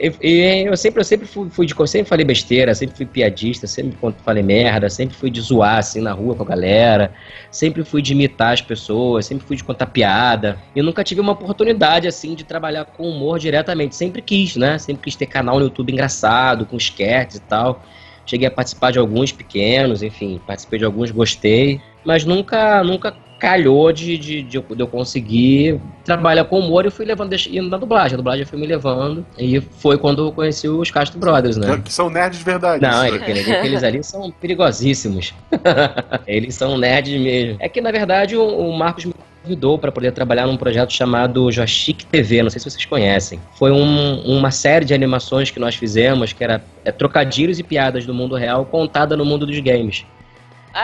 E, 0.01 0.13
e 0.23 0.65
eu 0.67 0.77
sempre, 0.77 1.01
eu 1.01 1.05
sempre 1.05 1.27
fui, 1.27 1.51
fui 1.51 1.67
de 1.67 1.75
eu 1.77 1.87
sempre 1.87 2.09
falei 2.09 2.25
besteira, 2.25 2.75
sempre 2.75 2.97
fui 2.97 3.07
piadista, 3.07 3.67
sempre 3.67 3.99
falei 4.25 4.43
merda, 4.43 4.89
sempre 4.89 5.17
fui 5.17 5.29
de 5.29 5.41
zoar 5.41 5.79
assim 5.79 6.01
na 6.01 6.13
rua 6.13 6.37
com 6.37 6.45
a 6.45 6.47
galera, 6.47 7.13
sempre 7.51 7.83
fui 7.83 8.01
de 8.01 8.13
imitar 8.13 8.53
as 8.53 8.63
pessoas, 8.63 9.27
sempre 9.27 9.47
fui 9.47 9.57
de 9.57 9.65
contar 9.65 9.87
piada. 9.87 10.57
E 10.75 10.83
nunca 10.83 11.03
tive 11.03 11.21
uma 11.21 11.33
oportunidade 11.33 12.07
assim 12.07 12.35
de 12.35 12.45
trabalhar 12.45 12.85
com 12.85 13.11
humor 13.11 13.39
diretamente, 13.39 13.97
sempre 13.97 14.23
quis, 14.23 14.55
né? 14.55 14.79
Sempre 14.79 15.03
quis 15.03 15.17
ter 15.17 15.27
canal 15.27 15.59
no 15.59 15.65
YouTube 15.65 15.93
engraçado, 15.93 16.65
com 16.65 16.77
sketches 16.77 17.39
e 17.39 17.43
tal. 17.43 17.83
Cheguei 18.29 18.47
a 18.47 18.51
participar 18.51 18.93
de 18.93 18.99
alguns 18.99 19.33
pequenos, 19.33 20.03
enfim, 20.03 20.39
participei 20.47 20.79
de 20.79 20.85
alguns, 20.85 21.11
gostei, 21.11 21.81
mas 22.05 22.27
nunca, 22.27 22.85
nunca 22.85 23.17
calhou 23.39 23.91
de, 23.93 24.19
de, 24.19 24.43
de 24.43 24.59
eu 24.79 24.87
conseguir 24.87 25.81
trabalhar 26.05 26.45
com 26.45 26.59
humor 26.59 26.85
e 26.85 26.91
fui 26.91 27.07
levando, 27.07 27.33
indo 27.49 27.71
na 27.71 27.79
dublagem. 27.79 28.15
A 28.15 28.17
dublagem 28.17 28.45
foi 28.45 28.59
me 28.59 28.67
levando 28.67 29.25
e 29.39 29.61
foi 29.61 29.97
quando 29.97 30.27
eu 30.27 30.33
conheci 30.33 30.69
os 30.69 30.91
Castro 30.91 31.19
Brothers, 31.19 31.57
né? 31.57 31.81
Que 31.83 31.93
são 31.93 32.11
nerds 32.11 32.39
de 32.41 32.45
verdade. 32.45 32.83
Não, 32.83 33.07
isso. 33.07 33.15
ele- 33.15 33.53
aqueles 33.53 33.83
ali 33.83 34.03
são 34.05 34.31
perigosíssimos. 34.31 35.33
eles 36.27 36.55
são 36.55 36.77
nerds 36.77 37.19
mesmo. 37.19 37.57
É 37.61 37.69
que, 37.69 37.81
na 37.81 37.91
verdade, 37.91 38.37
o, 38.37 38.43
o 38.45 38.77
Marcos 38.77 39.05
me 39.05 39.15
convidou 39.49 39.79
para 39.79 39.91
poder 39.91 40.13
trabalhar 40.13 40.47
num 40.47 40.57
projeto 40.59 40.93
chamado 40.93 41.51
Joystick 41.51 42.05
TV, 42.05 42.43
não 42.43 42.51
sei 42.51 42.61
se 42.61 42.71
vocês 42.71 42.85
conhecem. 42.85 43.41
Foi 43.59 43.71
um- 43.73 44.21
uma 44.27 44.51
série 44.51 44.85
de 44.85 44.93
animações 44.93 45.51
que 45.51 45.59
nós 45.59 45.75
fizemos, 45.75 46.33
que 46.35 46.45
era 46.45 46.63
é, 46.85 46.93
trocadilhos 46.93 47.59
e 47.59 47.63
piadas 47.63 48.05
do 48.07 48.13
mundo 48.15 48.35
real 48.35 48.65
contada 48.67 49.17
no 49.17 49.25
mundo 49.25 49.47
dos 49.47 49.59
games. 49.61 50.05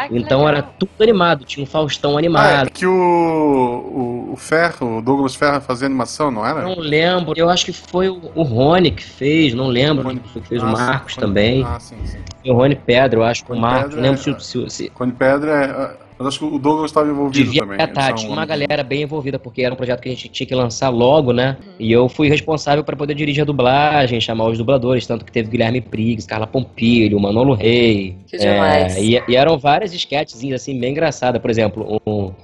Que 0.08 0.16
Então 0.16 0.38
legal. 0.40 0.48
era 0.48 0.62
tudo 0.62 0.90
animado, 1.00 1.44
tinha 1.44 1.62
um 1.62 1.66
Faustão 1.66 2.16
Ah, 2.16 2.18
animado. 2.18 2.66
é 2.66 2.70
que 2.70 2.84
o, 2.86 2.90
o, 2.92 4.32
o 4.32 4.36
Ferro, 4.36 4.98
o 4.98 5.02
Douglas 5.02 5.34
Ferro 5.34 5.60
fazia 5.60 5.86
animação, 5.86 6.30
não 6.30 6.44
era? 6.44 6.62
Não 6.62 6.74
lembro, 6.78 7.34
eu 7.36 7.48
acho 7.50 7.66
que 7.66 7.72
foi 7.72 8.08
o, 8.08 8.20
o 8.34 8.42
Rony 8.42 8.90
que 8.90 9.04
fez, 9.04 9.54
não 9.54 9.68
lembro 9.68 10.02
Rony- 10.08 10.20
que 10.20 10.40
fez, 10.40 10.62
Ah, 10.62 10.66
o 10.66 10.72
Marcos 10.72 11.14
sim, 11.14 11.20
também. 11.20 11.62
Ah, 11.64 11.78
sim, 11.78 11.96
sim. 12.06 12.18
Foi 12.42 12.50
o 12.50 12.54
Rony 12.54 12.74
Pedra, 12.74 13.18
eu 13.20 13.24
acho 13.24 13.44
que 13.44 13.52
o 13.52 13.54
Rony 13.54 13.60
Marcos, 13.66 13.82
Pedra 13.94 13.96
não 13.96 14.02
lembro 14.14 14.30
é- 14.36 14.38
se, 14.40 14.50
se, 14.50 14.70
se, 14.70 14.88
Cone 14.90 15.12
Pedra 15.12 15.52
é. 16.00 16.03
Mas 16.18 16.28
acho 16.28 16.38
que 16.38 16.44
o 16.44 16.58
Douglas 16.58 16.90
estava 16.90 17.08
envolvido 17.08 17.44
Devia 17.44 17.62
também. 17.62 17.74
estar, 17.74 17.90
Eles 17.90 18.06
são 18.06 18.14
tinha 18.14 18.32
uma 18.32 18.46
galera 18.46 18.84
bem 18.84 19.02
envolvida, 19.02 19.38
porque 19.38 19.62
era 19.62 19.74
um 19.74 19.76
projeto 19.76 20.00
que 20.00 20.08
a 20.08 20.12
gente 20.12 20.28
tinha 20.28 20.46
que 20.46 20.54
lançar 20.54 20.88
logo, 20.88 21.32
né? 21.32 21.56
E 21.78 21.90
eu 21.90 22.08
fui 22.08 22.28
responsável 22.28 22.84
para 22.84 22.94
poder 22.96 23.14
dirigir 23.14 23.42
a 23.42 23.44
dublagem, 23.44 24.20
chamar 24.20 24.46
os 24.46 24.56
dubladores, 24.56 25.06
tanto 25.06 25.24
que 25.24 25.32
teve 25.32 25.50
Guilherme 25.50 25.80
Briggs, 25.80 26.26
Carla 26.26 26.46
Pompilho, 26.46 27.18
Manolo 27.18 27.54
Rey. 27.54 28.16
Que 28.28 28.38
demais. 28.38 28.96
É, 28.96 29.02
e, 29.02 29.22
e 29.26 29.36
eram 29.36 29.58
várias 29.58 29.92
sketchzinhas 29.92 30.62
assim, 30.62 30.78
bem 30.78 30.92
engraçadas. 30.92 31.42
Por 31.42 31.50
exemplo, 31.50 32.00
o, 32.04 32.28
o 32.28 32.34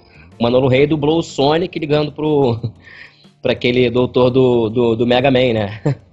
Manolo 0.42 0.66
Rey 0.66 0.86
dublou 0.86 1.18
o 1.20 1.22
Sonic 1.22 1.78
ligando 1.78 2.10
pro, 2.10 2.58
pra 3.40 3.52
aquele 3.52 3.88
doutor 3.88 4.30
do, 4.30 4.68
do, 4.68 4.96
do 4.96 5.06
Mega 5.06 5.30
Man, 5.30 5.52
né? 5.52 5.80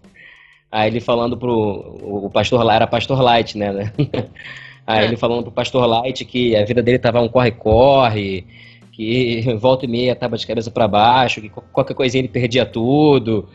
Aí 0.71 0.89
ele 0.89 0.99
falando 0.99 1.37
pro. 1.37 1.97
O 2.03 2.29
pastor 2.29 2.63
lá 2.63 2.75
era 2.75 2.85
Pastor 2.85 3.19
Light, 3.21 3.57
né? 3.57 3.91
Aí 4.87 5.03
É. 5.03 5.03
ele 5.05 5.17
falando 5.17 5.43
pro 5.43 5.51
Pastor 5.51 5.85
Light 5.85 6.23
que 6.23 6.55
a 6.55 6.63
vida 6.65 6.81
dele 6.81 6.97
tava 6.97 7.19
um 7.21 7.27
corre-corre, 7.27 8.47
que 8.93 9.41
volta 9.59 9.83
e 9.85 9.87
meia 9.89 10.15
tava 10.15 10.37
de 10.37 10.47
cabeça 10.47 10.71
pra 10.71 10.87
baixo, 10.87 11.41
que 11.41 11.49
qualquer 11.49 11.93
coisinha 11.93 12.21
ele 12.21 12.29
perdia 12.29 12.65
tudo. 12.65 13.47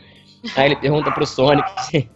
Aí 0.55 0.67
ele 0.67 0.75
pergunta 0.75 1.11
pro 1.11 1.25
Sonic. 1.25 1.65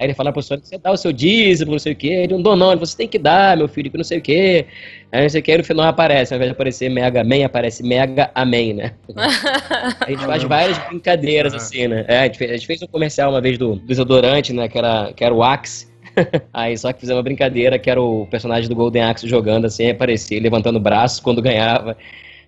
Aí 0.00 0.06
ele 0.06 0.14
fala 0.14 0.32
pro 0.32 0.42
Sonic, 0.42 0.66
você 0.66 0.78
dá 0.78 0.90
o 0.90 0.96
seu 0.96 1.12
dízimo, 1.12 1.72
não 1.72 1.78
sei 1.78 1.92
o 1.92 1.96
quê. 1.96 2.06
Ele 2.08 2.32
não 2.32 2.40
dou 2.40 2.56
não, 2.56 2.70
ele, 2.72 2.80
você 2.80 2.96
tem 2.96 3.06
que 3.06 3.18
dar, 3.18 3.54
meu 3.54 3.68
filho, 3.68 3.90
que 3.90 3.98
não 3.98 4.02
sei 4.04 4.16
o 4.16 4.22
quê. 4.22 4.64
Aí 5.12 5.20
não 5.22 5.28
sei 5.28 5.42
o 5.42 5.44
quê, 5.44 5.52
aí 5.52 5.58
no 5.58 5.64
final 5.64 5.84
aparece, 5.86 6.32
ao 6.32 6.38
invés 6.38 6.48
de 6.50 6.54
aparecer 6.54 6.88
Mega 6.88 7.22
Man, 7.22 7.44
aparece 7.44 7.82
Mega 7.82 8.30
Amém, 8.34 8.72
né? 8.72 8.94
A 10.00 10.08
gente 10.10 10.24
faz 10.24 10.42
várias 10.44 10.78
brincadeiras, 10.88 11.52
É. 11.52 11.56
assim, 11.56 11.86
né? 11.86 12.06
É, 12.08 12.20
a, 12.20 12.22
gente 12.24 12.66
fez, 12.66 12.82
um 12.82 12.86
comercial 12.86 13.30
uma 13.30 13.42
vez 13.42 13.58
do 13.58 13.74
do 13.76 13.86
desodorante, 13.86 14.54
né? 14.54 14.68
Que 14.70 14.78
era, 14.78 15.12
que 15.12 15.22
era 15.22 15.34
o 15.34 15.42
Axe. 15.42 15.89
Aí 16.52 16.76
só 16.76 16.92
que 16.92 17.00
fizemos 17.00 17.18
uma 17.18 17.22
brincadeira 17.24 17.78
que 17.78 17.90
era 17.90 18.00
o 18.00 18.26
personagem 18.26 18.68
do 18.68 18.74
Golden 18.74 19.02
Axe 19.04 19.28
jogando 19.28 19.66
assim, 19.66 19.84
aí 19.84 19.90
aparecia 19.90 20.40
levantando 20.40 20.76
o 20.76 20.80
braço 20.80 21.22
quando 21.22 21.42
ganhava. 21.42 21.96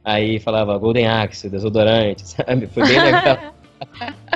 Aí 0.04 0.38
falava 0.40 0.76
Golden 0.78 1.06
Axe, 1.06 1.48
desodorante, 1.48 2.22
sabe? 2.28 2.66
Foi 2.66 2.86
bem 2.86 3.00
legal. 3.00 3.38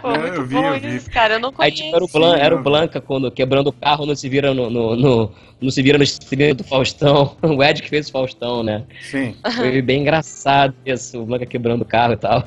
Pô, 0.02 0.10
É, 0.10 0.18
muito 0.18 0.34
eu 0.34 0.44
vi, 0.46 0.54
bom 0.56 0.74
eu 0.74 0.80
vi. 0.80 0.96
isso, 0.96 1.10
cara. 1.10 1.34
Eu 1.34 1.40
não 1.40 1.48
Aí 1.58 1.70
conheço. 1.70 1.76
tipo, 1.84 1.94
era 1.96 2.04
o, 2.04 2.08
Blan, 2.08 2.36
era 2.36 2.56
o. 2.56 2.62
Blanca 2.62 3.00
quando 3.00 3.30
quebrando 3.30 3.68
o 3.68 3.72
carro 3.72 4.04
não 4.04 4.14
se 4.16 4.28
vira 4.28 4.52
no, 4.52 4.68
no, 4.68 4.96
no- 4.96 5.32
não 5.60 5.70
se 5.70 5.80
vira 5.82 5.96
no 5.98 6.54
do 6.54 6.64
Faustão. 6.64 7.36
O 7.42 7.62
Ed 7.62 7.80
que 7.80 7.88
fez 7.88 8.08
o 8.08 8.12
Faustão, 8.12 8.62
né? 8.64 8.82
Sim. 9.00 9.34
Foi 9.56 9.80
bem 9.80 10.00
engraçado 10.00 10.74
isso, 10.84 11.22
o 11.22 11.24
Blanca 11.26 11.46
quebrando 11.46 11.82
o 11.82 11.84
carro 11.84 12.12
e 12.14 12.16
tal. 12.16 12.44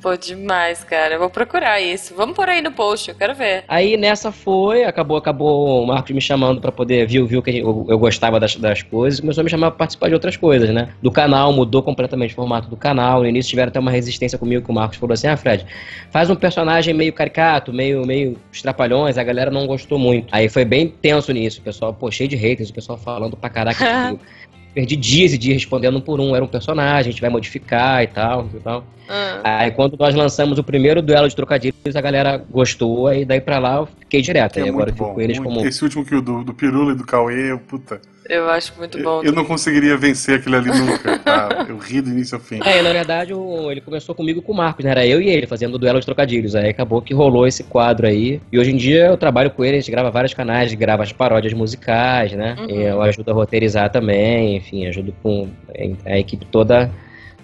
Pô, 0.00 0.16
demais, 0.16 0.84
cara. 0.84 1.14
Eu 1.14 1.18
vou 1.18 1.30
procurar 1.30 1.80
isso. 1.80 2.14
Vamos 2.14 2.36
por 2.36 2.48
aí 2.48 2.60
no 2.60 2.70
post, 2.70 3.08
eu 3.08 3.14
quero 3.14 3.34
ver. 3.34 3.64
Aí 3.66 3.96
nessa 3.96 4.30
foi, 4.30 4.84
acabou, 4.84 5.16
acabou 5.16 5.82
o 5.82 5.86
Marcos 5.86 6.12
me 6.12 6.20
chamando 6.20 6.60
pra 6.60 6.70
poder 6.70 7.06
viu, 7.06 7.26
viu 7.26 7.42
que 7.42 7.58
eu, 7.58 7.86
eu 7.88 7.98
gostava 7.98 8.38
das, 8.38 8.56
das 8.56 8.82
coisas, 8.82 9.20
começou 9.20 9.40
a 9.40 9.44
me 9.44 9.50
chamar 9.50 9.70
pra 9.70 9.78
participar 9.78 10.08
de 10.08 10.14
outras 10.14 10.36
coisas, 10.36 10.70
né? 10.70 10.90
Do 11.02 11.10
canal, 11.10 11.52
mudou 11.52 11.82
completamente 11.82 12.32
o 12.32 12.36
formato 12.36 12.68
do 12.68 12.76
canal. 12.76 13.20
No 13.20 13.28
início 13.28 13.50
tiveram 13.50 13.68
até 13.68 13.80
uma 13.80 13.90
resistência 13.90 14.38
comigo 14.38 14.64
que 14.64 14.70
o 14.70 14.74
Marcos 14.74 14.98
falou 14.98 15.14
assim: 15.14 15.28
"Ah, 15.28 15.36
Fred, 15.36 15.66
faz 16.10 16.28
um 16.28 16.36
personagem 16.36 16.92
meio 16.92 17.12
caricato, 17.12 17.72
meio 17.72 18.06
meio 18.06 18.36
estrapalhões". 18.52 19.16
A 19.18 19.24
galera 19.24 19.50
não 19.50 19.66
gostou 19.66 19.98
muito. 19.98 20.28
Aí 20.30 20.48
foi 20.48 20.64
bem 20.64 20.88
tenso 20.88 21.32
nisso, 21.32 21.60
o 21.60 21.62
pessoal, 21.64 21.94
pô, 21.94 22.10
cheio 22.10 22.28
de 22.28 22.36
haters, 22.36 22.70
o 22.70 22.74
pessoal 22.74 22.98
falando 22.98 23.36
pra 23.36 23.48
caraca. 23.48 24.16
Perdi 24.76 24.94
dias 24.94 25.32
e 25.32 25.38
dias 25.38 25.54
respondendo 25.54 25.96
um 25.96 26.02
por 26.02 26.20
um, 26.20 26.36
era 26.36 26.44
um 26.44 26.48
personagem, 26.48 27.08
a 27.08 27.10
gente 27.10 27.22
vai 27.22 27.30
modificar 27.30 28.02
e 28.02 28.08
tal, 28.08 28.46
e 28.54 28.60
tal. 28.60 28.80
Hum. 29.08 29.40
Aí 29.42 29.70
quando 29.70 29.96
nós 29.96 30.14
lançamos 30.14 30.58
o 30.58 30.62
primeiro 30.62 31.00
duelo 31.00 31.26
de 31.26 31.34
trocadilhos, 31.34 31.96
a 31.96 32.00
galera 32.02 32.36
gostou, 32.36 33.06
aí 33.06 33.24
daí 33.24 33.40
pra 33.40 33.58
lá 33.58 33.76
eu 33.76 33.86
fiquei 33.86 34.20
direto. 34.20 34.52
Que 34.52 34.60
é 34.60 34.62
aí 34.64 34.68
agora 34.68 34.90
eu 34.90 34.92
fico 34.92 35.06
bom. 35.06 35.14
com 35.14 35.20
eles 35.22 35.38
muito. 35.38 35.54
como. 35.54 35.66
Esse 35.66 35.82
último 35.82 36.04
que 36.04 36.14
o 36.14 36.20
do, 36.20 36.44
do 36.44 36.52
Pirula 36.52 36.92
e 36.92 36.94
do 36.94 37.06
Cauê, 37.06 37.52
eu, 37.52 37.58
puta. 37.58 38.02
Eu 38.28 38.48
acho 38.50 38.72
muito 38.76 39.00
bom. 39.02 39.20
Eu, 39.20 39.26
eu 39.26 39.32
não 39.32 39.44
conseguiria 39.44 39.96
vencer 39.96 40.38
aquele 40.38 40.56
ali 40.56 40.68
nunca. 40.68 41.18
tá? 41.18 41.66
Eu 41.68 41.76
ri 41.78 42.00
do 42.00 42.10
início 42.10 42.36
ao 42.36 42.40
fim. 42.40 42.60
É, 42.64 42.82
na 42.82 42.92
verdade, 42.92 43.32
o- 43.34 43.70
ele 43.70 43.80
começou 43.80 44.14
comigo 44.14 44.42
com 44.42 44.52
o 44.52 44.56
Marcos, 44.56 44.84
né? 44.84 44.90
Era 44.90 45.06
eu 45.06 45.20
e 45.20 45.28
ele 45.28 45.46
fazendo 45.46 45.74
o 45.74 45.78
duelo 45.78 46.00
de 46.00 46.06
trocadilhos. 46.06 46.54
Aí 46.54 46.68
acabou 46.70 47.00
que 47.02 47.14
rolou 47.14 47.46
esse 47.46 47.62
quadro 47.64 48.06
aí. 48.06 48.40
E 48.52 48.58
hoje 48.58 48.72
em 48.72 48.76
dia 48.76 49.06
eu 49.06 49.16
trabalho 49.16 49.50
com 49.50 49.64
ele, 49.64 49.76
a 49.76 49.80
gente 49.80 49.90
grava 49.90 50.10
vários 50.10 50.34
canais, 50.34 50.72
grava 50.74 51.02
as 51.02 51.12
paródias 51.12 51.52
musicais, 51.52 52.32
né? 52.32 52.56
Uhum. 52.58 52.70
E 52.70 52.82
eu 52.84 53.02
ajudo 53.02 53.30
a 53.30 53.34
roteirizar 53.34 53.90
também, 53.90 54.56
enfim, 54.56 54.86
ajudo 54.86 55.14
com. 55.22 55.48
A 56.04 56.18
equipe 56.18 56.44
toda 56.46 56.90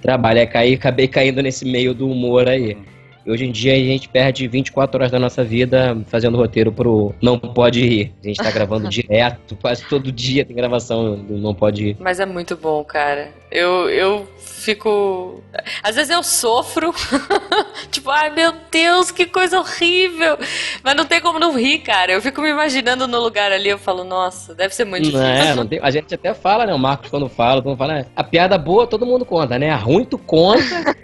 trabalha. 0.00 0.40
Aí 0.40 0.46
caí, 0.46 0.74
acabei 0.74 1.06
caindo 1.08 1.42
nesse 1.42 1.64
meio 1.64 1.94
do 1.94 2.08
humor 2.08 2.48
aí. 2.48 2.70
E 2.72 2.76
hoje 3.26 3.44
em 3.44 3.52
dia 3.52 3.74
a 3.74 3.76
gente 3.76 4.08
perde 4.08 4.46
24 4.48 4.96
horas 4.96 5.10
da 5.10 5.18
nossa 5.18 5.44
vida 5.44 5.96
fazendo 6.06 6.36
roteiro 6.36 6.72
pro 6.72 7.14
Não 7.20 7.38
Pode 7.38 7.84
Ir. 7.84 8.12
A 8.22 8.26
gente 8.26 8.36
tá 8.36 8.50
gravando 8.52 8.88
direto, 8.88 9.56
quase 9.56 9.84
todo 9.88 10.12
dia 10.12 10.44
tem 10.44 10.54
gravação 10.56 11.16
do 11.16 11.36
Não 11.38 11.54
Pode 11.54 11.90
Ir. 11.90 11.96
Mas 12.00 12.20
é 12.20 12.26
muito 12.26 12.56
bom, 12.56 12.82
cara. 12.84 13.30
Eu, 13.50 13.90
eu 13.90 14.26
fico. 14.38 15.42
Às 15.82 15.96
vezes 15.96 16.10
eu 16.10 16.22
sofro. 16.22 16.94
tipo, 17.90 18.08
ai 18.08 18.30
meu 18.30 18.54
Deus, 18.70 19.10
que 19.10 19.26
coisa 19.26 19.58
horrível. 19.58 20.38
Mas 20.82 20.96
não 20.96 21.04
tem 21.04 21.20
como 21.20 21.38
não 21.38 21.54
rir, 21.54 21.80
cara. 21.80 22.12
Eu 22.12 22.22
fico 22.22 22.40
me 22.40 22.48
imaginando 22.48 23.06
no 23.06 23.20
lugar 23.20 23.52
ali. 23.52 23.68
Eu 23.68 23.78
falo, 23.78 24.04
nossa, 24.04 24.54
deve 24.54 24.74
ser 24.74 24.84
muito 24.86 25.04
difícil. 25.04 25.26
é, 25.26 25.54
não 25.54 25.66
tem, 25.66 25.78
a 25.82 25.90
gente 25.90 26.14
até 26.14 26.32
fala, 26.32 26.64
né? 26.64 26.72
O 26.72 26.78
Marcos 26.78 27.10
quando 27.10 27.28
fala, 27.28 27.60
todo 27.60 27.70
mundo 27.70 27.78
fala, 27.78 27.94
né, 27.94 28.06
a 28.16 28.24
piada 28.24 28.56
boa 28.56 28.86
todo 28.86 29.04
mundo 29.04 29.24
conta, 29.26 29.58
né? 29.58 29.70
A 29.70 29.76
ruim 29.76 30.04
tu 30.04 30.16
conta 30.16 30.62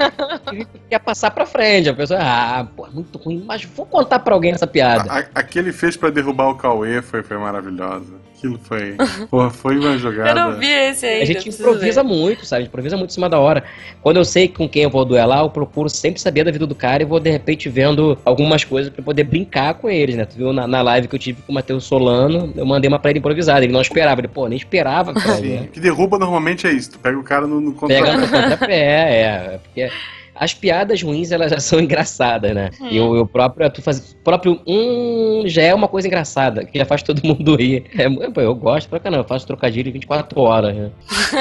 e 0.52 0.66
quer 0.88 1.00
passar 1.00 1.30
pra 1.30 1.44
frente. 1.44 1.90
A 1.90 1.94
pessoa 1.94 2.07
pessoas, 2.08 2.20
ah, 2.20 2.66
pô, 2.76 2.88
muito 2.92 3.18
ruim, 3.18 3.42
mas 3.46 3.64
vou 3.64 3.86
contar 3.86 4.18
pra 4.20 4.34
alguém 4.34 4.52
essa 4.52 4.66
piada. 4.66 5.10
A, 5.10 5.18
a, 5.40 5.42
que 5.42 5.58
ele 5.58 5.72
fez 5.72 5.96
pra 5.96 6.10
derrubar 6.10 6.48
o 6.48 6.54
Cauê 6.54 7.02
foi, 7.02 7.22
foi 7.22 7.36
maravilhosa. 7.36 8.28
Aquilo 8.36 8.58
foi. 8.62 8.96
Porra, 9.28 9.50
foi 9.50 9.76
uma 9.78 9.98
jogada. 9.98 10.30
Eu 10.30 10.34
não 10.34 10.58
vi 10.58 10.70
esse 10.70 11.04
aí. 11.04 11.22
A 11.22 11.24
gente 11.24 11.48
improvisa 11.48 12.02
ver. 12.02 12.08
muito, 12.08 12.46
sabe? 12.46 12.60
A 12.60 12.62
gente 12.62 12.68
improvisa 12.68 12.96
muito 12.96 13.10
em 13.10 13.14
cima 13.14 13.28
da 13.28 13.38
hora. 13.38 13.64
Quando 14.00 14.16
eu 14.16 14.24
sei 14.24 14.48
com 14.48 14.68
quem 14.68 14.84
eu 14.84 14.90
vou 14.90 15.04
duelar, 15.04 15.40
eu 15.40 15.50
procuro 15.50 15.88
sempre 15.88 16.20
saber 16.20 16.44
da 16.44 16.50
vida 16.50 16.66
do 16.66 16.74
cara 16.74 17.02
e 17.02 17.06
vou 17.06 17.18
de 17.18 17.30
repente 17.30 17.68
vendo 17.68 18.16
algumas 18.24 18.62
coisas 18.62 18.92
pra 18.92 19.02
poder 19.02 19.24
brincar 19.24 19.74
com 19.74 19.90
eles, 19.90 20.14
né? 20.14 20.24
Tu 20.24 20.36
viu 20.36 20.52
na, 20.52 20.68
na 20.68 20.82
live 20.82 21.08
que 21.08 21.14
eu 21.16 21.18
tive 21.18 21.42
com 21.42 21.50
o 21.50 21.54
Matheus 21.54 21.84
Solano, 21.84 22.52
eu 22.56 22.64
mandei 22.64 22.88
uma 22.88 22.98
pra 22.98 23.10
ele 23.10 23.18
improvisada. 23.18 23.64
Ele 23.64 23.72
não 23.72 23.82
esperava. 23.82 24.20
Ele, 24.20 24.28
pô, 24.28 24.46
nem 24.46 24.56
esperava, 24.56 25.12
cara. 25.12 25.36
Sim. 25.36 25.48
Né? 25.48 25.62
O 25.62 25.68
que 25.68 25.80
derruba 25.80 26.16
normalmente 26.16 26.66
é 26.66 26.72
isso. 26.72 26.92
Tu 26.92 26.98
pega 27.00 27.18
o 27.18 27.24
cara 27.24 27.46
no, 27.46 27.60
no 27.60 27.72
contra 27.72 27.96
Pega 27.96 28.16
no 28.16 28.28
contrapé, 28.28 28.76
é, 28.76 29.20
é. 29.20 29.60
Porque 29.64 29.90
as 30.38 30.54
piadas 30.54 31.02
ruins 31.02 31.30
elas 31.30 31.50
já 31.50 31.58
são 31.60 31.80
engraçadas, 31.80 32.54
né? 32.54 32.70
E 32.90 33.00
o, 33.00 33.22
o 33.22 33.26
próprio, 33.26 33.68
tu 33.70 33.82
faz, 33.82 34.16
próprio 34.24 34.60
um 34.66 35.42
já 35.46 35.62
é 35.62 35.74
uma 35.74 35.88
coisa 35.88 36.06
engraçada, 36.06 36.64
que 36.64 36.78
já 36.78 36.84
faz 36.84 37.02
todo 37.02 37.20
mundo 37.26 37.56
rir. 37.56 37.84
É, 37.96 38.06
eu 38.42 38.54
gosto 38.54 38.88
pra 38.88 39.00
caramba, 39.00 39.22
eu 39.22 39.28
faço 39.28 39.46
trocadilho 39.46 39.92
24 39.92 40.40
horas. 40.40 40.74
Né? 40.74 40.90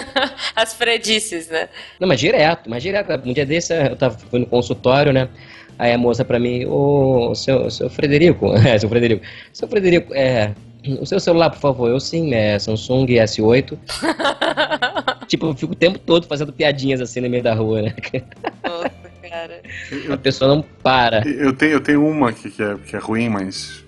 As 0.56 0.74
fredices, 0.74 1.50
né? 1.50 1.70
Não, 2.00 2.08
mas 2.08 2.20
direto, 2.20 2.70
mas 2.70 2.84
direto. 2.84 3.08
Um 3.26 3.34
dia 3.34 3.46
desse 3.46 3.74
eu 3.74 3.96
tava 3.96 4.18
fui 4.18 4.40
no 4.40 4.46
consultório, 4.46 5.14
né? 5.14 5.30
Aí 5.80 5.94
a 5.94 5.98
moça 5.98 6.26
pra 6.26 6.40
mim, 6.40 6.66
ô, 6.66 7.36
seu, 7.36 7.70
seu 7.70 7.88
Frederico, 7.90 8.52
é, 8.54 8.80
seu 8.80 8.90
Frederico, 8.90 9.24
seu 9.54 9.68
Frederico, 9.68 10.12
é, 10.14 10.56
o 11.00 11.06
seu 11.06 11.20
celular, 11.20 11.50
por 11.50 11.60
favor. 11.60 11.90
Eu 11.90 12.00
sim, 12.00 12.34
é 12.34 12.58
Samsung 12.58 13.06
S8. 13.06 13.78
Tipo, 15.28 15.48
eu 15.48 15.56
fico 15.56 15.74
o 15.74 15.76
tempo 15.76 16.00
todo 16.00 16.28
fazendo 16.28 16.54
piadinhas 16.54 17.02
assim 17.02 17.22
no 17.22 17.30
meio 17.30 17.44
da 17.44 17.54
rua, 17.54 17.82
né? 17.82 17.96
Nossa, 18.64 18.92
cara. 19.30 19.62
A 20.12 20.18
pessoa 20.18 20.56
não 20.56 20.62
para. 20.62 21.28
Eu 21.28 21.54
tenho, 21.54 21.74
eu 21.74 21.82
tenho 21.82 22.08
uma 22.08 22.30
aqui 22.30 22.50
que 22.50 22.64
é, 22.64 22.76
que 22.76 22.96
é 22.96 23.00
ruim, 23.00 23.30
mas. 23.30 23.86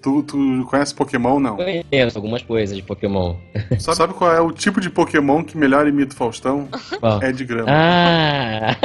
Tu, 0.00 0.22
tu 0.22 0.66
conhece 0.70 0.94
Pokémon, 0.94 1.40
não? 1.40 1.56
Conheço 1.56 2.16
algumas 2.16 2.40
coisas 2.40 2.76
de 2.76 2.82
Pokémon. 2.82 3.34
Sabe, 3.80 3.96
sabe 3.96 4.14
qual 4.14 4.32
é 4.32 4.40
o 4.40 4.52
tipo 4.52 4.80
de 4.80 4.88
Pokémon 4.88 5.42
que 5.42 5.58
melhor 5.58 5.88
imita 5.88 6.14
o 6.14 6.16
Faustão? 6.16 6.68
Qual? 7.00 7.20
É 7.20 7.32
de 7.32 7.44
grama. 7.44 7.66
Ah! 7.68 8.76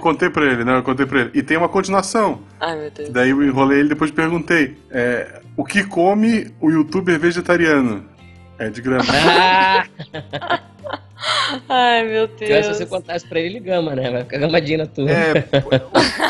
contei 0.00 0.30
pra 0.30 0.44
ele, 0.44 0.64
né? 0.64 0.76
Eu 0.76 0.82
contei 0.82 1.06
pra 1.06 1.20
ele. 1.20 1.30
E 1.34 1.42
tem 1.42 1.56
uma 1.56 1.68
continuação. 1.68 2.40
Ai, 2.60 2.78
meu 2.78 2.90
Deus. 2.90 3.10
Daí 3.10 3.30
eu 3.30 3.42
enrolei 3.42 3.78
ele 3.78 3.86
e 3.86 3.90
depois 3.90 4.10
perguntei. 4.10 4.76
É, 4.90 5.40
o 5.56 5.64
que 5.64 5.84
come 5.84 6.50
o 6.60 6.70
youtuber 6.70 7.18
vegetariano? 7.18 8.04
É 8.58 8.70
de 8.70 8.82
grama. 8.82 9.04
Ai, 11.68 12.04
meu 12.04 12.26
Deus. 12.26 12.66
Se 12.66 12.74
você 12.74 12.86
contar 12.86 13.16
isso 13.16 13.28
pra 13.28 13.40
ele, 13.40 13.60
gama, 13.60 13.94
né? 13.94 14.10
Vai 14.10 14.24
ficar 14.24 14.38
gamadinho 14.38 14.78
na 14.78 14.86
tua. 14.86 15.10
É, 15.10 15.32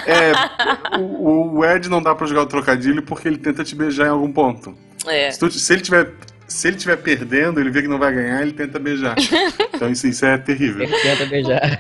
é 0.07 0.99
o, 0.99 1.59
o, 1.59 1.65
Ed 1.65 1.89
não 1.89 2.03
dá 2.03 2.15
pra 2.15 2.27
jogar 2.27 2.43
o 2.43 2.47
trocadilho 2.47 3.03
porque 3.03 3.29
ele 3.29 3.39
tenta 3.39 3.65
te 3.65 3.75
beijar 3.75 4.07
em 4.07 4.11
algum 4.11 4.33
ponto. 4.33 4.75
É. 5.07 5.31
Se, 5.31 5.39
tu, 5.39 5.51
se 5.51 5.73
ele 5.73 5.83
tiver 5.83 6.13
se 6.47 6.67
ele 6.67 6.77
estiver 6.77 6.97
perdendo, 6.97 7.61
ele 7.61 7.71
vê 7.71 7.83
que 7.83 7.89
não 7.89 7.99
vai 7.99 8.11
ganhar, 8.11 8.41
ele 8.41 8.53
tenta 8.53 8.79
beijar. 8.79 9.15
então 9.75 9.91
isso, 9.91 10.07
isso 10.07 10.25
é 10.25 10.39
terrível. 10.39 10.83
Ele 10.83 10.99
tenta 11.03 11.27
beijar. 11.27 11.79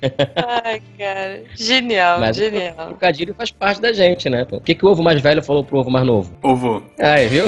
Ai, 0.62 0.82
cara. 0.98 1.42
Genial, 1.54 2.20
Mas 2.20 2.36
genial. 2.36 2.74
O 2.78 2.86
trocadilho 2.88 3.34
faz 3.34 3.50
parte 3.50 3.80
da 3.80 3.94
gente, 3.94 4.28
né? 4.28 4.46
O 4.52 4.60
que, 4.60 4.74
que 4.74 4.84
o 4.84 4.90
ovo 4.90 5.02
mais 5.02 5.22
velho 5.22 5.42
falou 5.42 5.64
pro 5.64 5.78
ovo 5.78 5.90
mais 5.90 6.06
novo? 6.06 6.36
Ovo. 6.42 6.82
Aí, 6.98 7.28
viu? 7.28 7.44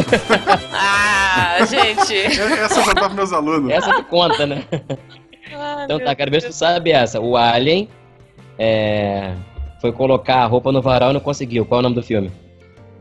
ah, 0.73 1.20
gente. 1.69 2.17
Essa 2.17 2.83
já 2.83 2.95
tá 2.95 3.03
pros 3.03 3.15
meus 3.15 3.33
alunos. 3.33 3.71
Essa 3.71 3.95
tu 3.95 4.05
conta, 4.05 4.47
né? 4.47 4.65
Ah, 5.55 5.83
então 5.85 5.99
tá, 5.99 6.15
quero 6.15 6.31
ver 6.31 6.43
se 6.43 6.49
tu 6.49 6.55
sabe 6.55 6.93
essa. 6.93 7.21
O 7.21 7.37
Alien 7.37 7.89
é, 8.59 9.35
foi 9.81 9.93
colocar 9.93 10.37
a 10.37 10.47
roupa 10.47 10.71
no 10.71 10.83
varal 10.83 11.11
e 11.11 11.15
não 11.15 11.21
conseguiu. 11.21 11.65
Qual 11.65 11.79
é 11.79 11.81
o 11.81 11.83
nome 11.83 11.95
do 11.95 12.03
filme? 12.03 12.31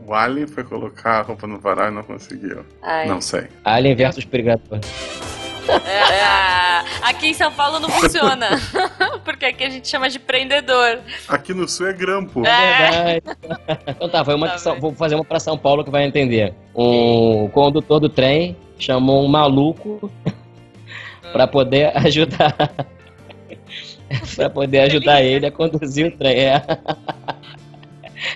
O 0.06 0.14
Alien 0.14 0.46
foi 0.46 0.64
colocar 0.64 1.20
a 1.20 1.22
roupa 1.22 1.46
no 1.46 1.58
varal 1.58 1.88
e 1.88 1.90
não 1.92 2.02
conseguiu. 2.02 2.64
Ai. 2.82 3.06
Não 3.06 3.20
sei. 3.20 3.46
Alien 3.64 3.94
versus 3.94 4.24
Predator. 4.24 4.80
É, 5.84 6.14
é, 6.14 6.84
aqui 7.02 7.28
em 7.28 7.34
São 7.34 7.52
Paulo 7.52 7.78
não 7.78 7.88
funciona. 7.88 8.48
Porque 9.24 9.46
aqui 9.46 9.64
a 9.64 9.70
gente 9.70 9.88
chama 9.88 10.08
de 10.08 10.18
prendedor. 10.18 11.00
Aqui 11.28 11.54
no 11.54 11.68
sul 11.68 11.88
é 11.88 11.92
grampo. 11.92 12.46
É. 12.46 13.20
então 13.88 14.08
tá, 14.08 14.24
foi 14.24 14.34
uma 14.34 14.48
tá 14.48 14.58
São, 14.58 14.80
vou 14.80 14.94
fazer 14.94 15.14
uma 15.14 15.24
pra 15.24 15.40
São 15.40 15.56
Paulo 15.56 15.84
que 15.84 15.90
vai 15.90 16.04
entender. 16.04 16.54
Um 16.74 17.48
condutor 17.48 18.00
do 18.00 18.08
trem 18.08 18.56
chamou 18.78 19.24
um 19.24 19.28
maluco 19.28 20.10
para 21.32 21.46
poder 21.46 21.96
ajudar. 21.98 22.56
para 24.36 24.50
poder 24.50 24.80
ajudar 24.80 25.22
ele 25.22 25.46
a 25.46 25.52
conduzir 25.52 26.06
o 26.06 26.16
trem. 26.16 26.38
É. 26.38 26.62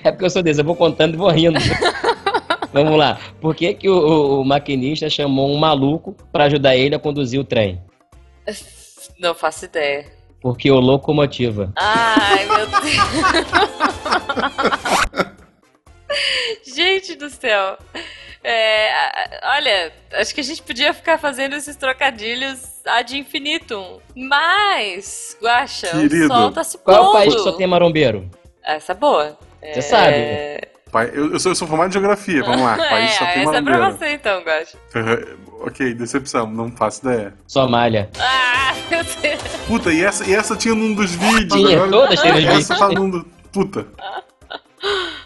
É 0.02 0.10
porque 0.10 0.24
eu 0.24 0.30
sou 0.30 0.42
desse, 0.42 0.60
eu 0.60 0.64
vou 0.64 0.76
contando 0.76 1.14
e 1.14 1.16
vou 1.16 1.30
rindo. 1.30 1.58
Vamos 2.74 2.98
lá. 2.98 3.20
Por 3.40 3.54
que, 3.54 3.72
que 3.72 3.88
o, 3.88 4.40
o 4.40 4.44
maquinista 4.44 5.08
chamou 5.08 5.48
um 5.48 5.56
maluco 5.56 6.12
para 6.32 6.44
ajudar 6.44 6.74
ele 6.74 6.96
a 6.96 6.98
conduzir 6.98 7.38
o 7.38 7.44
trem? 7.44 7.80
Não 9.20 9.32
faço 9.32 9.66
ideia. 9.66 10.06
Porque 10.40 10.68
o 10.70 10.80
locomotiva. 10.80 11.72
Ai, 11.76 12.44
meu 12.46 12.66
Deus. 12.66 12.82
Gente 16.66 17.14
do 17.14 17.30
céu. 17.30 17.78
É, 18.42 18.90
olha, 19.56 19.92
acho 20.14 20.34
que 20.34 20.40
a 20.40 20.44
gente 20.44 20.60
podia 20.60 20.92
ficar 20.92 21.16
fazendo 21.16 21.54
esses 21.54 21.76
trocadilhos 21.76 22.60
ad 22.84 23.16
infinitum. 23.16 24.00
Mas, 24.16 25.38
Guaxa, 25.40 25.96
o 25.96 26.26
sol 26.26 26.50
tá 26.50 26.64
se 26.64 26.76
pondo. 26.76 26.96
Qual 26.96 27.04
é 27.04 27.08
o 27.08 27.12
país 27.12 27.34
que 27.34 27.40
só 27.40 27.52
tem 27.52 27.68
marombeiro? 27.68 28.28
Essa 28.64 28.92
é 28.92 28.96
boa. 28.96 29.38
Você 29.62 29.78
é... 29.78 29.82
sabe. 29.82 30.73
Pai, 30.94 31.10
eu, 31.12 31.32
eu, 31.32 31.40
sou, 31.40 31.50
eu 31.50 31.56
sou 31.56 31.66
formado 31.66 31.88
em 31.88 31.92
geografia, 31.92 32.40
vamos 32.44 32.60
lá. 32.60 32.76
País 32.88 33.10
é, 33.10 33.14
só 33.18 33.26
tem 33.26 33.42
essa 33.42 33.56
é 33.56 33.62
pra 33.62 33.90
você 33.90 34.12
então, 34.12 34.42
Guaxa. 34.44 34.78
ok, 35.62 35.92
decepção, 35.92 36.46
não 36.46 36.70
faço 36.70 37.04
ideia. 37.04 37.34
Somália. 37.48 38.08
Ah, 38.16 38.72
meu 38.88 39.02
Deus. 39.02 39.42
Puta, 39.66 39.92
e 39.92 40.04
essa, 40.04 40.24
e 40.24 40.32
essa 40.32 40.54
tinha 40.54 40.72
num 40.72 40.94
dos 40.94 41.10
vídeos. 41.10 41.52
Tinha, 41.52 41.82
agora, 41.82 41.90
todas 41.90 42.20
tinham 42.20 42.34
nos 42.36 42.44
vídeos. 42.44 42.70
Essa 42.70 42.78
tá 42.78 42.88
num 42.90 43.10
do... 43.10 43.24
Puta. 43.52 43.88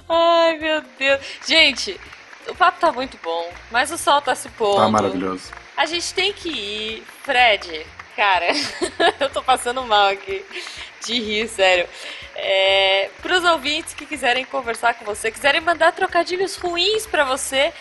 Ai, 0.09 0.57
meu 0.57 0.83
Deus. 0.99 1.21
Gente, 1.47 2.01
o 2.49 2.55
papo 2.55 2.81
tá 2.81 2.91
muito 2.91 3.19
bom, 3.23 3.51
mas 3.71 3.91
o 3.91 3.99
sol 3.99 4.23
tá 4.23 4.35
se 4.35 4.49
pondo. 4.49 4.77
Tá 4.77 4.89
maravilhoso. 4.89 5.53
A 5.77 5.85
gente 5.85 6.15
tem 6.15 6.33
que 6.33 6.49
ir. 6.49 7.03
Fred, 7.25 7.87
cara, 8.17 8.47
eu 9.21 9.29
tô 9.29 9.43
passando 9.43 9.85
mal 9.85 10.09
aqui 10.09 10.43
de 11.05 11.21
rir, 11.21 11.47
sério. 11.47 11.87
É, 12.41 13.11
para 13.21 13.37
os 13.37 13.45
ouvintes 13.45 13.95
que 13.95 14.07
quiserem 14.07 14.45
conversar 14.45 14.95
com 14.95 15.05
você, 15.05 15.31
quiserem 15.31 15.61
mandar 15.61 15.93
trocadilhos 15.93 16.57
ruins 16.57 17.05
para 17.05 17.25
você 17.25 17.73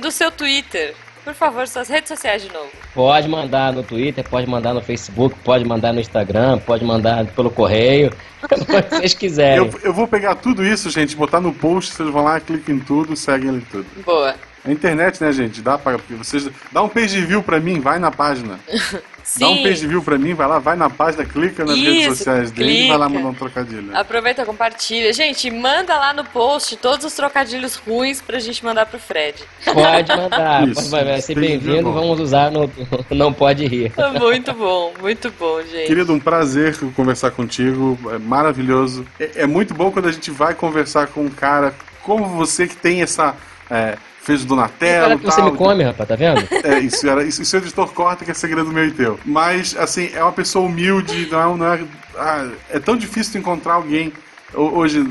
do 0.00 0.10
seu 0.10 0.30
Twitter, 0.30 0.94
por 1.22 1.34
favor, 1.34 1.68
suas 1.68 1.88
redes 1.88 2.08
sociais 2.08 2.42
de 2.42 2.52
novo. 2.52 2.70
Pode 2.94 3.28
mandar 3.28 3.72
no 3.72 3.82
Twitter, 3.82 4.26
pode 4.28 4.48
mandar 4.48 4.74
no 4.74 4.80
Facebook, 4.80 5.36
pode 5.44 5.64
mandar 5.64 5.92
no 5.92 6.00
Instagram, 6.00 6.58
pode 6.58 6.84
mandar 6.84 7.26
pelo 7.26 7.50
correio, 7.50 8.12
como 8.48 8.64
vocês 8.64 9.14
quiserem. 9.14 9.58
Eu, 9.58 9.80
eu, 9.84 9.92
vou 9.92 10.08
pegar 10.08 10.34
tudo 10.36 10.64
isso, 10.64 10.90
gente, 10.90 11.14
botar 11.14 11.40
no 11.40 11.52
post, 11.52 11.94
vocês 11.94 12.08
vão 12.08 12.24
lá, 12.24 12.40
cliquem 12.40 12.76
em 12.76 12.80
tudo, 12.80 13.14
seguem 13.14 13.50
em 13.50 13.60
tudo. 13.60 13.86
Boa. 14.04 14.34
A 14.64 14.70
internet, 14.70 15.22
né, 15.22 15.32
gente? 15.32 15.62
Dá 15.62 15.78
para 15.78 15.98
vocês 16.10 16.48
dá 16.72 16.82
um 16.82 16.88
page 16.88 17.20
view 17.24 17.42
para 17.42 17.60
mim, 17.60 17.80
vai 17.80 17.98
na 17.98 18.10
página. 18.10 18.58
Sim. 19.24 19.40
Dá 19.40 19.48
um 19.50 19.62
page 19.62 19.86
view 19.86 20.02
pra 20.02 20.18
mim, 20.18 20.34
vai 20.34 20.46
lá, 20.46 20.58
vai 20.58 20.76
na 20.76 20.90
página, 20.90 21.24
clica 21.24 21.64
nas 21.64 21.76
Isso, 21.76 21.84
redes 21.90 22.18
sociais 22.18 22.50
dele 22.50 22.70
clica. 22.70 22.84
e 22.84 22.88
vai 22.88 22.98
lá 22.98 23.08
mandar 23.08 23.28
um 23.28 23.34
trocadilho. 23.34 23.96
Aproveita, 23.96 24.44
compartilha. 24.44 25.12
Gente, 25.12 25.50
manda 25.50 25.96
lá 25.96 26.12
no 26.12 26.24
post 26.24 26.76
todos 26.76 27.04
os 27.04 27.14
trocadilhos 27.14 27.76
ruins 27.76 28.20
pra 28.20 28.38
gente 28.38 28.64
mandar 28.64 28.86
pro 28.86 28.98
Fred. 28.98 29.42
Pode 29.64 30.16
mandar, 30.16 30.68
Isso, 30.68 30.90
pode, 30.90 31.04
vai 31.04 31.20
ser 31.20 31.34
bem-vindo, 31.34 31.92
vamos 31.92 32.20
usar 32.20 32.50
no 32.50 32.70
Não 33.10 33.32
Pode 33.32 33.66
Rir. 33.66 33.92
Muito 34.18 34.52
bom, 34.52 34.92
muito 35.00 35.30
bom, 35.38 35.62
gente. 35.62 35.86
Querido, 35.86 36.12
um 36.12 36.20
prazer 36.20 36.76
conversar 36.94 37.30
contigo, 37.30 37.98
é 38.12 38.18
maravilhoso. 38.18 39.06
É, 39.18 39.42
é 39.42 39.46
muito 39.46 39.74
bom 39.74 39.90
quando 39.90 40.08
a 40.08 40.12
gente 40.12 40.30
vai 40.30 40.54
conversar 40.54 41.06
com 41.08 41.22
um 41.24 41.30
cara 41.30 41.74
como 42.02 42.26
você 42.26 42.66
que 42.66 42.76
tem 42.76 43.02
essa... 43.02 43.34
É, 43.70 43.96
fez 44.22 44.42
o 44.42 44.46
Donatello. 44.46 45.18
que 45.18 45.24
você 45.24 45.42
me 45.42 45.52
come, 45.52 45.84
rapaz, 45.84 46.08
tá 46.08 46.16
vendo? 46.16 46.40
É, 46.64 46.78
isso 46.78 47.08
era. 47.08 47.24
Isso, 47.24 47.42
isso 47.42 47.56
é 47.56 47.58
o 47.58 47.62
editor 47.62 47.92
corta 47.92 48.24
que 48.24 48.30
é 48.30 48.34
segredo 48.34 48.70
meu 48.70 48.86
e 48.86 48.90
teu. 48.90 49.18
Mas, 49.24 49.76
assim, 49.76 50.10
é 50.14 50.22
uma 50.22 50.32
pessoa 50.32 50.66
humilde, 50.66 51.28
não, 51.30 51.54
é 51.54 51.56
não 51.56 51.72
é. 51.72 51.80
Ah, 52.16 52.50
é 52.70 52.78
tão 52.78 52.96
difícil 52.96 53.40
encontrar 53.40 53.74
alguém 53.74 54.12
hoje, 54.54 55.02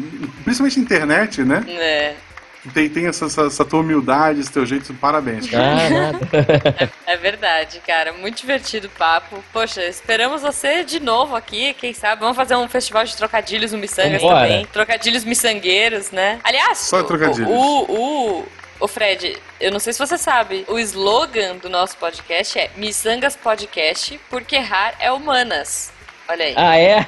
principalmente 0.43 0.77
na 0.77 0.83
internet, 0.83 1.41
né? 1.43 1.63
É. 1.67 2.15
Tem, 2.73 2.89
tem 2.89 3.07
essa, 3.07 3.25
essa, 3.25 3.43
essa, 3.43 3.63
tua 3.63 3.79
humildade, 3.79 4.41
esse 4.41 4.51
teu 4.51 4.65
jeito, 4.65 4.93
parabéns. 4.95 5.47
Ah, 5.53 5.89
nada. 5.89 6.19
é, 7.07 7.13
é 7.13 7.17
verdade, 7.17 7.81
cara. 7.87 8.11
Muito 8.11 8.37
divertido 8.37 8.87
o 8.87 8.89
papo. 8.91 9.41
Poxa, 9.53 9.81
esperamos 9.85 10.41
você 10.41 10.83
de 10.83 10.99
novo 10.99 11.37
aqui, 11.37 11.73
quem 11.75 11.93
sabe. 11.93 12.19
Vamos 12.19 12.35
fazer 12.35 12.57
um 12.57 12.67
festival 12.67 13.05
de 13.05 13.15
trocadilhos 13.15 13.71
no 13.71 13.77
Missangas 13.77 14.21
também. 14.21 14.65
Trocadilhos 14.65 15.23
miçangueiros, 15.23 16.11
né? 16.11 16.39
Aliás, 16.43 16.79
Só 16.79 17.01
trocadilhos. 17.01 17.49
o, 17.49 17.85
o, 17.87 18.45
Ô 18.79 18.87
Fred, 18.87 19.37
eu 19.59 19.71
não 19.71 19.79
sei 19.79 19.91
se 19.91 19.99
você 19.99 20.17
sabe, 20.17 20.63
o 20.67 20.79
slogan 20.79 21.57
do 21.57 21.69
nosso 21.69 21.97
podcast 21.97 22.57
é 22.57 22.69
Missangas 22.77 23.35
Podcast, 23.35 24.19
porque 24.29 24.55
errar 24.55 24.93
é 24.99 25.11
humanas. 25.11 25.91
Olha 26.29 26.45
aí. 26.45 26.53
Ah, 26.55 26.77
é? 26.77 27.05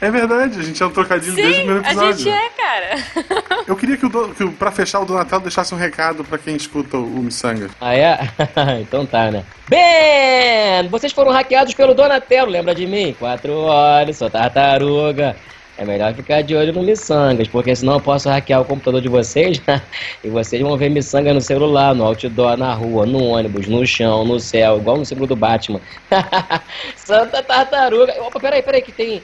É 0.00 0.10
verdade, 0.10 0.58
a 0.60 0.62
gente 0.62 0.80
é 0.82 0.86
um 0.86 0.90
trocadilho 0.90 1.34
desde 1.34 1.52
o 1.52 1.54
Sim, 1.54 1.58
primeiro 1.64 1.84
a 1.84 1.90
episódio. 1.90 2.18
gente 2.18 2.30
é, 2.30 2.48
cara. 2.50 2.96
Eu 3.66 3.76
queria 3.76 3.96
que, 3.96 4.06
o, 4.06 4.08
Do- 4.08 4.34
que 4.34 4.44
o- 4.44 4.52
pra 4.52 4.70
fechar 4.72 5.00
o 5.00 5.04
Donatello 5.04 5.42
deixasse 5.42 5.72
um 5.74 5.78
recado 5.78 6.24
pra 6.24 6.38
quem 6.38 6.54
escuta 6.56 6.96
o, 6.96 7.04
o 7.04 7.22
Missangas. 7.22 7.70
Ah, 7.80 7.94
é? 7.96 8.18
então 8.82 9.04
tá, 9.06 9.30
né? 9.30 9.44
Bem, 9.68 10.88
vocês 10.88 11.12
foram 11.12 11.32
hackeados 11.32 11.74
pelo 11.74 11.94
Donatello, 11.94 12.50
lembra 12.50 12.74
de 12.74 12.86
mim? 12.86 13.14
Quatro 13.18 13.52
horas, 13.54 14.16
sou 14.16 14.28
tartaruga. 14.30 15.36
É 15.78 15.84
melhor 15.86 16.14
ficar 16.14 16.42
de 16.42 16.54
olho 16.54 16.72
no 16.72 16.82
Missangas, 16.82 17.48
porque 17.48 17.74
senão 17.74 17.94
eu 17.94 18.00
posso 18.00 18.28
hackear 18.28 18.60
o 18.60 18.64
computador 18.64 19.00
de 19.00 19.08
vocês 19.08 19.60
e 20.22 20.28
vocês 20.28 20.60
vão 20.60 20.76
ver 20.76 20.90
Missanga 20.90 21.32
no 21.32 21.40
celular, 21.40 21.94
no 21.94 22.04
outdoor, 22.04 22.56
na 22.56 22.74
rua, 22.74 23.06
no 23.06 23.24
ônibus, 23.24 23.66
no 23.66 23.84
chão, 23.86 24.24
no 24.24 24.38
céu, 24.38 24.76
igual 24.76 24.98
no 24.98 25.04
símbolo 25.04 25.26
do 25.26 25.36
Batman. 25.36 25.80
Santa 26.94 27.42
tartaruga. 27.42 28.14
Opa, 28.22 28.38
peraí, 28.38 28.62
peraí, 28.62 28.82
que 28.82 28.92
tem. 28.92 29.22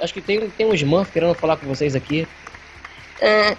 Acho 0.00 0.12
que 0.12 0.20
tem, 0.20 0.50
tem 0.50 0.66
um 0.66 0.74
Smurf 0.74 1.10
querendo 1.10 1.34
falar 1.34 1.56
com 1.56 1.66
vocês 1.66 1.96
aqui. 1.96 2.28
Ah, 3.22 3.56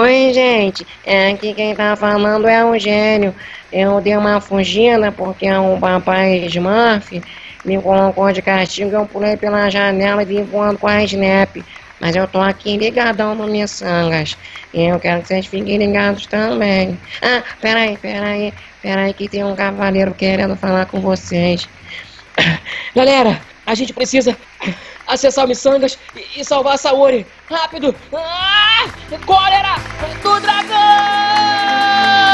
oi, 0.00 0.32
gente. 0.32 0.86
É, 1.04 1.28
Aqui 1.28 1.52
quem 1.52 1.74
tá 1.74 1.94
falando 1.94 2.48
é 2.48 2.64
o 2.64 2.78
Gênio. 2.78 3.34
Eu 3.70 4.00
dei 4.00 4.16
uma 4.16 4.40
fugida 4.40 5.12
porque 5.12 5.50
o 5.52 5.78
papai 5.78 6.46
Smurf 6.46 7.22
me 7.64 7.80
colocou 7.80 8.30
de 8.32 8.42
castigo 8.42 8.90
eu 8.90 9.06
pulei 9.06 9.36
pela 9.36 9.70
janela 9.70 10.22
e 10.22 10.26
vim 10.26 10.42
voando 10.44 10.78
com 10.78 10.86
a 10.86 11.02
Snap. 11.04 11.56
Mas 12.00 12.16
eu 12.16 12.26
tô 12.26 12.40
aqui 12.40 12.76
ligadão 12.76 13.34
no 13.34 13.46
Missangas. 13.46 14.36
E 14.72 14.82
eu 14.82 15.00
quero 15.00 15.22
que 15.22 15.28
vocês 15.28 15.46
fiquem 15.46 15.78
ligados 15.78 16.26
também. 16.26 16.98
Ah, 17.22 17.42
peraí, 17.60 17.96
peraí. 17.96 18.52
Peraí 18.82 19.14
que 19.14 19.28
tem 19.28 19.42
um 19.44 19.56
cavaleiro 19.56 20.12
querendo 20.12 20.56
falar 20.56 20.86
com 20.86 21.00
vocês. 21.00 21.66
Galera, 22.94 23.40
a 23.64 23.74
gente 23.74 23.94
precisa 23.94 24.36
acessar 25.06 25.46
o 25.46 25.48
Missangas 25.48 25.98
e, 26.14 26.40
e 26.40 26.44
salvar 26.44 26.74
a 26.74 26.78
Saori. 26.78 27.26
Rápido! 27.48 27.94
Ah! 28.12 28.86
Cólera 29.24 29.76
do 30.22 30.40
dragão! 30.40 32.33